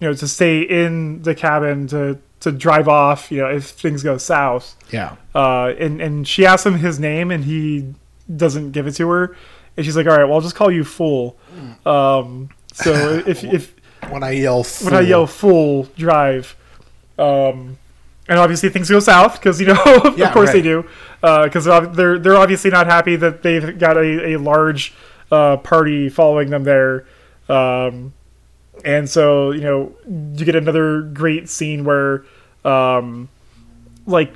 [0.00, 3.30] you know to stay in the cabin to to drive off.
[3.30, 4.76] You know if things go south.
[4.90, 5.16] Yeah.
[5.34, 7.94] Uh, and and she asks him his name, and he
[8.34, 9.36] doesn't give it to her.
[9.76, 11.36] And she's like, "All right, well, I'll just call you Fool."
[11.86, 13.74] Um, so if if
[14.10, 16.56] When I yell, when I yell "Fool," drive.
[17.18, 17.78] Um,
[18.28, 20.62] and obviously things go south because you know, of Yeah, course they right.
[20.62, 20.84] do,
[21.44, 24.94] because they're they're obviously not happy that they've got a, a large
[25.32, 27.06] uh, party following them there.
[27.48, 28.12] Um,
[28.84, 32.24] and so you know you get another great scene where
[32.64, 33.28] um,
[34.06, 34.32] like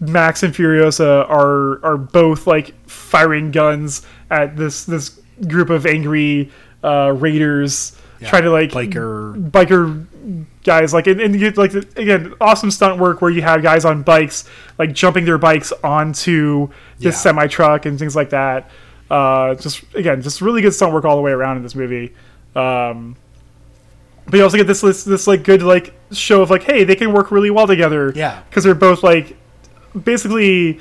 [0.00, 6.50] Max and Furiosa are are both like firing guns at this this group of angry
[6.82, 9.50] uh, raiders trying to like biker.
[9.50, 10.06] biker
[10.62, 13.86] guys like and, and you get like again awesome stunt work where you have guys
[13.86, 14.44] on bikes
[14.78, 16.68] like jumping their bikes onto
[16.98, 17.20] this Yeah.
[17.20, 18.70] semi truck and things like that
[19.10, 22.12] uh just again just really good stunt work all the way around in this movie
[22.54, 23.16] um
[24.26, 26.94] but you also get this this, this like good like show of like hey they
[26.94, 28.40] can work really well together Yeah.
[28.48, 29.36] because they're both like
[30.04, 30.78] basically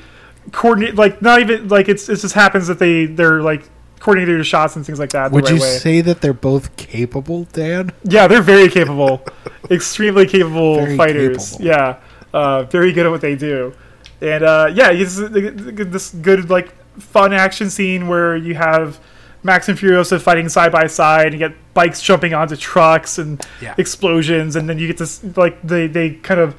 [0.52, 3.64] coordinate like not even like it's it just happens that they they're like
[4.00, 5.78] coordinating their shots and things like that the Would right you way.
[5.78, 7.92] say that they're both capable, Dan?
[8.04, 9.22] Yeah, they're very capable,
[9.70, 11.52] extremely capable Very fighters.
[11.52, 11.66] capable.
[11.66, 12.00] Yeah,
[12.34, 13.74] uh, very good at what they do,
[14.22, 19.00] and uh, yeah, it's this good like fun action scene where you have
[19.44, 23.46] Max and Furiosa fighting side by side, and you get bikes jumping onto trucks and
[23.62, 23.74] Yeah.
[23.78, 26.56] explosions, and then you get this like they they kind of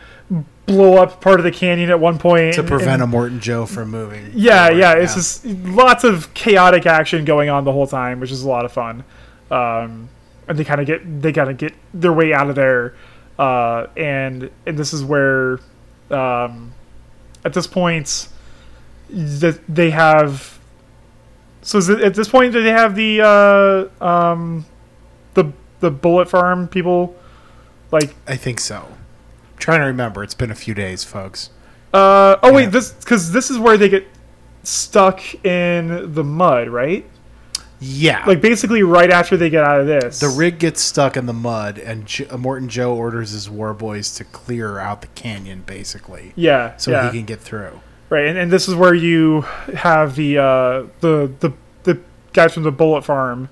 [0.66, 3.40] blow up part of the canyon at one point To and- prevent and- a Morton
[3.40, 4.30] Joe from moving.
[4.34, 8.42] yeah, yeah, it's just lots of chaotic action going on the whole time, which is
[8.44, 9.02] a lot of fun.
[9.50, 10.08] Um,
[10.48, 12.94] and they kind of get they kind of get their way out of there,
[13.38, 15.58] uh, and and this is where,
[16.10, 16.72] um,
[17.44, 18.28] at this point,
[19.12, 20.58] that they have.
[21.62, 23.20] So is it, at this point, do they have the
[24.00, 24.64] uh, um,
[25.34, 27.16] the the bullet farm people?
[27.92, 28.86] Like, I think so.
[28.86, 30.22] I'm trying to remember.
[30.22, 31.50] It's been a few days, folks.
[31.92, 34.06] uh, oh wait, this because this is where they get
[34.62, 37.04] stuck in the mud, right?
[37.82, 38.26] Yeah.
[38.26, 40.20] like basically right after they get out of this.
[40.20, 44.12] the rig gets stuck in the mud, and J- Immortan Joe orders his war boys
[44.16, 47.80] to clear out the canyon, basically, yeah, so yeah, he can get through.
[48.10, 49.42] Right, and, and this is where you
[49.74, 51.52] have the uh, the the
[51.84, 52.00] the
[52.32, 53.48] guys from the Bullet Farm,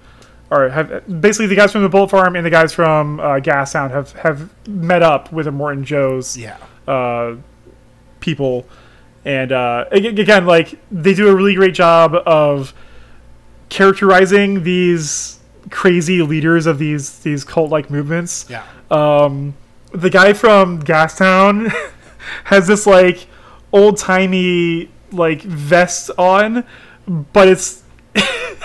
[0.50, 3.90] or have basically the guys from the Bullet Farm and the guys from uh, Gastown
[3.92, 6.56] have have met up with the Immortan Joe's Yeah.
[6.88, 7.36] uh,
[8.18, 8.66] people,
[9.24, 12.74] and uh, again, like they do a really great job of
[13.68, 15.38] characterizing these
[15.70, 18.46] crazy leaders of these these cult like movements.
[18.50, 18.64] Yeah.
[18.90, 19.54] um,
[19.92, 21.72] the guy from Gastown
[22.44, 23.26] has this like
[23.72, 26.64] old timey like vest on,
[27.32, 27.82] but it's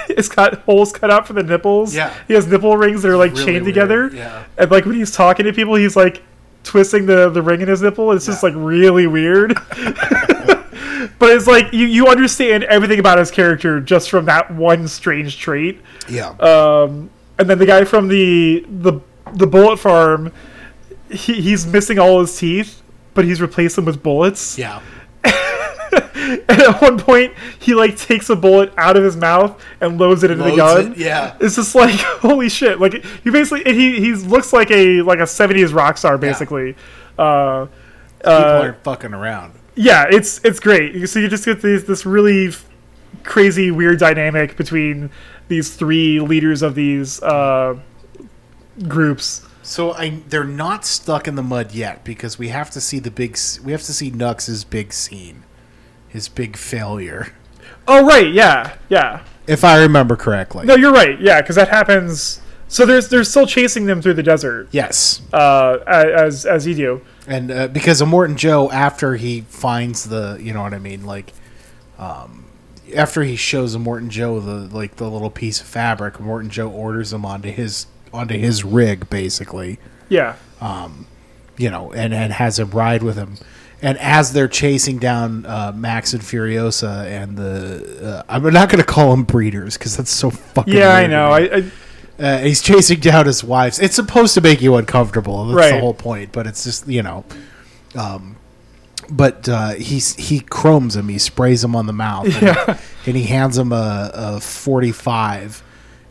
[0.10, 1.96] it's got holes cut out for the nipples.
[1.96, 2.14] Yeah.
[2.28, 4.10] he has nipple rings that are like Really chained weird, together.
[4.14, 4.44] yeah.
[4.58, 6.22] and like when he's talking to people, he's like
[6.64, 8.12] twisting the the ring in his nipple.
[8.12, 9.54] It's just like really weird.
[11.20, 15.38] but it's like you you understand everything about his character just from that one strange
[15.40, 15.82] trait.
[16.10, 16.30] Yeah.
[16.40, 19.00] Um, and then the guy from the the
[19.34, 20.32] the bullet farm,
[21.10, 22.83] he, he's missing all his teeth,
[23.14, 24.58] but he's replaced them with bullets.
[24.58, 24.82] yeah.
[26.16, 30.24] And at one point, he like takes a bullet out of his mouth and loads
[30.24, 30.94] it into the gun.
[30.94, 31.36] it, yeah.
[31.40, 32.80] It's just like holy shit!
[32.80, 36.76] Like he basically he he looks like a like a '70s rock star basically.
[37.20, 37.68] Uh,
[38.20, 39.54] People uh, aren't fucking around.
[39.76, 41.08] yeah, it's it's great.
[41.08, 42.66] So you just get this this really f-
[43.24, 45.12] crazy weird dynamic between
[45.50, 47.78] these three leaders of these uh,
[48.88, 49.46] groups.
[49.64, 53.10] So I, they're not stuck in the mud yet because we have to see the
[53.12, 53.38] big.
[53.64, 55.44] We have to see Nux's big scene,
[56.08, 57.34] his big failure,
[57.88, 59.24] Oh right, yeah, yeah.
[59.48, 60.66] if I remember correctly.
[60.66, 61.20] No, you're right.
[61.20, 62.42] Yeah, because that happens.
[62.68, 67.02] So there's they're still chasing them through the desert, Yes, uh, as as you do.
[67.28, 71.06] and uh, because of Immortan Joe, after he finds the, you know what I mean,
[71.06, 71.34] like,
[72.00, 72.46] um,
[72.96, 77.14] after he shows Immortan Joe the like the little piece of fabric, Immortan Joe orders
[77.14, 79.80] him onto his onto his rig, basically.
[80.10, 81.08] Yeah, Um,
[81.58, 83.36] you know, and, and has him ride with him.
[83.82, 88.80] And as they're chasing down uh, Max and Furiosa and the, uh, I'm not going
[88.80, 90.74] to call them breeders because that's so fucking.
[90.74, 91.32] yeah, I weird to know.
[91.32, 91.72] I, I
[92.24, 93.80] uh, he's chasing down his wives.
[93.80, 95.46] It's supposed to make you uncomfortable.
[95.48, 96.32] That's the whole point.
[96.32, 97.26] But it's just you know,
[97.96, 98.38] um,
[99.10, 101.10] but uh, he's he chromes him.
[101.10, 102.26] He sprays him on the mouth.
[102.26, 102.78] And, Yeah.
[103.06, 105.62] and he hands him a, a 45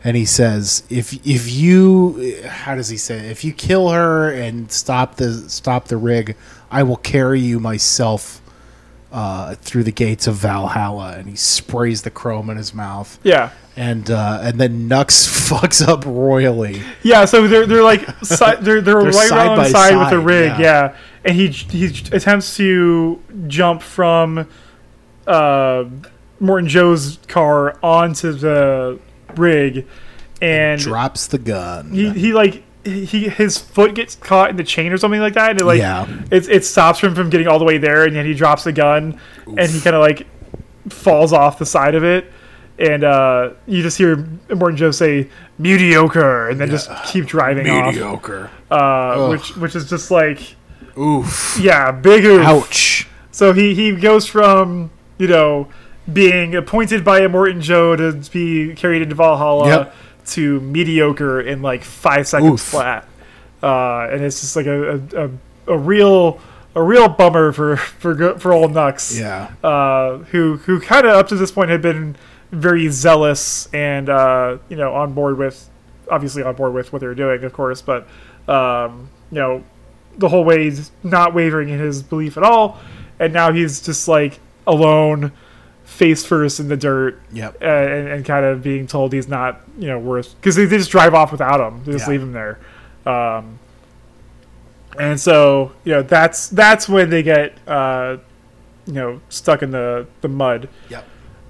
[0.03, 3.25] and he says if if you how does he say it?
[3.25, 6.35] if you kill her and stop the stop the rig
[6.69, 8.41] i will carry you myself
[9.11, 13.51] uh, through the gates of Valhalla, and he sprays the chrome in his mouth, Yeah.
[13.77, 15.05] and uh, and then Nux
[15.49, 16.81] fucks up royally.
[17.03, 20.53] Yeah, so they're they're like si- they're they're, right side by side with the rig,
[20.53, 20.59] yeah.
[20.59, 20.95] yeah.
[21.23, 24.47] And he he attempts to jump from
[25.27, 25.85] uh,
[26.41, 28.97] Immortan Joe's car onto the
[29.37, 29.85] rig,
[30.41, 31.91] and Drops the gun.
[31.91, 35.51] he he like he his foot gets caught in the chain or something like that.
[35.51, 36.05] And it, like Yeah.
[36.31, 38.73] it it stops him from getting all the way there, and then he drops the
[38.73, 40.27] gun, and he kind of like
[40.89, 42.31] falls off the side of it.
[42.79, 44.17] And uh, you just hear
[44.49, 45.29] Immortan Joe say
[45.59, 47.93] "mediocre," and then just keep driving off.
[47.93, 48.49] Mediocre.
[48.71, 50.55] uh, which which is just like
[50.97, 51.57] Oof.
[51.61, 52.45] yeah, big oof.
[52.45, 53.07] Ouch.
[53.31, 54.89] So he he goes from
[55.19, 55.67] you know
[56.11, 59.95] being appointed by Immortan Joe to be carried into Valhalla Yep.
[60.27, 62.61] to mediocre in like five seconds Oof.
[62.61, 63.07] flat,
[63.61, 65.29] uh, and it's just like a, a, a,
[65.67, 66.39] a real
[66.75, 69.49] a real bummer for for for old Nux, Yeah.
[69.63, 72.15] uh, who who kind of up to this point had been
[72.51, 75.69] very zealous and uh, you know on board with
[76.11, 78.07] obviously on board with what they were doing, of course, but
[78.47, 79.63] um, you know
[80.17, 82.77] the whole way he's not wavering in his belief at all,
[83.19, 85.31] and now he's just like alone,
[85.83, 87.61] face first in the dirt, Yep.
[87.61, 90.77] uh, and, and kind of being told he's not you know worth because they, they
[90.77, 92.11] just drive off without him, they just Yeah.
[92.11, 92.59] leave him there.
[93.05, 93.59] Um,
[94.99, 98.17] and so you know that's that's when they get uh,
[98.85, 100.69] you know stuck in the the mud.
[100.89, 101.05] Yep.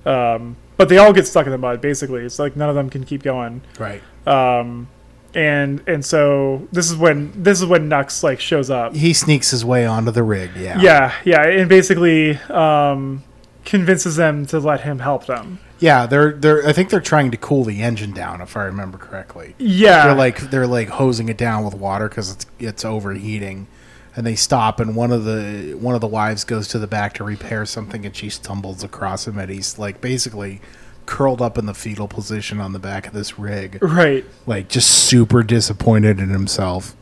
[0.05, 2.21] Um, but they all get stuck in the mud basically.
[2.23, 3.61] It's like none of them can keep going.
[3.79, 4.01] Right.
[4.25, 4.87] Um,
[5.35, 8.95] and and so this is when this is when Nux like shows up.
[8.95, 10.51] He sneaks his way onto the rig.
[10.57, 10.79] Yeah.
[10.79, 13.23] Yeah, yeah, and basically um,
[13.65, 15.59] convinces them to let him help them.
[15.79, 16.05] Yeah.
[16.05, 16.67] They're they're.
[16.67, 19.55] I think they're trying to cool the engine down, if I remember correctly.
[19.57, 23.67] Yeah, They're like they're like hosing it down with water because it's it's overheating,
[24.15, 24.79] and they stop.
[24.79, 28.05] And one of the one of the wives goes to the back to repair something,
[28.05, 30.61] and she stumbles across him, and he's like basically
[31.05, 34.25] curled up in the fetal position on the back of this rig, right.
[34.45, 36.95] like just super disappointed in himself.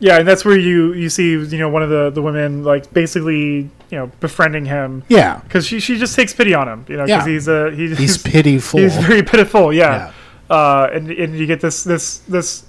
[0.00, 2.92] Yeah, and that's where you you see you know one of the the women like
[2.92, 6.84] basically you know befriending him Yeah, because she she just takes pity on him.
[6.88, 7.32] You know because Yeah.
[7.32, 8.80] he's a he, he's pitiful.
[8.80, 10.12] He's very pitiful, yeah.
[10.50, 12.64] Uh, and and you get this this this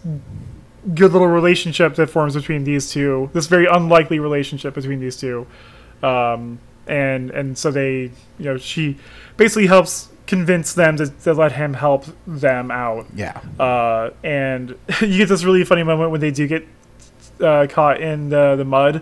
[0.94, 3.30] good little relationship that forms between these two.
[3.34, 5.48] This very unlikely relationship between these two.
[6.04, 8.98] Um, and and so they, you know, she
[9.38, 13.06] basically helps convince them to, to let him help them out.
[13.16, 14.70] yeah, Uh, and
[15.02, 16.66] you get this really funny moment when they do get
[17.42, 19.02] uh, caught in the the mud.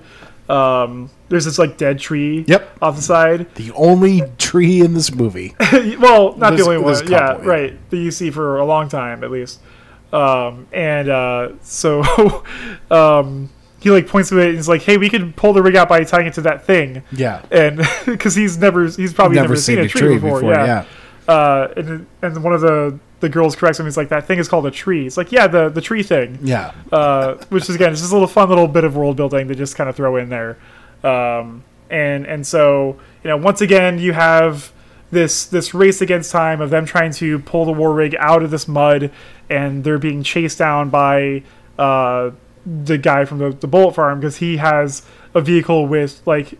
[0.49, 2.77] Um, there's this like dead tree Yep.
[2.81, 3.53] off the side.
[3.55, 5.55] the only tree in this movie.
[5.99, 7.07] well, not There's- the only one.
[7.07, 7.49] Yeah, couple, yeah.
[7.49, 7.89] right.
[7.89, 9.61] That you see for a long time at least.
[10.11, 12.03] Um, and uh, so
[12.91, 13.49] um,
[13.79, 15.89] he like points to it and he's like, "Hey, we could pull the rig out
[15.89, 19.79] by tying it to that thing." Yeah, And because he's never, he's probably never, seen,
[19.79, 20.43] a tree, before.
[20.43, 20.85] yeah.
[21.27, 23.85] Uh, and and one of the the girls corrects him.
[23.85, 26.37] He's like, "That thing is called a tree." It's like, "Yeah, the the tree thing."
[26.43, 29.47] yeah, uh, which is again it's just a little fun little bit of world building
[29.47, 30.57] to just kind of throw in there.
[31.03, 34.71] Um, and and so you know once again you have
[35.11, 38.51] this this race against time of them trying to pull the war rig out of
[38.51, 39.09] this mud,
[39.49, 41.43] and they're being chased down by
[41.79, 42.31] uh,
[42.65, 46.57] the guy from the, the bullet farm because he has a vehicle with like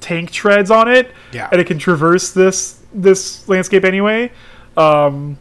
[0.00, 1.48] tank treads on it, Yeah.
[1.50, 4.30] and it can traverse this this landscape anyway.
[4.76, 5.38] Um,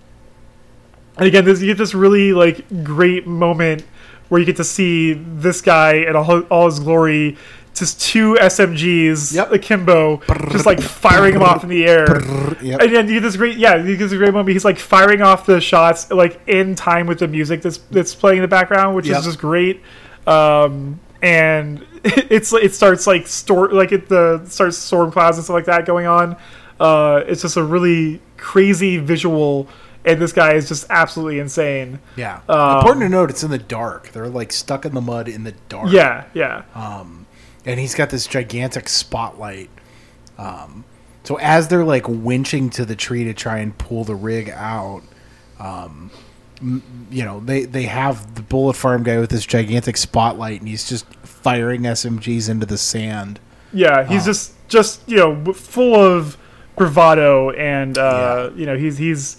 [1.17, 3.83] and again, this, you get this really like great moment
[4.29, 7.37] where you get to see this guy in all, all his glory,
[7.75, 9.51] just two SMGs Yep.
[9.51, 10.21] akimbo,
[10.51, 12.05] just like firing them off in the air.
[12.61, 12.81] Yep.
[12.81, 14.49] And then you get this great, yeah, you get this great moment.
[14.53, 18.37] He's like firing off the shots like in time with the music that's that's playing
[18.37, 19.19] in the background, which Yep.
[19.19, 19.81] is just great.
[20.25, 25.53] Um, and it's it starts like store like it the starts storm clouds and stuff
[25.55, 26.35] like that going on.
[26.79, 29.67] Uh, it's just a really crazy visual,
[30.06, 31.99] and this guy is just absolutely insane.
[32.15, 32.41] yeah.
[32.48, 34.10] Um, Important to note, it's in the dark.
[34.11, 35.91] They're like stuck in the mud in the dark.
[35.91, 37.26] Yeah, yeah, um,
[37.65, 39.69] and he's got this gigantic spotlight.
[40.38, 40.84] Um,
[41.23, 45.02] so as they're like winching to the tree to try and pull the rig out,
[45.60, 46.11] um,
[47.11, 50.88] you know they they have the bullet farm guy with this gigantic spotlight, and he's
[50.88, 53.40] just firing SMGs into the sand.
[53.73, 54.03] yeah.
[54.06, 54.26] He's Oh.
[54.27, 56.38] just just you know full of
[56.76, 59.38] bravado, and uh, you know he's he's.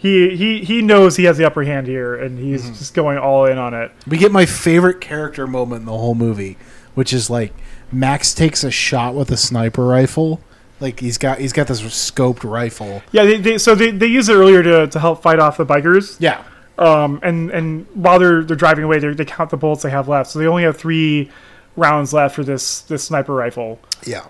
[0.00, 2.74] He, he, he knows he has the upper hand here, and he's Mm-hmm.
[2.74, 3.90] just going all in on it.
[4.06, 6.56] We get my favorite character moment in the whole movie,
[6.94, 7.52] which is like
[7.90, 10.40] Max takes a shot with a sniper rifle.
[10.80, 13.02] Like he's got he's got this scoped rifle.
[13.10, 15.66] Yeah, they, they, so they, they used it earlier to, to help fight off the
[15.66, 16.16] bikers.
[16.20, 16.44] Yeah.
[16.78, 20.06] Um, and and while they're they're driving away, they they count the bullets they have
[20.06, 20.30] left.
[20.30, 21.28] So they only have three
[21.74, 24.26] rounds left for this this sniper rifle, Yeah.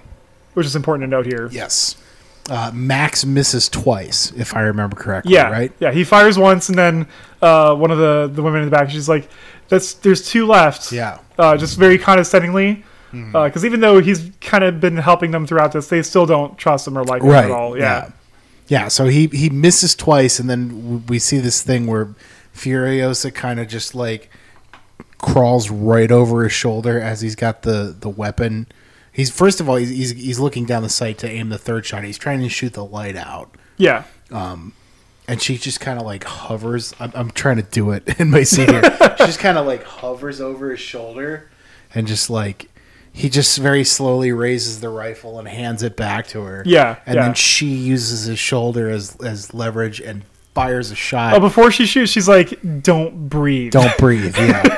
[0.54, 1.50] which is important to note here.
[1.52, 1.96] Yes.
[2.48, 5.34] Uh, Max misses twice, if I remember correctly.
[5.34, 5.70] Yeah, Right.
[5.80, 7.06] Yeah, he fires once, and then
[7.42, 9.28] uh, one of the the women in the back, she's like,
[9.68, 11.18] "That's there's two left." Yeah.
[11.38, 12.84] uh, just very condescendingly.
[13.10, 16.86] Because even though he's kind of been helping them throughout this, they still don't trust
[16.86, 17.44] him or like him Right.
[17.46, 17.76] at all.
[17.78, 18.10] Yeah.
[18.66, 18.88] Yeah.
[18.88, 22.08] So he he misses twice, and then we see this thing where
[22.54, 24.30] Furiosa kind of just like
[25.18, 28.66] crawls right over his shoulder as he's got the the weapon.
[29.18, 31.84] He's first of all he's he's, he's looking down the sight to aim the third
[31.84, 32.04] shot.
[32.04, 33.52] He's trying to shoot the light out.
[33.76, 34.74] yeah, Um,
[35.26, 36.94] and she just kind of like hovers.
[37.00, 38.82] I'm, I'm trying to do it in my scene here.
[39.18, 41.50] she just kind of like hovers over his shoulder,
[41.92, 42.70] and just like
[43.12, 46.62] he just very slowly raises the rifle and hands it back to her.
[46.64, 47.24] Yeah, and yeah.
[47.24, 50.22] then she uses his shoulder as as leverage and
[50.54, 51.34] fires a shot.
[51.34, 54.36] Oh, before she shoots, she's like, "Don't breathe." Don't breathe.
[54.38, 54.77] Yeah.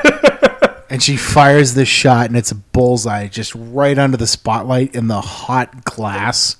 [0.91, 5.07] And she fires this shot, and it's a bullseye, just right under the spotlight in
[5.07, 6.57] the hot glass.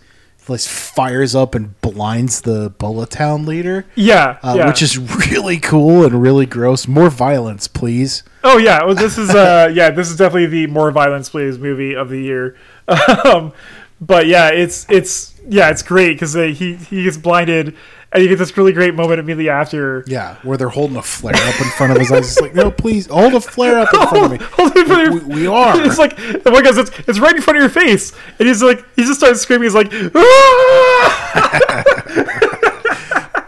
[0.47, 3.85] Just fires up and blinds the Bullet Town leader.
[3.95, 4.67] Yeah, uh, yeah.
[4.67, 6.87] which is really cool and really gross.
[6.87, 8.23] More violence, please.
[8.43, 11.93] Oh yeah, well this is uh yeah this is definitely the more violence please movie
[11.93, 12.57] of the year,
[13.25, 13.53] um,
[13.99, 17.75] but yeah it's it's yeah it's great because uh, he he gets blinded
[18.13, 20.03] and you get this really great moment immediately after.
[20.07, 22.31] Yeah, where they're holding a flare up in front of his eyes.
[22.31, 24.37] It's like, no, please hold a flare up in front of me.
[24.53, 25.81] Hold it for We, your- we- we are.
[25.85, 28.61] It's like the one goes, it's, it's right in front of your face, and he's
[28.61, 29.63] like, he just starts screaming.
[29.65, 31.83] He's like, "Ah!"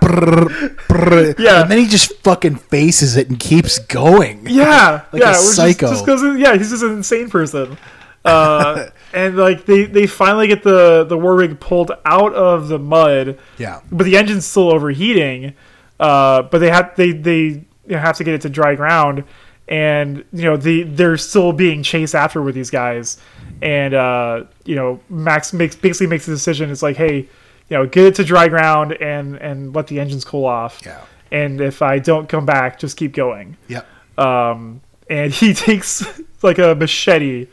[0.02, 1.38] Brrr.
[1.40, 1.62] Yeah.
[1.62, 4.46] and then he just fucking faces it and keeps going.
[4.48, 5.88] yeah, Like yeah, a psycho.
[5.90, 7.78] Just, just goes, yeah, he's just an insane person.
[8.26, 12.80] Uh, and like they they finally get the the war rig pulled out of the
[12.80, 13.38] mud.
[13.58, 13.82] Yeah.
[13.92, 15.54] but the engine's still overheating.
[16.00, 19.24] Uh, but they have they they you know, have to get it to dry ground,
[19.68, 23.20] and you know the they're still being chased after with these guys,
[23.62, 26.72] and uh, you know Max makes basically makes the decision.
[26.72, 30.26] It's like, hey, you know, get it to dry ground and and let the engines
[30.26, 30.82] cool off.
[30.86, 31.02] Yeah.
[31.32, 33.58] And if I don't come back, just keep going.
[33.68, 33.88] Yep.
[34.20, 36.06] Um, and he takes
[36.42, 37.48] like a machete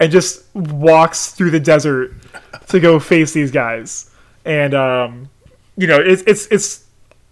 [0.00, 2.12] and just walks through the desert
[2.68, 4.10] to go face these guys.
[4.44, 5.28] And um,
[5.76, 6.84] you know, it's it's it's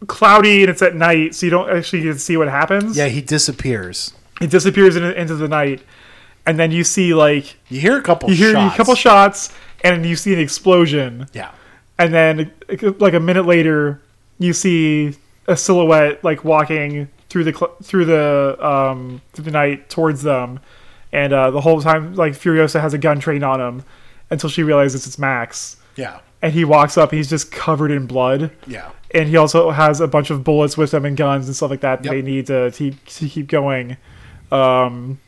[0.07, 2.97] cloudy and it's at night, so you don't actually get to see what happens.
[2.97, 4.13] Yeah, he disappears.
[4.41, 5.83] He disappears in, into the night,
[6.45, 8.75] and then you see like You hear a couple you hear shots.
[8.75, 11.51] a couple shots, and you see an explosion, Yeah.
[11.99, 12.53] and then
[12.99, 14.03] like a minute later,
[14.39, 15.15] you see
[15.49, 20.61] a silhouette like walking through the through the um through the night towards them,
[21.13, 23.85] and uh, the whole time like Furiosa has a gun trained on him
[24.31, 26.19] until she realizes it's Max, Yeah.
[26.43, 28.91] and he walks up, he's just covered in blood, Yeah.
[29.15, 31.81] and he also has a bunch of bullets with him and guns and stuff like
[31.81, 32.13] that Yep.
[32.13, 33.97] they need to, to to keep going.
[34.53, 35.19] Um,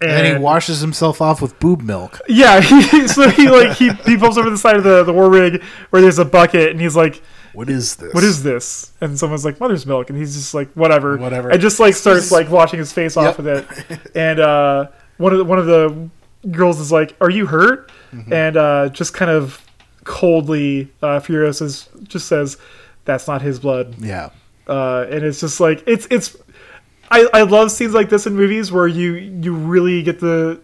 [0.00, 2.20] And then he washes himself off with boob milk.
[2.28, 5.30] Yeah, he, so he like he, he pulls over the side of the, the war
[5.30, 7.22] rig where there's a bucket and he's like,
[7.54, 8.12] What is this?
[8.12, 11.48] "What is this?" And someone's like, "Mother's milk," and he's just like, "Whatever, Whatever.
[11.50, 13.38] and just like starts like washing his face off Yep.
[13.38, 13.46] with
[13.90, 14.00] it.
[14.16, 14.86] And uh,
[15.18, 16.08] one of the, one of the
[16.50, 18.32] girls is like, "Are you hurt?" Mm-hmm.
[18.32, 19.64] And uh, just kind of
[20.04, 22.58] coldly, uh, Furiosa is- just says,
[23.04, 24.30] "That's not his blood." Yeah.
[24.68, 26.36] uh, and it's just like it's it's
[27.10, 30.60] I, I love scenes like this in movies where you you really get to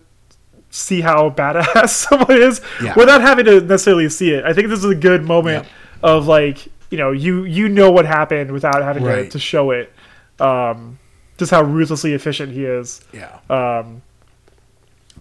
[0.70, 2.94] see how badass someone is Yeah.
[2.96, 4.44] without having to necessarily see it.
[4.44, 5.66] I think this is a good moment
[6.02, 9.92] of like you know you you know what happened without having to, to show it.
[10.38, 10.98] Um,
[11.36, 13.00] just how ruthlessly efficient he is.
[13.12, 13.38] Yeah.
[13.50, 14.02] Um,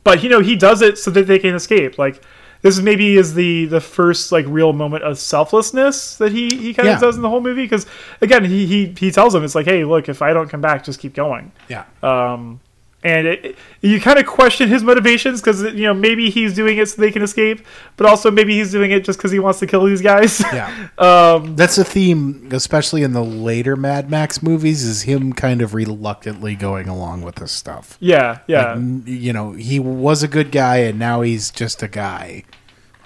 [0.09, 1.97] but you know he does it so that they can escape.
[1.97, 2.21] Like
[2.61, 6.73] this is maybe is the the first like real moment of selflessness that he he
[6.73, 6.95] kind Yeah.
[6.95, 7.85] of does in the whole movie because
[8.21, 10.83] again he he he tells them it's like hey look if I don't come back
[10.83, 11.51] just keep going.
[11.69, 11.85] Yeah.
[12.03, 12.59] Um,
[13.03, 16.87] and it, you kind of question his motivations because you know maybe he's doing it
[16.89, 17.65] so they can escape,
[17.95, 20.43] but also maybe he's doing it just because he wants to kill these guys.
[20.53, 20.89] Yeah.
[20.97, 25.73] um, That's a theme, especially in the later Mad Max movies, is him kind of
[25.73, 27.97] reluctantly going along with this stuff.
[28.01, 31.87] yeah, yeah, N- You know, he was a good guy and now he's just a
[31.87, 32.43] guy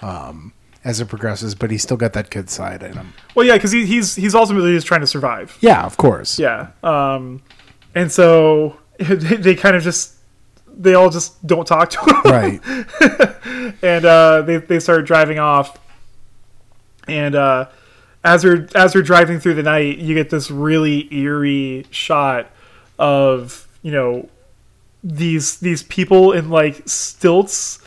[0.02, 0.52] um,
[0.84, 3.12] as it progresses, but he's still got that good side in him.
[3.34, 5.56] well, yeah, because he, he's he's ultimately just trying to survive.
[5.60, 6.38] Yeah, of course.
[6.38, 6.68] Yeah.
[6.82, 7.42] Um,
[7.94, 10.14] and so they, they kind of just
[10.76, 12.60] they all just don't talk to him, Right.
[13.82, 15.78] and uh, they they start driving off.
[17.06, 17.68] And uh,
[18.24, 22.50] as they're as they're driving through the night, you get this really eerie shot
[22.98, 24.28] of you know
[25.02, 27.78] these these people in like stilts,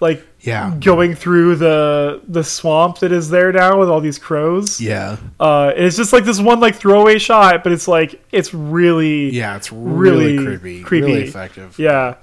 [0.00, 0.74] like Yeah.
[0.80, 4.80] going through the the swamp that is there now with all these crows.
[4.80, 5.16] Yeah.
[5.38, 9.56] Uh, it's just like this one like throwaway shot, but it's like it's really Yeah,
[9.56, 10.82] it's really, Really creepy.
[10.82, 11.06] creepy.
[11.06, 11.78] Really effective.
[11.78, 12.16] yeah.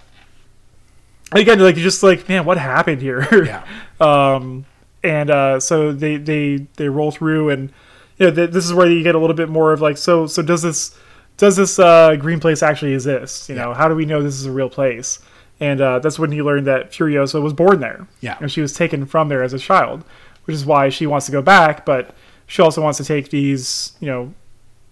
[1.31, 3.25] And again, like you're just like, man, what happened here?
[3.45, 3.63] Yeah.
[4.01, 4.65] um,
[5.03, 7.71] and uh, so they they they roll through, and
[8.17, 10.27] you know th- this is where you get a little bit more of like, so
[10.27, 10.93] so does this
[11.37, 13.47] does this uh, green place actually exist?
[13.47, 15.19] You know, how do we know this is a real place?
[15.59, 18.07] And uh, that's when he learned that Furiosa was born there.
[18.21, 18.37] Yeah.
[18.39, 20.03] and she was taken from there as a child,
[20.45, 22.15] which is why she wants to go back, but
[22.47, 24.33] she also wants to take these you know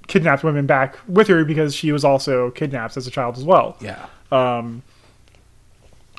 [0.08, 3.78] kidnapped women back with her because she was also kidnapped as a child as well.
[3.82, 4.06] Yeah.
[4.32, 4.84] Um,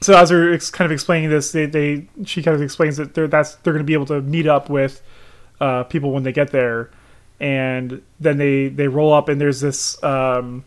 [0.03, 3.15] so as they're ex- kind of explaining this, they, they she kind of explains that
[3.15, 5.03] they're that's they're going to be able to meet up with
[5.61, 6.91] uh, people when they get there,
[7.41, 10.65] and then they they roll up and there's this um,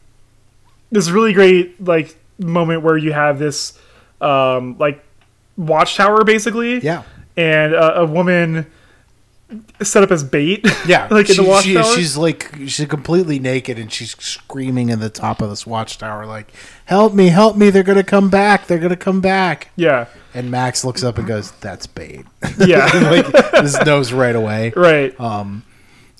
[0.91, 3.77] this really great like moment where you have this
[4.21, 5.03] um, like
[5.57, 7.03] watchtower basically, Yeah.
[7.37, 8.65] and uh, a woman
[9.81, 11.95] set up as bait, Yeah, like in the She- she- watchtower.
[11.95, 16.51] she's like she's completely naked and she's screaming in the top of this watchtower, like,
[16.85, 17.27] "Help me!
[17.27, 17.69] Help me!
[17.69, 18.67] They're gonna come back!
[18.67, 22.25] They're gonna come back!" yeah, And Max looks up and goes, "That's bait."
[22.59, 24.71] yeah, like just knows right away.
[24.75, 25.63] right, Um,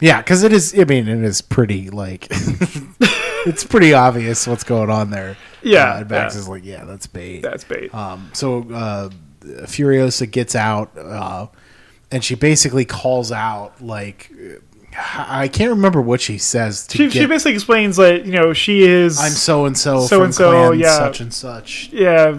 [0.01, 0.77] yeah, because it is.
[0.77, 2.27] I mean, it is pretty like
[3.45, 5.37] it's pretty obvious what's going on there.
[5.63, 6.39] Yeah, uh, and Max yeah.
[6.41, 7.93] is like, "Yeah, that's bait." that's bait.
[7.93, 9.09] Um, so uh,
[9.41, 11.47] Furiosa gets out, uh,
[12.11, 14.31] and she basically calls out like
[14.97, 17.13] I can't remember what she says to She, get.
[17.13, 20.97] she basically explains that you know she is I'm so and so So-and-so, yeah.
[20.97, 21.89] such and such.
[21.93, 22.37] yeah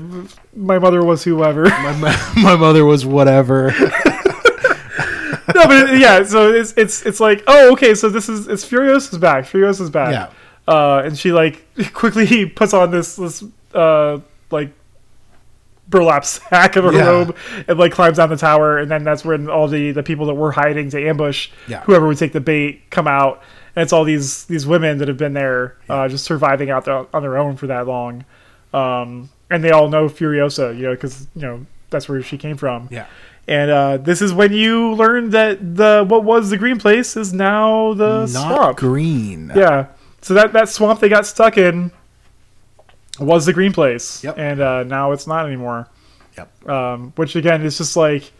[0.55, 3.73] my mother was whoever My, mo- my mother was whatever.
[5.55, 8.65] no but it- yeah so it's it's it's like oh okay so this is it's
[8.69, 10.31] Furiosa's back Furiosa's back yeah,
[10.69, 13.43] uh and she like quickly puts on this this
[13.75, 14.19] uh
[14.51, 14.71] like
[15.89, 17.07] burlap sack of a Yeah.
[17.07, 17.37] robe
[17.69, 20.35] and like climbs down the tower and then that's when all the the people that
[20.35, 21.81] were hiding to ambush Yeah.
[21.83, 23.43] whoever would take the bait come out
[23.75, 27.07] and it's all these these women that have been there uh, just surviving out there
[27.15, 28.25] on their own for that long
[28.73, 32.57] um and they all know Furiosa you know because you know that's where she came
[32.57, 33.05] from yeah,
[33.47, 37.35] and uh, this is when you learn that the what was the green place is
[37.35, 38.79] now the not swamp.
[38.79, 39.53] green.
[39.55, 39.89] Yeah.
[40.23, 41.93] So that that swamp they got stuck in
[43.19, 44.25] was the green place.
[44.25, 44.39] Yep.
[44.39, 45.89] And uh, now it's not anymore.
[46.37, 46.69] Yep.
[46.69, 48.33] Um, which again is just like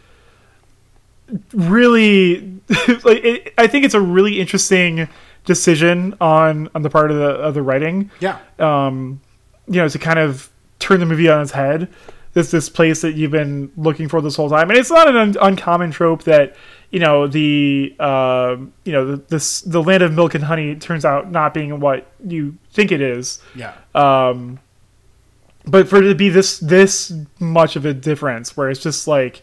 [1.53, 2.59] really
[3.03, 5.07] like it, I think it's a really interesting
[5.45, 9.21] decision on on the part of the of the writing Yeah, um,
[9.67, 10.49] you know, to kind of
[10.79, 11.89] turn the movie on its head.
[12.33, 15.15] This this place that you've been looking for this whole time, and it's not an
[15.15, 16.55] un- uncommon trope that
[16.93, 21.03] you know the uh, you know the, this the land of milk and honey turns
[21.03, 23.41] out not being what you think it is.
[23.55, 24.59] yeah, Um,
[25.65, 29.41] but for it to be this this much of a difference, where it's just like,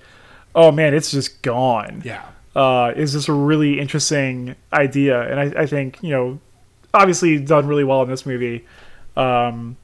[0.55, 2.25] oh man, it's just gone yeah,
[2.55, 6.39] uh, is just a really interesting idea, and I, I think you know,
[6.95, 8.65] obviously done really well in this movie.
[9.17, 9.77] Um,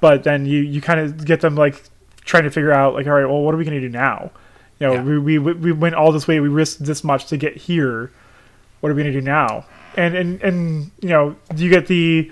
[0.00, 1.82] but then you you kind of get them like
[2.26, 4.32] trying to figure out like, all right, well, what are we going to do now?
[4.80, 5.02] You know, Yeah.
[5.02, 8.10] we, we we went all this way, we risked this much to get here.
[8.80, 9.64] What are we going to do now?
[9.96, 12.30] And and and you know, you get the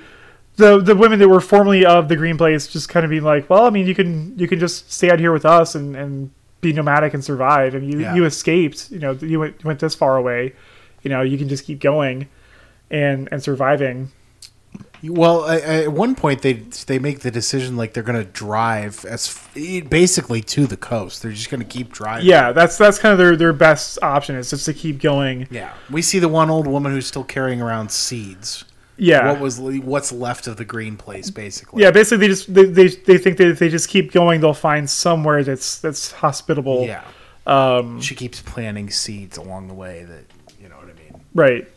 [0.56, 3.48] the the women that were formerly of the green place just kind of being like,
[3.48, 6.30] well, I mean, you can you can just stay out here with us and and
[6.60, 7.74] be nomadic and survive.
[7.74, 8.14] And you Yeah.
[8.14, 8.90] you escaped.
[8.90, 10.52] You know, you went you went this far away.
[11.02, 12.28] You know, you can just keep going
[12.90, 14.10] and and surviving.
[15.04, 16.52] Well, I, I, at one point they
[16.86, 21.22] they make the decision like they're going to drive as f- basically to the coast.
[21.22, 22.26] They're just going to keep driving.
[22.28, 25.48] Yeah, that's that's kind of their their best option is just to keep going.
[25.50, 28.64] Yeah, we see the one old woman who's still carrying around seeds.
[28.96, 29.32] Yeah.
[29.32, 31.82] What was what's left of the green place, basically?
[31.82, 34.54] yeah, basically they just they, they, they think that if they just keep going, they'll
[34.54, 36.84] find somewhere that's that's hospitable.
[36.84, 37.02] yeah.
[37.44, 40.04] Um, She keeps planting seeds along the way.
[40.04, 40.24] That
[40.62, 41.20] you know what I mean.
[41.34, 41.68] right.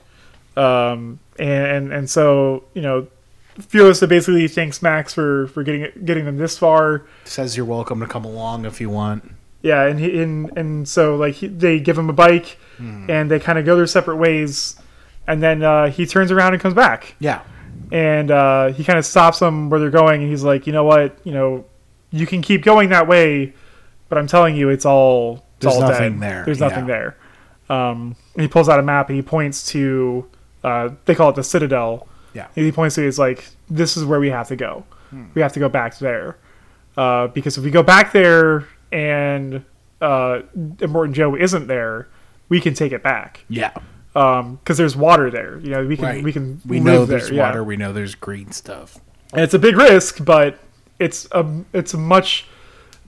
[0.57, 3.07] Um, and, and so you know,
[3.59, 7.05] Furiosa basically thanks Max for for getting getting them this far.
[7.25, 9.31] Says you're welcome to come along if you want.
[9.61, 13.39] Yeah, and he, and and so like he, they give him a bike, and they
[13.39, 14.75] kind of go their separate ways,
[15.27, 17.15] and then uh, he turns around and comes back.
[17.19, 17.41] Yeah.
[17.91, 20.83] and uh, he kind of stops them where they're going, and he's like, you know
[20.83, 21.65] what, you know,
[22.11, 23.53] you can keep going that way,
[24.09, 26.21] but I'm telling you, it's all it's There's all nothing dead.
[26.21, 27.13] there, There's nothing yeah.
[27.67, 27.77] there.
[27.77, 30.29] Um, and he pulls out a map and he points to,
[30.65, 32.07] uh, they call it the Citadel.
[32.33, 32.47] Yeah.
[32.55, 34.83] And he points to it, it's like this is where we have to go.
[35.11, 35.25] Hmm.
[35.35, 36.37] We have to go back there,
[36.97, 39.63] uh, because if we go back there and
[40.01, 40.41] uh,
[40.83, 42.07] Immortan Joe isn't there,
[42.49, 43.71] we can take it back Yeah.
[44.13, 45.59] because there's water there.
[45.59, 46.23] You know, we can Right.
[46.23, 47.19] we can We know there.
[47.19, 47.47] there's yeah.
[47.47, 47.63] water.
[47.63, 48.97] We know there's green stuff.
[49.33, 50.59] And it's a big risk, but
[50.99, 52.47] it's a it's a much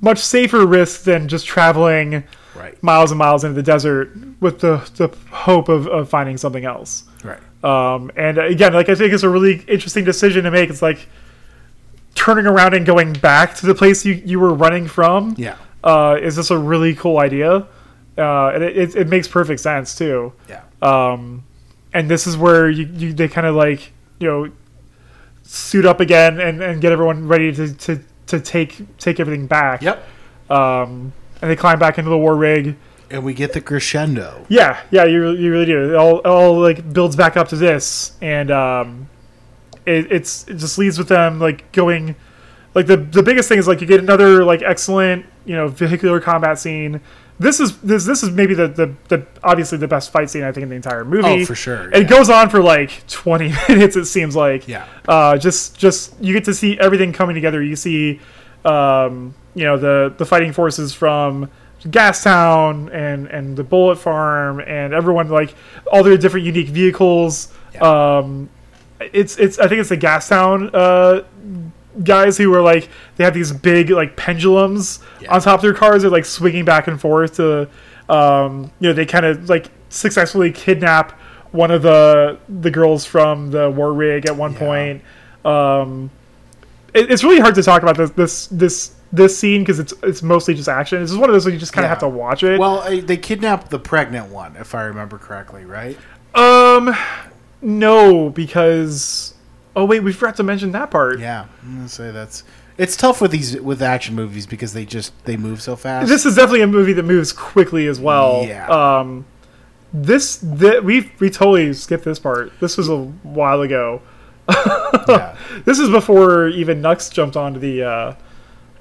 [0.01, 2.23] much safer risk than just traveling
[2.55, 2.81] Right.
[2.83, 7.03] miles and miles into the desert with the, the hope of, of finding something else.
[7.23, 7.39] Right.
[7.67, 10.69] Um, and again, like I think it's a really interesting decision to make.
[10.69, 11.07] It's like
[12.15, 15.35] turning around and going back to the place you, you were running from.
[15.37, 15.57] Yeah.
[15.83, 17.67] Uh, is this a really cool idea?
[18.17, 20.33] uh, and it, it, it makes perfect sense too.
[20.49, 20.63] Yeah.
[20.81, 21.43] Um,
[21.93, 24.51] and this is where you, you they kind of like you know
[25.43, 29.81] suit up again and, and get everyone ready to, to, to take take everything back.
[29.81, 30.07] Yep.
[30.49, 32.75] Um, and they climb back into the war rig.
[33.09, 34.45] And we get the crescendo.
[34.49, 35.91] Yeah, yeah, you, you really do.
[35.91, 39.09] It all, it all like builds back up to this, and um,
[39.85, 42.15] it, it's it just leads with them like going,
[42.75, 46.19] like the the biggest thing is like you get another like excellent you know vehicular
[46.19, 46.99] combat scene.
[47.39, 50.51] This is this this is maybe the the, the obviously the best fight scene I
[50.51, 51.43] think in the entire movie.
[51.43, 53.95] Oh, for sure, It goes on for like twenty minutes.
[53.95, 54.67] It seems like.
[54.67, 54.85] Yeah.
[55.07, 57.63] Uh, just just you get to see everything coming together.
[57.63, 58.19] You see,
[58.65, 61.49] um, you know the the fighting forces from
[61.83, 65.55] Gastown and and the Bullet Farm and everyone like
[65.91, 67.53] all their different unique vehicles.
[67.79, 68.49] Um,
[68.99, 71.23] it's it's I think it's the Gastown uh,
[72.03, 75.33] guys who were like they have these big like pendulums Yeah.
[75.33, 76.01] on top of their cars.
[76.01, 77.69] They're like swinging back and forth to,
[78.09, 81.11] um, you know, they kind of like successfully kidnap
[81.51, 84.59] one of the the girls from the war rig at one Yeah.
[84.59, 85.01] point.
[85.45, 86.09] Um,
[86.93, 90.21] it, it's really hard to talk about this this this this scene because it's it's
[90.21, 91.01] mostly just action.
[91.01, 91.93] It's just one of those where you just kind of Yeah.
[91.93, 92.59] have to watch it.
[92.59, 95.97] Well, uh, they kidnapped the pregnant one, if I remember correctly, right?
[96.35, 96.93] um,
[97.61, 99.33] no, because
[99.75, 101.19] oh wait, we forgot to mention that part.
[101.19, 102.43] Yeah, I'm gonna say that's.
[102.77, 106.07] It's tough with these with action movies because they just they move so fast.
[106.09, 108.45] This is definitely a movie that moves quickly as well.
[108.47, 108.67] Yeah.
[108.67, 109.25] Um,
[109.93, 112.51] this that we we totally skipped this part.
[112.59, 114.01] This was a while ago.
[115.07, 115.35] yeah,
[115.65, 118.13] This is before even Nux jumped onto the uh,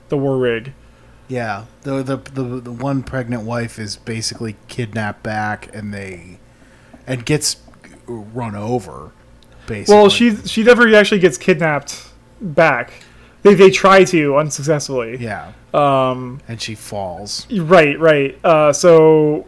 [0.08, 0.72] the war rig.
[1.28, 1.64] yeah.
[1.82, 6.38] The, the the the one pregnant wife is basically kidnapped back, and they
[7.06, 7.56] and gets
[8.06, 9.12] run over.
[9.66, 12.08] Basically, Well, she she never actually gets kidnapped
[12.40, 12.92] back.
[13.42, 15.18] They they try to unsuccessfully.
[15.18, 17.46] yeah, Um, and she falls.
[17.52, 18.38] right, right.
[18.44, 19.46] Uh, so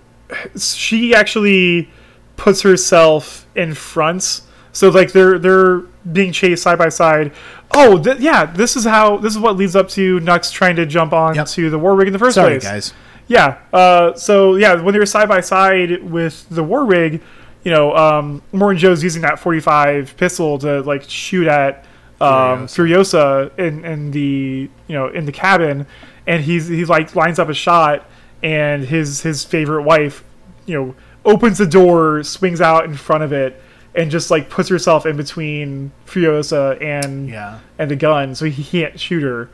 [0.57, 1.91] she actually
[2.37, 4.43] puts herself in front.
[4.73, 5.79] So like they're they're
[6.13, 7.33] being chased side by side.
[7.79, 8.45] Oh, th- yeah.
[8.47, 11.47] This is how this is what leads up to Nux trying to jump on Yep.
[11.49, 12.65] to the war rig in the first Sorry, place.
[12.65, 12.93] guys.
[13.29, 13.59] Yeah.
[13.73, 17.21] Uh, so yeah, when they were side by side with the war rig,
[17.63, 21.85] you know, um, Immortan Joe's using that 45 pistol to like shoot at
[22.21, 25.87] um, Furiosa in, in the you know in the cabin,
[26.27, 28.07] and he's he like lines up a shot,
[28.43, 30.25] and his his favorite wife,
[30.67, 30.95] you know,
[31.25, 33.61] opens the door, swings out in front of it,
[33.99, 38.63] and just like puts herself in between Furiosa and Yeah, and the gun, so he
[38.65, 39.51] can't shoot her.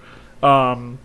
[0.47, 0.99] Um,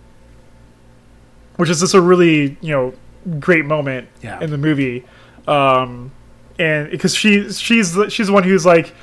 [1.56, 2.94] which is just a really you know
[3.40, 4.40] great moment Yeah.
[4.42, 5.06] in the movie,
[5.48, 6.12] um,
[6.58, 8.94] and because she she's the- she's the one who's like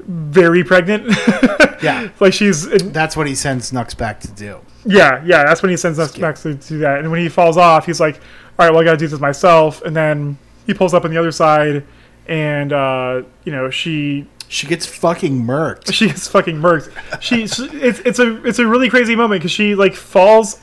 [0.00, 1.06] very pregnant.
[1.82, 2.08] yeah.
[2.20, 4.60] like she's in, That's what he sends Nux back to do.
[4.84, 5.44] yeah yeah.
[5.44, 6.20] That's when he sends Skip.
[6.20, 8.16] back to do that, and when he falls off, he's like,
[8.58, 11.10] all right, well I got to do this myself, and then he pulls up on
[11.10, 11.84] the other side,
[12.28, 15.92] and uh, you know she She gets fucking murked.
[15.92, 16.90] she gets fucking murked.
[17.22, 20.60] She, she it's it's a it's a really crazy moment because she like falls,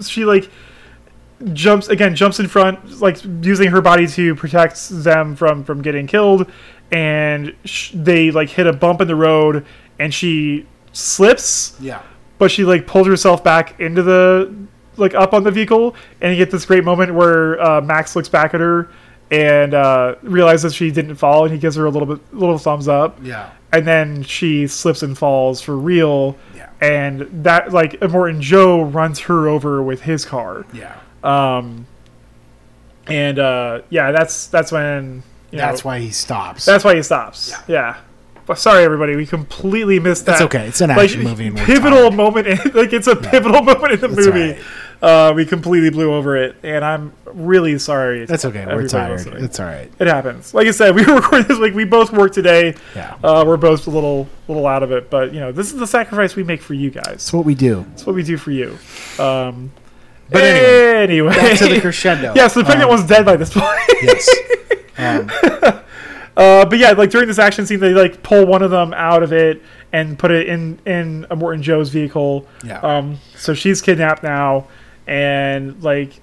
[0.00, 0.50] she like
[1.52, 6.06] jumps again jumps in front like using her body to protect them from from getting
[6.06, 6.50] killed,
[6.90, 9.64] and sh- they like hit a bump in the road
[10.00, 12.02] and she slips, Yeah,
[12.38, 14.52] but she like pulls herself back into the
[14.96, 18.28] like up on the vehicle, and you get this great moment where uh, Max looks
[18.28, 18.90] back at her
[19.30, 22.88] and uh, realizes she didn't fall, and he gives her a little bit little thumbs
[22.88, 26.36] up yeah, and then she slips and falls for real.
[26.56, 26.70] Yeah.
[26.80, 30.64] And that like Immortan Joe runs her over with his car.
[30.72, 30.98] yeah.
[31.24, 31.86] Um
[33.06, 36.64] and uh yeah, that's that's when you That's know, why he stops.
[36.66, 37.54] that's why he stops.
[37.66, 37.96] Yeah.
[38.46, 40.32] But sorry everybody, we completely missed that.
[40.34, 40.66] It's okay.
[40.68, 42.14] It's an like, action movie and pivotal tired.
[42.14, 44.52] moment in, like it's a pivotal moment in the That's movie.
[44.52, 44.62] right.
[45.00, 48.24] Uh we completely blew over it and I'm really sorry.
[48.24, 48.66] That's okay.
[48.66, 49.12] We're tired.
[49.12, 49.44] listening.
[49.44, 49.90] It's all right.
[50.00, 50.54] It happens.
[50.54, 51.74] Like I said, we were recording this week.
[51.74, 52.74] We both work today.
[52.96, 53.16] Yeah.
[53.22, 55.86] Uh, we're both a little, little out of it, but you know, this is the
[55.86, 57.14] sacrifice we make for you guys.
[57.14, 57.86] It's what we do.
[57.92, 58.76] It's what we do for you.
[59.20, 59.70] Um,
[60.30, 62.32] But anyway, anyway, Back to the crescendo.
[62.34, 63.66] yeah, so the pregnant Um, one's dead by this point.
[64.02, 64.28] Yes.
[65.00, 65.30] Um,
[66.36, 69.22] uh, but yeah, like during this action scene, they like pull one of them out
[69.22, 69.62] of it
[69.92, 72.46] and put it in in Immortan Joe's vehicle.
[72.64, 72.80] Yeah.
[72.80, 74.66] Um, so she's kidnapped now,
[75.08, 76.20] and like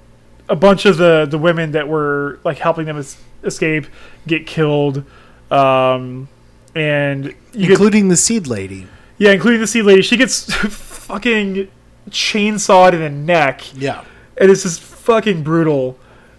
[0.48, 3.88] a bunch of the the women that were like helping them es- escape
[4.28, 5.04] get killed.
[5.52, 6.28] Um,
[6.76, 8.88] and you get including the seed lady.
[9.18, 10.02] Yeah, including the seed lady.
[10.02, 11.70] She gets fucking
[12.10, 14.04] chainsawed in the neck, Yeah.
[14.38, 15.98] and it's just fucking brutal.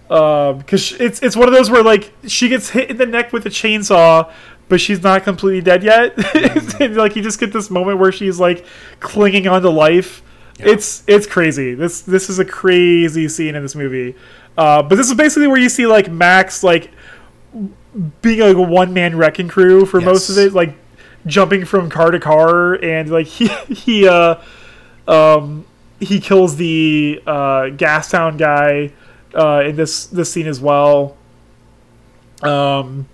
[0.09, 3.45] Because it's it's one of those where like she gets hit in the neck with
[3.47, 4.31] a chainsaw,
[4.69, 6.15] but she's not completely dead yet.
[6.81, 8.65] And, like you just get this moment where she's like
[9.01, 10.23] clinging onto life,
[10.59, 11.75] It's it's crazy.
[11.75, 14.15] This this is a crazy scene in this movie.
[14.57, 16.91] Uh, but this is basically where you see like Max like
[18.23, 20.75] being like a one man wrecking crew for most of it, like
[21.27, 24.37] jumping from car to car, and like he he uh
[25.07, 25.67] um
[26.01, 28.93] he kills the uh, gas town guy
[29.35, 31.17] uh, in this this scene as well.
[32.43, 33.09] Um,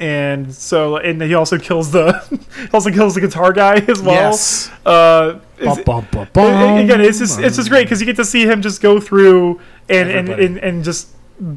[0.00, 2.12] and so and he also kills the
[2.60, 4.14] he also kills the guitar guy as well.
[4.30, 4.70] Yes.
[4.84, 8.24] Uh, it's- Bum, bum, bum, again, it's just it's just great because you get to
[8.24, 10.46] see him just go through and and, Everybody.
[10.46, 11.08] and, and just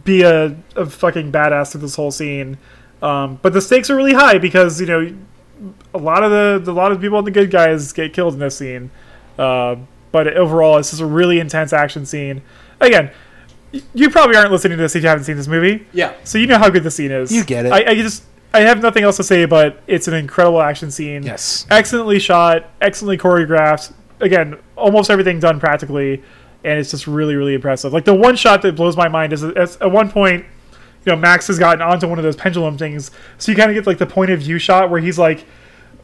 [0.03, 2.57] be a, a fucking badass through this whole scene.
[3.01, 5.15] Um, but the stakes are really high because you know
[5.93, 8.33] a lot of the, the a lot of people and the good guys get killed
[8.35, 8.91] in this scene.
[9.37, 9.75] Uh,
[10.11, 12.41] but overall, it's just a really intense action scene.
[12.79, 13.11] Again,
[13.93, 16.13] you probably aren't listening to this if you haven't seen this movie, Yeah.
[16.23, 17.31] so you know how good the scene is.
[17.31, 17.71] You get it.
[17.71, 18.23] I, I just
[18.53, 21.67] I have nothing else to say, but it's an incredible action scene Yes.
[21.69, 23.91] excellently shot, excellently choreographed.
[24.21, 26.23] Again, almost everything done practically,
[26.63, 27.93] and it's just really, really impressive.
[27.93, 30.45] Like the one shot that blows my mind is, is at one point,
[31.05, 33.75] you know, Max has gotten onto one of those pendulum things, so you kind of
[33.75, 35.45] get like the point of view shot where he's like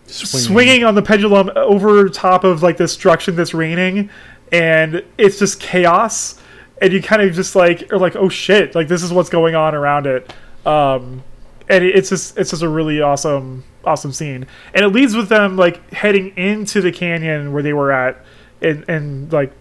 [0.06, 4.10] swinging on the pendulum over top of like this destruction that's raining,
[4.52, 6.40] and it's just chaos.
[6.82, 9.56] And you kind of just like are like, oh shit, like this is what's going
[9.56, 10.34] on around it.
[10.66, 11.24] Um,
[11.70, 15.30] and it- it's just it's just a really awesome awesome scene, and it leads with
[15.30, 18.18] them like heading into the canyon where they were at,
[18.62, 19.52] in in like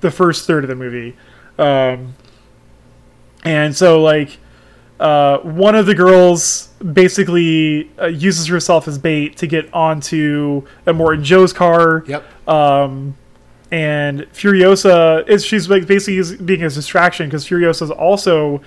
[0.00, 1.16] the first third of the movie.
[1.58, 2.14] Um,
[3.44, 4.38] and so like
[5.00, 11.22] uh, one of the girls basically uh, uses herself as bait to get onto Immortan
[11.24, 12.04] Joe's car.
[12.06, 12.48] Yep.
[12.48, 13.16] Um,
[13.72, 18.60] and Furiosa is she's like basically being a distraction because Furiosa is also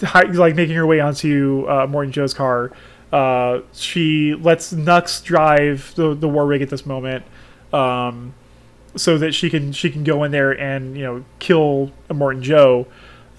[0.00, 2.70] like making her way onto uh, Immortan Joe's car.
[3.12, 7.24] Uh, she lets Nux drive the the war rig at this moment,
[7.72, 8.32] um,
[8.94, 12.86] so that she can she can go in there and you know kill Morton Joe.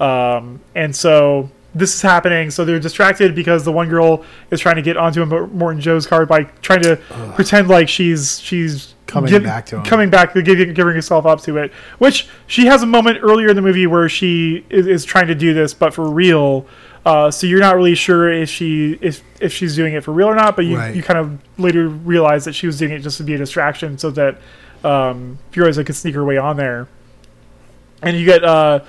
[0.02, 2.50] Um, and so this is happening.
[2.52, 6.26] So they're distracted because the one girl is trying to get onto Immortan Joe's car
[6.26, 6.98] by trying to
[7.36, 9.84] pretend like she's she's Coming back to him.
[9.86, 11.72] coming back, giving giving herself up to it.
[11.98, 15.36] Which she has a moment earlier in the movie where she is, is trying to
[15.36, 16.66] do this, but for real.
[17.06, 20.28] Uh, so you're not really sure if she if if she's doing it for real
[20.28, 20.94] or not, but you, Right.
[20.94, 23.98] you kind of later realize that she was doing it just to be a distraction,
[23.98, 24.40] so that
[24.84, 26.90] um, Furiosa could sneak her way on there.
[28.02, 28.82] And you get uh,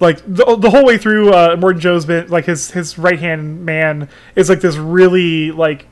[0.00, 3.64] like the, the whole way through, uh, Immortan Joe's been like his his right hand
[3.64, 5.86] man is like this really like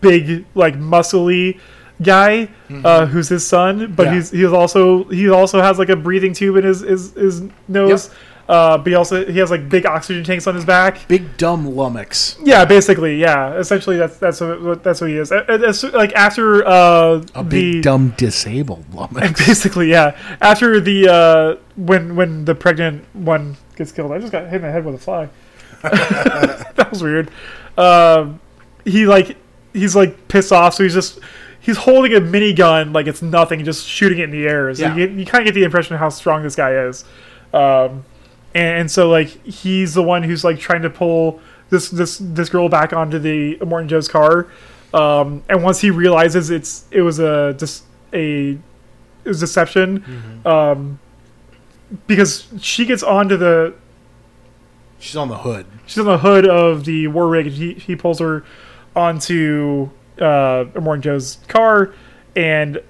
[0.00, 1.58] big like muscly
[2.02, 2.48] guy
[2.84, 4.14] uh, who's his son, but Yeah.
[4.14, 8.10] he's he's also he also has like a breathing tube in his his, his nose.
[8.48, 11.06] Uh, but he also he has like big oxygen tanks on his back.
[11.08, 12.36] Big dumb lummox.
[12.42, 13.54] Yeah, basically, yeah.
[13.54, 15.30] Essentially, that's that's what that's what he is.
[15.30, 19.46] Like after uh, A the big dumb disabled lummox.
[19.46, 20.16] basically, yeah.
[20.40, 24.62] After the uh, when when the pregnant one gets killed, I just got hit in
[24.62, 25.28] the head with a fly.
[25.82, 27.30] that was weird.
[27.78, 28.40] Um,
[28.84, 29.36] he like
[29.72, 31.20] he's like pissed off, so he's just
[31.60, 34.74] he's holding a minigun like it's nothing, just shooting it in the air.
[34.74, 34.96] So Yeah.
[34.96, 37.04] you, you kind of get the impression of how strong this guy is.
[37.54, 38.04] Um,
[38.54, 42.68] and, so like he's the one who's like trying to pull this this this girl
[42.68, 44.48] back onto the Immortan Joe's car.
[44.94, 48.58] Um, and once he realizes it's it was a just a it
[49.28, 50.98] was deception, um,
[52.06, 53.74] because she gets onto the
[54.98, 55.66] She's on the hood.
[55.86, 58.44] she's on the hood of the war rig and he, he pulls her
[58.94, 59.88] onto
[60.18, 61.92] uh Immortan Joe's car
[62.36, 62.80] and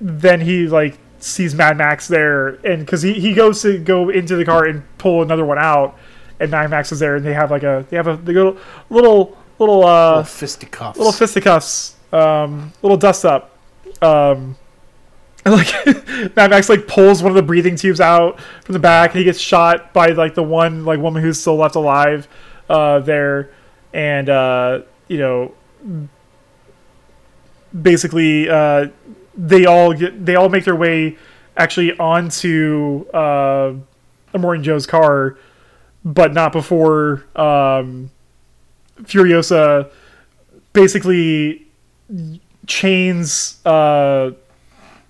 [0.00, 4.36] then he like sees Mad Max there and because he, he goes to go into
[4.36, 5.96] the car and pull another one out
[6.40, 8.58] and Mad Max is there and they have like a they have a they go
[8.90, 10.98] little little uh Little fisticuffs.
[10.98, 13.56] little fisticuffs, um, little dust up.
[14.02, 14.56] Um,
[15.44, 15.86] and like
[16.36, 19.24] Mad Max like pulls one of the breathing tubes out from the back, and he
[19.24, 22.26] gets shot by like the one like woman who's still left alive
[22.68, 23.50] uh, there,
[23.92, 25.52] and uh, you know,
[27.80, 28.88] basically uh,
[29.36, 31.16] they all get they all make their way
[31.56, 33.74] actually onto uh,
[34.34, 35.36] Immortan Joe's car,
[36.04, 38.10] but not before um,
[39.02, 39.90] Furiosa
[40.72, 41.66] basically
[42.66, 44.30] chains uh,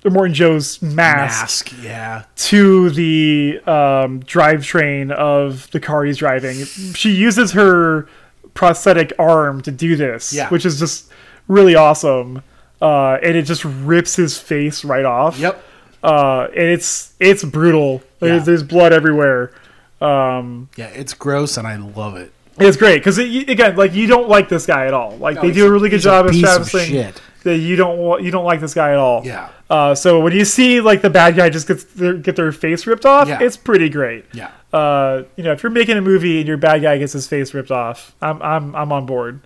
[0.04, 1.82] Immortan Joe's mask, mask.
[1.84, 2.24] Yeah.
[2.36, 6.64] to the um, drivetrain of the car he's driving.
[6.64, 8.08] She uses her
[8.54, 10.48] prosthetic arm to do this, Yeah.
[10.48, 11.10] which is just
[11.46, 12.42] really awesome.
[12.82, 15.38] Uh, and it just rips his face right off.
[15.38, 15.62] Yep.
[16.02, 18.02] Uh, and it's it's brutal.
[18.18, 18.44] There's, Yeah.
[18.44, 19.52] there's blood everywhere.
[20.00, 22.32] Um, Yeah, it's gross and I love it.
[22.58, 25.16] it's great because again, like you don't like this guy at all.
[25.18, 27.12] Like No, they do a really good job of establishing.
[27.44, 29.22] that you don't you don't like this guy at all.
[29.24, 29.48] Yeah.
[29.70, 32.84] Uh, so when you see like the bad guy just gets their, get their face
[32.86, 33.38] ripped off, Yeah.
[33.40, 34.24] it's pretty great.
[34.34, 34.50] Yeah.
[34.72, 37.54] Uh, you know, if you're making a movie and your bad guy gets his face
[37.54, 39.38] ripped off, I'm I'm I'm on board.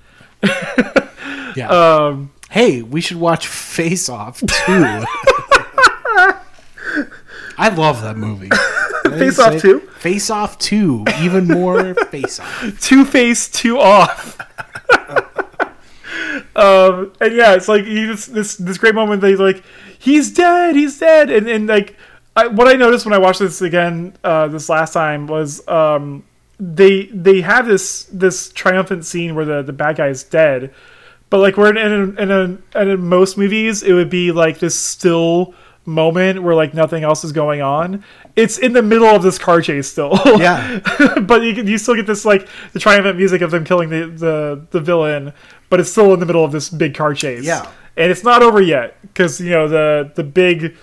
[1.56, 1.68] Yeah.
[1.70, 4.47] Um, hey, we should watch Face Off too.
[7.59, 8.51] I love that movie.
[9.18, 9.81] Face Off 2?
[9.98, 11.05] Face Off 2.
[11.23, 12.78] Even more Face Off.
[12.81, 14.39] two face, two off.
[16.55, 19.20] um, and yeah, it's like just, this this great moment.
[19.23, 19.62] They like,
[19.98, 21.97] he's dead, he's dead, and and like,
[22.35, 26.24] I, what I noticed when I watched this again uh, this last time was um,
[26.59, 30.74] they they have this this triumphant scene where the the bad guy is dead,
[31.31, 34.59] but like we're in in, in, a, and in most movies it would be like
[34.59, 35.55] this still
[35.85, 38.03] moment where like nothing else is going on.
[38.35, 40.19] It's in the middle of this car chase still.
[40.39, 40.81] Yeah.
[41.23, 44.07] but you can, you still get this like the triumphant music of them killing the,
[44.09, 45.32] the the villain,
[45.70, 47.44] but it's still in the middle of this big car chase.
[47.44, 47.70] Yeah.
[47.97, 50.77] and it's not over yet because you know the the big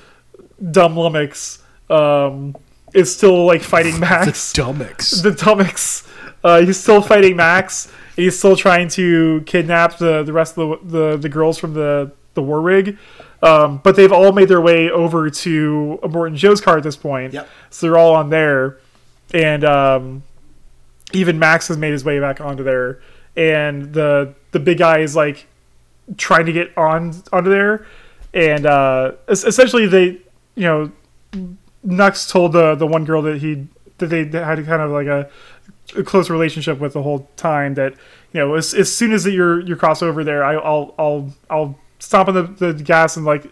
[0.71, 2.55] dumb lummox um,
[2.93, 4.53] is still like fighting Max.
[4.53, 5.21] the Dummix.
[5.21, 6.07] the Dummix,
[6.43, 7.91] uh, he's still fighting Max.
[8.15, 12.11] He's still trying to kidnap the the rest of the the, the girls from the
[12.33, 12.97] the war rig.
[13.41, 17.33] Um, but they've all made their way over to Immortan Joe's car at this point.
[17.33, 17.49] Yep.
[17.69, 18.77] So they're all on there,
[19.33, 20.23] and um,
[21.11, 23.01] even Max has made his way back onto there,
[23.35, 25.47] and the the big guy is like
[26.17, 27.85] trying to get on onto there,
[28.33, 30.05] and uh, essentially they,
[30.55, 30.91] you know,
[31.83, 33.67] Nux told the the one girl that he
[33.97, 35.29] that they had kind of like a,
[35.97, 37.93] a close relationship with the whole time that
[38.31, 41.33] you know as, as soon as that you're you cross over there I, I'll I'll
[41.49, 42.43] I'll stomp on the,
[42.73, 43.45] the gas and like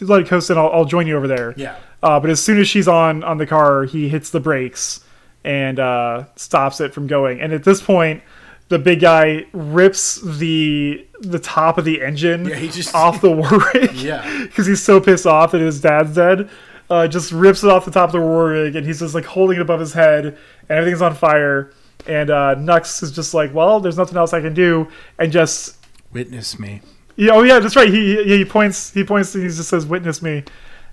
[0.00, 1.54] let it coast and I'll, I'll join you over there.
[1.56, 1.76] Yeah.
[2.02, 5.00] Uh, but as soon as she's on on the car, he hits the brakes
[5.44, 7.40] and uh, stops it from going.
[7.40, 8.22] And at this point,
[8.68, 13.30] the big guy rips the the top of the engine Yeah, he just- off the
[13.40, 13.92] war rig.
[13.94, 14.42] Yeah.
[14.42, 16.50] because he's so pissed off that his dad's dead.
[16.88, 19.24] Uh, just rips it off the top of the war rig, and he's just like
[19.24, 20.36] holding it above his head, and
[20.70, 21.72] everything's on fire.
[22.06, 24.86] And uh, Nux is just like, "Well, there's nothing else I can do,"
[25.18, 25.76] and just
[26.12, 26.82] Witness me.
[27.16, 27.88] yeah, oh yeah, that's right.
[27.92, 28.92] He he, he points.
[28.92, 29.34] He points.
[29.34, 30.44] And he just says, "Witness me,"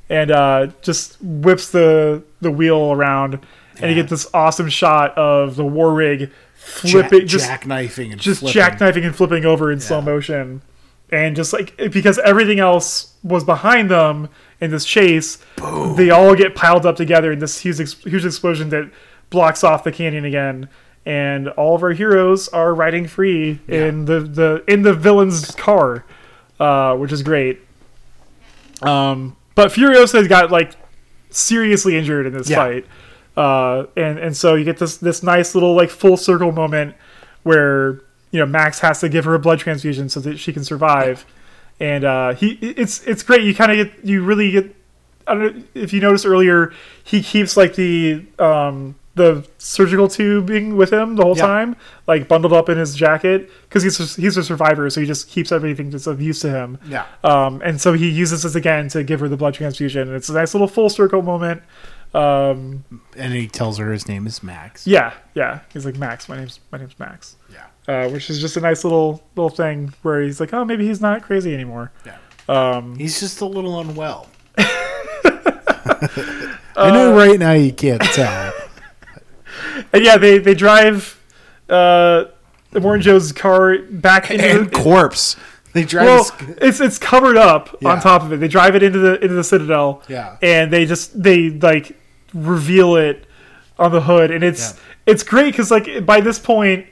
[0.09, 3.35] and uh, just whips the the wheel around,
[3.79, 3.93] and you Yeah.
[4.01, 6.29] get this awesome shot of the war rig Jack,
[7.11, 8.59] flipping, just jackknifing and just flipping.
[8.61, 10.63] jackknifing and flipping over in slow motion,
[11.11, 14.29] and just like because everything else was behind them
[14.63, 15.37] in this chase,
[15.95, 18.89] they all get piled up together in this huge ex- huge explosion that
[19.29, 20.69] blocks off the canyon again.
[21.05, 26.05] And all of our heroes are riding free in the, the in the villain's car,
[26.59, 27.59] uh, which is great.
[28.81, 30.73] Um, but Furiosa's got like
[31.29, 32.55] seriously injured in this Yeah.
[32.57, 32.85] fight,
[33.37, 36.95] uh, and and so you get this this nice little like full circle moment
[37.43, 40.63] where you know Max has to give her a blood transfusion so that she can
[40.63, 41.25] survive,
[41.79, 43.43] and uh, he it's it's great.
[43.43, 44.75] You kind of get you really get.
[45.25, 46.73] I don't know if you noticed earlier,
[47.03, 51.45] he keeps like the um, the surgical tubing with him the whole Yeah.
[51.45, 51.75] time,
[52.07, 55.29] like bundled up in his jacket because he's a, he's a survivor, so he just
[55.29, 56.77] keeps everything that's of use to him.
[56.87, 57.05] Yeah.
[57.23, 60.07] Um, and so he uses this again to give her the blood transfusion.
[60.07, 61.61] And it's a nice little full circle moment.
[62.13, 62.83] Um,
[63.17, 64.85] And he tells her his name is Max.
[64.85, 65.59] yeah, yeah.
[65.71, 66.27] He's like Max.
[66.29, 67.35] My name's my name's Max.
[67.87, 68.05] Yeah.
[68.05, 71.01] Uh, which is just a nice little little thing where he's like, oh, maybe he's
[71.01, 71.91] not crazy anymore.
[72.05, 72.17] Yeah.
[72.47, 74.27] Um, He's just a little unwell.
[76.75, 78.53] I know right now you can't tell.
[79.93, 81.19] and yeah, they they drive
[81.69, 82.25] uh,
[82.73, 85.35] Immortan Joe's car back into and the, corpse.
[85.73, 86.05] They drive.
[86.05, 87.89] well, his- it's it's covered up Yeah.
[87.89, 88.39] on top of it.
[88.39, 90.03] They drive it into the into the citadel.
[90.07, 90.37] Yeah.
[90.41, 91.97] and they just they like
[92.33, 93.25] reveal it
[93.79, 94.79] on the hood, and it's Yeah.
[95.13, 96.87] it's great because like by this point,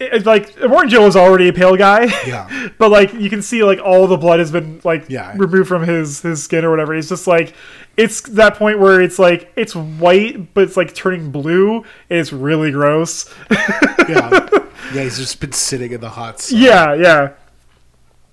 [0.00, 2.04] it, it, like Immortan Joe was already a pale guy.
[2.26, 2.68] Yeah.
[2.78, 5.34] but like you can see like all the blood has been like Yeah.
[5.36, 6.94] removed from his his skin or whatever.
[6.94, 7.54] It's just like
[7.96, 11.78] it's that point where it's like it's white, but it's like turning blue.
[11.78, 13.32] And it's really gross.
[14.08, 14.48] yeah.
[14.94, 15.02] Yeah.
[15.02, 16.60] He's just been sitting in the hot sun.
[16.60, 17.32] Yeah, yeah.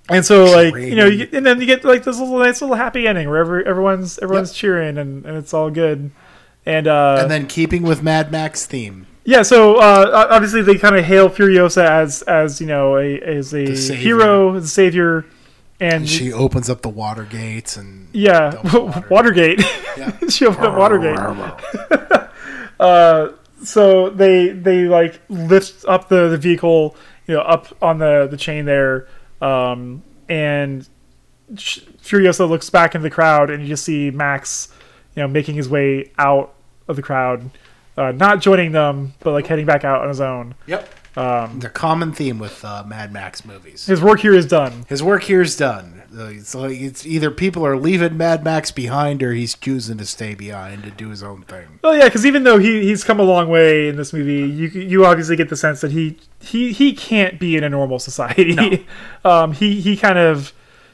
[0.07, 2.77] And so, like you know, you and then you get like this little nice little
[2.77, 6.11] happy ending where every, everyone's everyone's cheering and, and it's all good.
[6.65, 9.07] And uh, And then keeping with Mad Max theme.
[9.25, 13.53] Yeah, so uh, obviously they kind of hail Furiosa as as you know a as
[13.53, 14.01] a savior.
[14.01, 15.25] hero, as a savior,
[15.79, 19.07] and She opens up the water gates and yeah, water.
[19.09, 19.61] Watergate.
[19.97, 20.17] Yeah.
[20.29, 21.17] she opened up Watergate.
[22.79, 23.29] uh,
[23.63, 26.95] so they they like lift up the, the vehicle,
[27.27, 29.07] you know, up on the the chain there,
[29.41, 30.87] um, and
[31.53, 34.69] Furiosa looks back into the crowd, and you just see Max,
[35.15, 36.53] you know, making his way out
[36.87, 37.49] of the crowd,
[37.97, 40.55] uh, not joining them, but like heading back out on his own.
[40.67, 40.89] Yep.
[41.17, 43.85] Um, The common theme with uh, Mad Max movies.
[43.85, 44.85] his work here is done.
[44.89, 46.01] His work here is done.
[46.17, 50.05] Uh, It's like it's either people are leaving Mad Max behind, or he's choosing to
[50.05, 51.79] stay behind to do his own thing.
[51.81, 54.67] Well, yeah, because even though he he's come a long way in this movie, you
[54.67, 58.85] you obviously get the sense that he he he can't be in a normal society.
[59.25, 60.51] um, he he kind of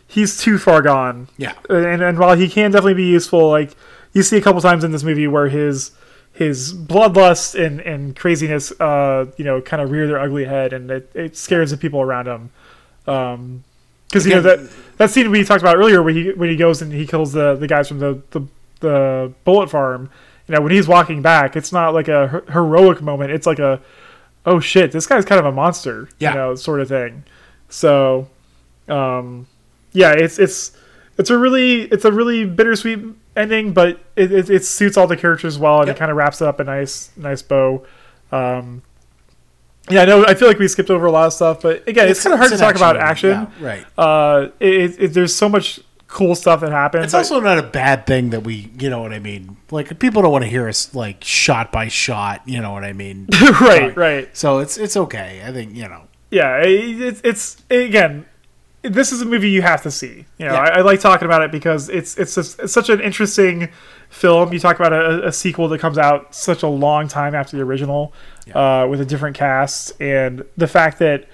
[0.08, 1.30] he's too far gone.
[1.38, 1.54] Yeah.
[1.70, 3.72] and and while he can definitely be useful, like
[4.14, 5.92] you see a couple times in this movie where his
[6.42, 10.90] his bloodlust and and craziness, uh, you know, kind of rear their ugly head, and
[10.90, 12.50] it, it scares the people around him.
[13.06, 13.64] Um,
[14.08, 14.60] because you know that
[14.98, 17.56] that scene we talked about earlier, where he when he goes and he kills the
[17.56, 18.42] the guys from the the,
[18.80, 20.10] the bullet farm.
[20.48, 23.32] You know, when he's walking back, it's not like a her- heroic moment.
[23.32, 23.80] It's like a,
[24.46, 26.10] oh shit, this guy's kind of a monster.
[26.20, 26.32] Yeah.
[26.32, 27.24] You know, sort of thing.
[27.70, 28.28] So,
[28.90, 29.46] um,
[29.94, 30.76] yeah, it's it's
[31.20, 33.00] it's a really it's a really bittersweet
[33.36, 35.96] ending, but it, it, it suits all the characters well, and Yep.
[35.96, 37.86] it kind of wraps it up a nice nice bow.
[38.32, 38.82] Um,
[39.90, 40.26] yeah, I know.
[40.26, 42.40] I feel like we skipped over a lot of stuff, but again, it's, kind of
[42.40, 43.32] hard to talk about action.
[43.32, 43.86] Yeah, right.
[43.98, 47.06] Uh, it, it, it- there's so much cool stuff that happens.
[47.06, 49.56] It's also not a bad thing that we, you know what I mean.
[49.72, 52.42] Like people don't want to hear us like shot by shot.
[52.46, 53.28] You know what I mean.
[53.62, 54.38] right, right.
[54.38, 55.42] So it's it's okay.
[55.46, 56.04] I think you know.
[56.30, 58.26] yeah, it, it's it's again,
[58.84, 60.26] this is a movie you have to see.
[60.38, 60.60] You know, Yeah.
[60.62, 63.70] I, I like talking about it because it's it's, it's such an interesting
[64.10, 64.52] film.
[64.54, 67.64] You talk about a, a sequel that comes out such a long time after the
[67.64, 68.14] original,
[68.54, 71.28] uh, with a different cast, and the fact that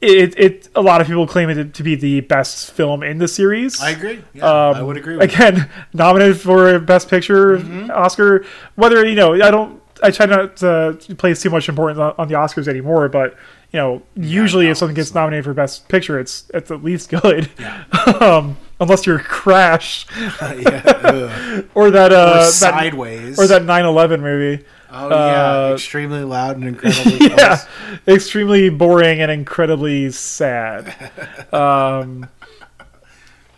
[0.00, 3.28] it, it a lot of people claim it to be the best film in the
[3.28, 3.80] series.
[3.82, 4.24] I agree.
[4.32, 5.16] Yeah, Um, I would agree.
[5.16, 7.90] With again nominated for best picture Mm-hmm.
[7.90, 8.44] Oscar.
[8.76, 9.80] Whether you know, I don't.
[10.02, 13.36] I try not to place too much importance on, on the Oscars anymore, but
[13.72, 17.08] you know, usually no, if something gets nominated for best picture, it's it's at least
[17.10, 17.48] good.
[17.58, 17.84] Yeah.
[18.20, 20.24] um, unless you're Crash you.
[20.40, 21.62] yeah.
[21.74, 23.38] or that Or uh that, sideways.
[23.38, 24.64] or that 9/11 movie.
[24.92, 27.66] Oh yeah, uh, extremely loud and incredibly yeah, close.
[28.08, 30.92] extremely boring and incredibly sad.
[31.52, 32.28] Um,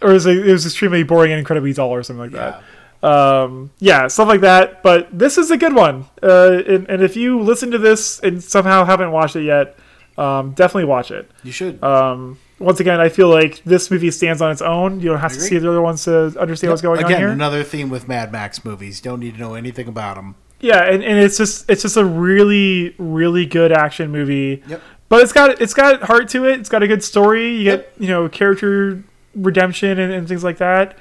[0.02, 2.62] or is it, it was extremely boring and incredibly dull or something like that.
[3.08, 4.82] um, yeah, stuff like that.
[4.82, 6.04] But this is a good one.
[6.22, 9.78] Uh, and, and if you listen to this and somehow haven't watched it yet,
[10.18, 11.30] um, definitely watch it.
[11.42, 11.82] You should.
[11.82, 15.00] Um, once again, I feel like this movie stands on its own.
[15.00, 17.28] You don't have to see the other ones to understand what's going Again, on here.
[17.30, 19.00] another theme with Mad Max movies.
[19.00, 20.36] Don't need to know anything about them.
[20.60, 24.62] Yeah, and, and it's just it's just a really really good action movie.
[24.68, 24.80] Yep.
[25.08, 26.60] But it's got it's got heart to it.
[26.60, 27.48] It's got a good story.
[27.56, 27.94] You Yep.
[27.96, 29.02] get you know character
[29.34, 30.96] redemption and, and things like that.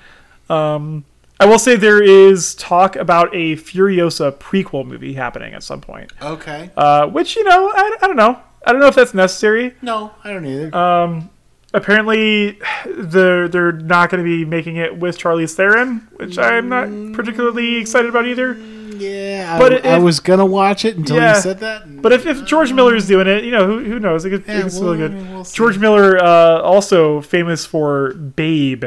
[0.49, 1.05] Um,
[1.39, 6.11] I will say there is talk about a Furiosa prequel movie happening at some point.
[6.21, 6.71] Okay.
[6.75, 9.73] Uh, which you know I, I don't know I don't know if that's necessary.
[9.81, 10.75] No, I don't either.
[10.75, 11.29] Um,
[11.73, 16.87] apparently they're they're not going to be making it with Charlize Theron, which I'm not
[17.15, 18.53] particularly excited about either.
[18.97, 21.35] yeah, but I, it- I was gonna watch it until Yeah.
[21.35, 22.01] you said that.
[22.01, 24.25] But if, if George Miller is doing it, you know, who, who knows?
[24.25, 25.29] It could, Yeah, it could still well, good.
[25.31, 25.43] we'll.
[25.43, 28.85] George Miller, uh, also famous for Babe.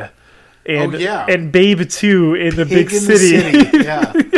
[0.66, 1.26] And, Oh, yeah.
[1.28, 3.36] and Babe 2 in the Pig big in city.
[3.36, 3.78] the city.
[3.84, 4.12] Yeah.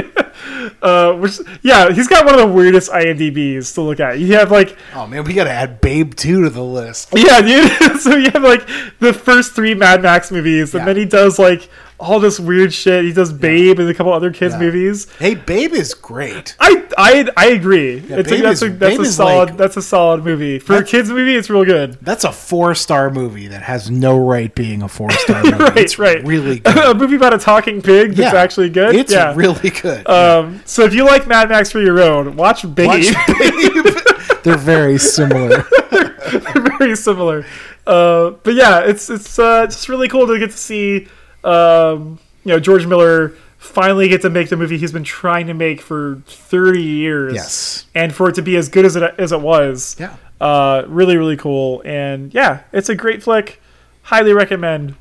[0.86, 4.18] uh, which, yeah, he's got one of the weirdest IMDb's to look at.
[4.18, 7.08] You have like, oh man, we gotta add Babe two to the list.
[7.14, 8.00] yeah, dude.
[8.00, 8.66] so you have like
[9.00, 10.86] the first three Mad Max movies, and Yeah.
[10.86, 11.68] then he does like
[11.98, 13.04] all this weird shit.
[13.04, 14.60] He does Babe and a couple other kids' Yeah.
[14.60, 15.06] movies.
[15.18, 16.54] Hey, Babe is great.
[16.60, 17.98] I I I agree.
[18.06, 20.58] it's like, Babe that's is- a that's Babe a solid like- that's a solid movie
[20.58, 21.34] for a kids movie.
[21.34, 21.98] It's real good.
[22.02, 25.56] That's a four star movie that has no right being a four star movie.
[25.56, 26.22] Right, it's right.
[26.26, 28.40] Really a movie about a talking pig that's Yeah.
[28.40, 28.94] actually good.
[28.94, 29.32] It's yeah.
[29.34, 30.06] really good.
[30.08, 32.86] um, so if you like Mad Max for your own, watch Babe.
[32.88, 33.96] Watch Babe.
[34.42, 35.64] They're very similar.
[35.90, 37.44] They're Very similar.
[37.86, 41.08] Uh, but yeah, it's it's uh, just really cool to get to see.
[41.46, 45.54] Um, you know, George Miller finally get to make the movie he's been trying to
[45.54, 47.34] make for 30 years.
[47.34, 47.84] Yes.
[47.94, 49.96] And for it to be as good as it as it was.
[49.98, 50.16] Yeah.
[50.40, 51.82] Uh, really, really cool.
[51.84, 53.60] And yeah, it's a great flick.
[54.02, 54.94] Highly recommend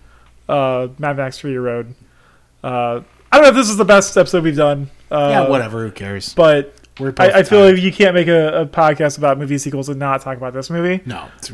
[0.49, 1.93] uh, Mad Max Fury Road.
[2.63, 3.01] Uh,
[3.31, 4.89] I don't know if this is the best episode we've done.
[5.11, 5.83] Uh, Yeah, whatever.
[5.85, 6.33] Who cares?
[6.33, 7.75] But We're I, I feel tired.
[7.75, 10.69] like you can't make a, a podcast about movie sequels and not talk about this
[10.69, 11.03] movie.
[11.05, 11.27] no.
[11.37, 11.51] It's,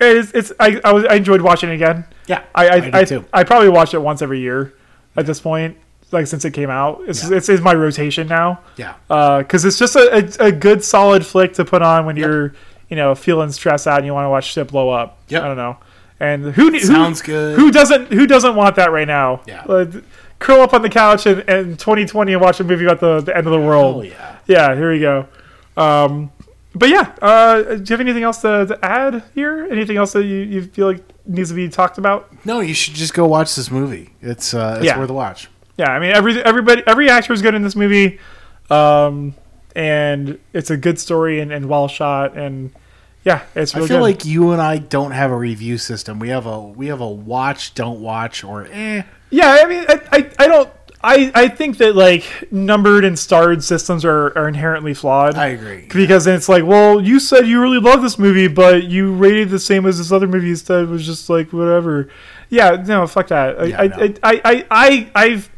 [0.00, 2.04] Um, it's, it's I, I, was, I enjoyed watching it again.
[2.26, 3.24] yeah, I I, I, too.
[3.32, 4.72] I probably watch it once every year
[5.16, 5.76] at this point,
[6.10, 7.02] like since it came out.
[7.06, 7.36] It's Yeah.
[7.36, 8.94] it's, it's my rotation now Yeah.
[9.08, 12.54] because it's just a, a, a good solid flick to put on when you're
[12.88, 15.18] you know feeling stressed out and you want to watch shit blow up.
[15.28, 15.42] Yep.
[15.42, 15.76] I don't know.
[16.18, 17.58] And who who Sounds good.
[17.58, 19.42] Who doesn't who doesn't want that right now?
[19.46, 19.64] Yeah.
[19.66, 19.88] Like,
[20.38, 23.36] curl up on the couch in, in 2020 and watch a movie about the, the
[23.36, 23.96] end of the world.
[23.96, 24.36] Oh yeah.
[24.46, 25.26] Yeah, here we go.
[25.76, 26.30] Um,
[26.74, 29.66] but yeah, uh, do you have anything else to, to add here?
[29.70, 32.32] Anything else that you, you feel like needs to be talked about?
[32.46, 34.10] No, you should just go watch this movie.
[34.22, 34.98] It's uh, it's Yeah.
[34.98, 35.48] worth a watch.
[35.76, 38.18] Yeah, I mean every everybody every actor is good in this movie.
[38.70, 39.34] Um,
[39.74, 42.70] and it's a good story and, and well shot, and
[43.24, 44.02] yeah, it's Really I feel good.
[44.02, 46.18] like you and I don't have a review system.
[46.18, 49.02] We have a we have a watch, don't watch, or eh.
[49.30, 50.70] Yeah, I mean, I, I, I don't.
[51.02, 55.34] I, I think that like numbered and starred systems are, are inherently flawed.
[55.36, 55.86] I agree.
[55.92, 59.48] because then it's like, well, you said you really love this movie, but you rated
[59.48, 60.82] the same as this other movie instead.
[60.84, 62.08] It was just like whatever.
[62.50, 63.58] Yeah, no, fuck that.
[63.58, 63.96] I, Yeah, I, no.
[63.96, 65.50] I, I, I, I, I've,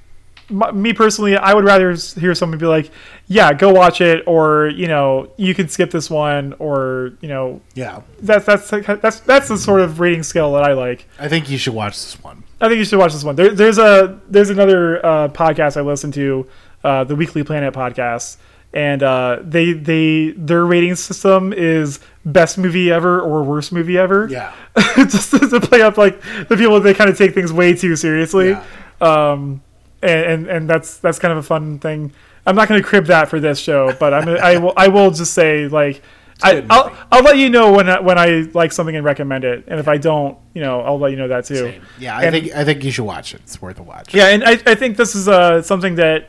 [0.51, 2.91] m- me personally, I would rather hear someone be like,
[3.27, 7.63] yeah, go watch it, or you know, you can skip this one, or you know,
[7.75, 11.09] Yeah, that's that's that's that's the sort of rating scale that I like.
[11.19, 12.43] I think you should watch this one.
[12.63, 13.35] I think you should watch this one.
[13.35, 16.49] There, there's a there's another uh, podcast I listen to,
[16.85, 18.37] uh, the Weekly Planet podcast,
[18.73, 24.29] and uh, they they their rating system is best movie ever or worst movie ever.
[24.31, 24.55] Yeah,
[24.97, 28.51] just to play up like the people that kind of take things way too seriously.
[28.51, 28.65] Yeah.
[29.01, 29.61] Um,
[30.01, 32.13] and, and and that's that's kind of a fun thing.
[32.47, 35.11] I'm not going to crib that for this show, but I'm I will I will
[35.11, 36.01] just say like.
[36.43, 36.97] I, good I'll.
[37.11, 39.89] I'll let you know when I, when I like something and recommend it, and if
[39.89, 41.57] I don't, you know, I'll let you know that too.
[41.57, 41.83] Same.
[41.99, 42.17] yeah.
[42.17, 43.41] I And- think I think you should watch it.
[43.43, 44.15] It's worth a watch.
[44.15, 46.29] Yeah, and I, I think this is uh, something that,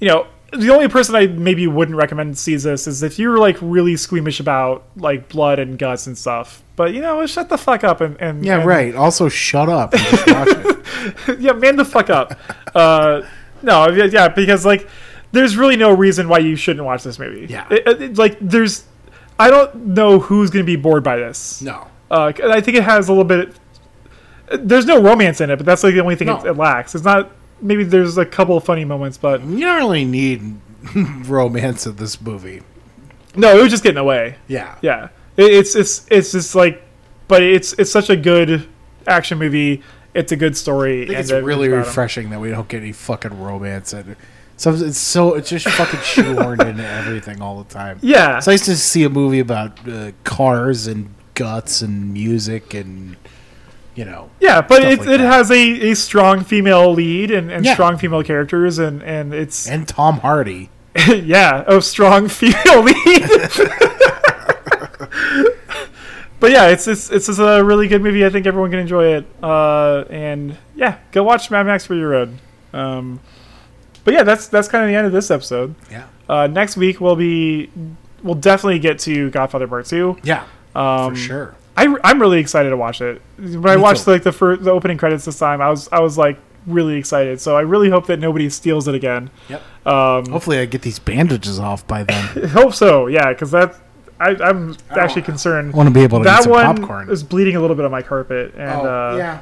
[0.00, 3.58] you know, the only person I maybe wouldn't recommend sees this is if you're like
[3.60, 6.62] really squeamish about like blood and guts and stuff.
[6.76, 8.94] But you know, shut the fuck up and, and Yeah, and- right.
[8.94, 10.48] Also, shut up and watch
[11.28, 11.40] it.
[11.40, 12.38] yeah, man, the fuck up.
[12.74, 13.22] uh,
[13.62, 14.88] no, yeah, because like,
[15.32, 17.46] there's really no reason why you shouldn't watch this movie.
[17.52, 17.66] Yeah.
[17.70, 18.84] It- it- like there's,
[19.38, 21.62] I don't know who's gonna be bored by this.
[21.62, 23.54] No, Uh, I think it has a little bit.
[24.52, 26.38] There's no romance in it, but that's like the only thing No.
[26.38, 26.94] it, it lacks.
[26.94, 27.30] It's not.
[27.60, 30.54] Maybe there's a couple of funny moments, but you don't really need
[31.26, 32.62] romance in this movie.
[33.36, 34.36] no, it was just getting away.
[34.46, 36.82] Yeah, Yeah, it, it's it's it's just like,
[37.28, 38.66] but it's it's such a good
[39.06, 39.82] action movie.
[40.14, 41.02] It's a good story.
[41.02, 44.18] I think and it's really refreshing that we don't get any fucking romance in it.
[44.58, 47.98] So it's so it's just fucking shoehorned into everything all the time.
[48.02, 53.16] Yeah, It's nice to see a movie about uh, cars and guts and music and
[53.94, 55.20] you know yeah, but it, like it that.
[55.20, 57.74] has a, a strong female lead and, and Yeah.
[57.74, 60.70] strong female characters and and it's and Tom Hardy.
[61.08, 63.22] yeah, oh, strong female lead.
[66.40, 68.24] but yeah, it's it's it's just a really good movie.
[68.24, 69.26] I think everyone can enjoy it.
[69.42, 72.38] Uh, and yeah, go watch Mad Max Fury Road.
[72.72, 73.20] Um,
[74.08, 75.74] but yeah, that's that's kind of the end of this episode.
[75.90, 77.70] Yeah, Uh, next week we'll be
[78.22, 80.16] we'll definitely get to Godfather Part Two.
[80.22, 80.44] yeah,
[80.74, 81.54] Um, for sure.
[81.76, 83.20] I I'm really excited to watch it.
[83.38, 84.12] When I watched too.
[84.12, 87.40] like the first, the opening credits this time, I was I was like really excited.
[87.40, 89.30] So I really hope that nobody steals it again.
[89.50, 89.62] Yep.
[89.86, 92.48] Um, Hopefully, I get these bandages off by then.
[92.48, 93.06] hope so.
[93.06, 93.76] Yeah, because that
[94.18, 95.72] I, I'm actually concerned.
[95.72, 97.10] I want to be able to that eat some one popcorn.
[97.10, 99.40] is bleeding a little bit on my carpet, and oh, uh, yeah.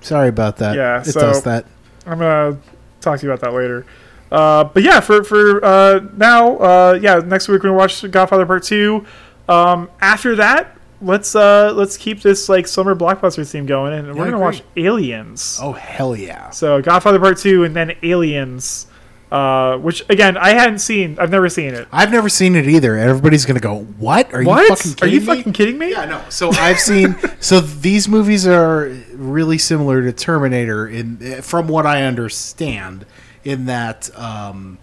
[0.00, 0.74] Sorry about that.
[0.74, 1.66] Yeah, it so- does that.
[2.06, 2.58] I'm gonna
[3.00, 3.84] talk to you about that later.
[4.30, 8.46] Uh, but yeah, for for uh, now, uh, yeah, next week we're gonna watch Godfather
[8.46, 9.06] Part Two.
[9.48, 14.24] Um, after that, let's uh, let's keep this like summer blockbuster theme going, and we're
[14.24, 15.58] gonna watch Aliens.
[15.62, 16.50] Oh hell yeah!
[16.50, 18.88] So Godfather Part Two, and then Aliens,
[19.30, 21.16] uh, which again I hadn't seen.
[21.20, 21.86] I've never seen it.
[21.92, 22.96] I've never seen it either.
[22.96, 24.34] and Everybody's gonna go, "What?
[24.34, 24.62] Are what?
[24.62, 25.90] you fucking Are kidding you me?" fucking kidding me?
[25.92, 26.22] Yeah, no.
[26.30, 27.14] So I've seen.
[27.40, 33.06] so these movies are really similar to Terminator in, from what I understand,
[33.46, 34.78] in that, um,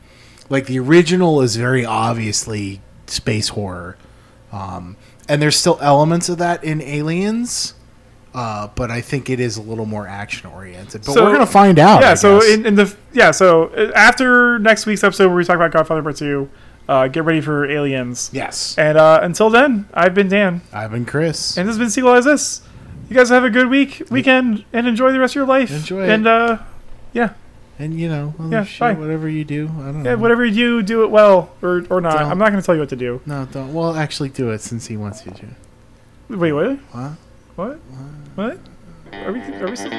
[0.49, 3.98] like the original is very obviously space horror,
[4.52, 4.95] um,
[5.27, 7.73] and there's still elements of that in Aliens.
[8.34, 11.03] Uh, but I think it is a little more action oriented.
[11.06, 12.02] But So- we're gonna find out.
[12.02, 15.44] yeah I so in, in the yeah so uh, after next week's episode where we
[15.44, 16.49] talk about godfather part 2
[16.90, 21.06] uh, get ready for aliens yes, and uh, until then i've been dan I've been
[21.06, 21.57] Chris.
[21.57, 22.61] and this has been sequel as this
[23.07, 26.02] you guys have a good week weekend and enjoy the rest of your life Enjoy
[26.10, 26.57] and uh,
[27.14, 27.34] yeah
[27.80, 30.18] And you know, well, Yeah, shit, whatever you do, I don't yeah know.
[30.18, 32.32] whatever you do do it well or, or not Don't.
[32.32, 33.74] i'm not going to tell you what to do No, don't.
[33.74, 36.38] Well, actually, do it since he wants you to.
[36.38, 37.12] wait what What?
[37.56, 37.80] what
[38.36, 38.58] what
[39.14, 39.90] are we are we still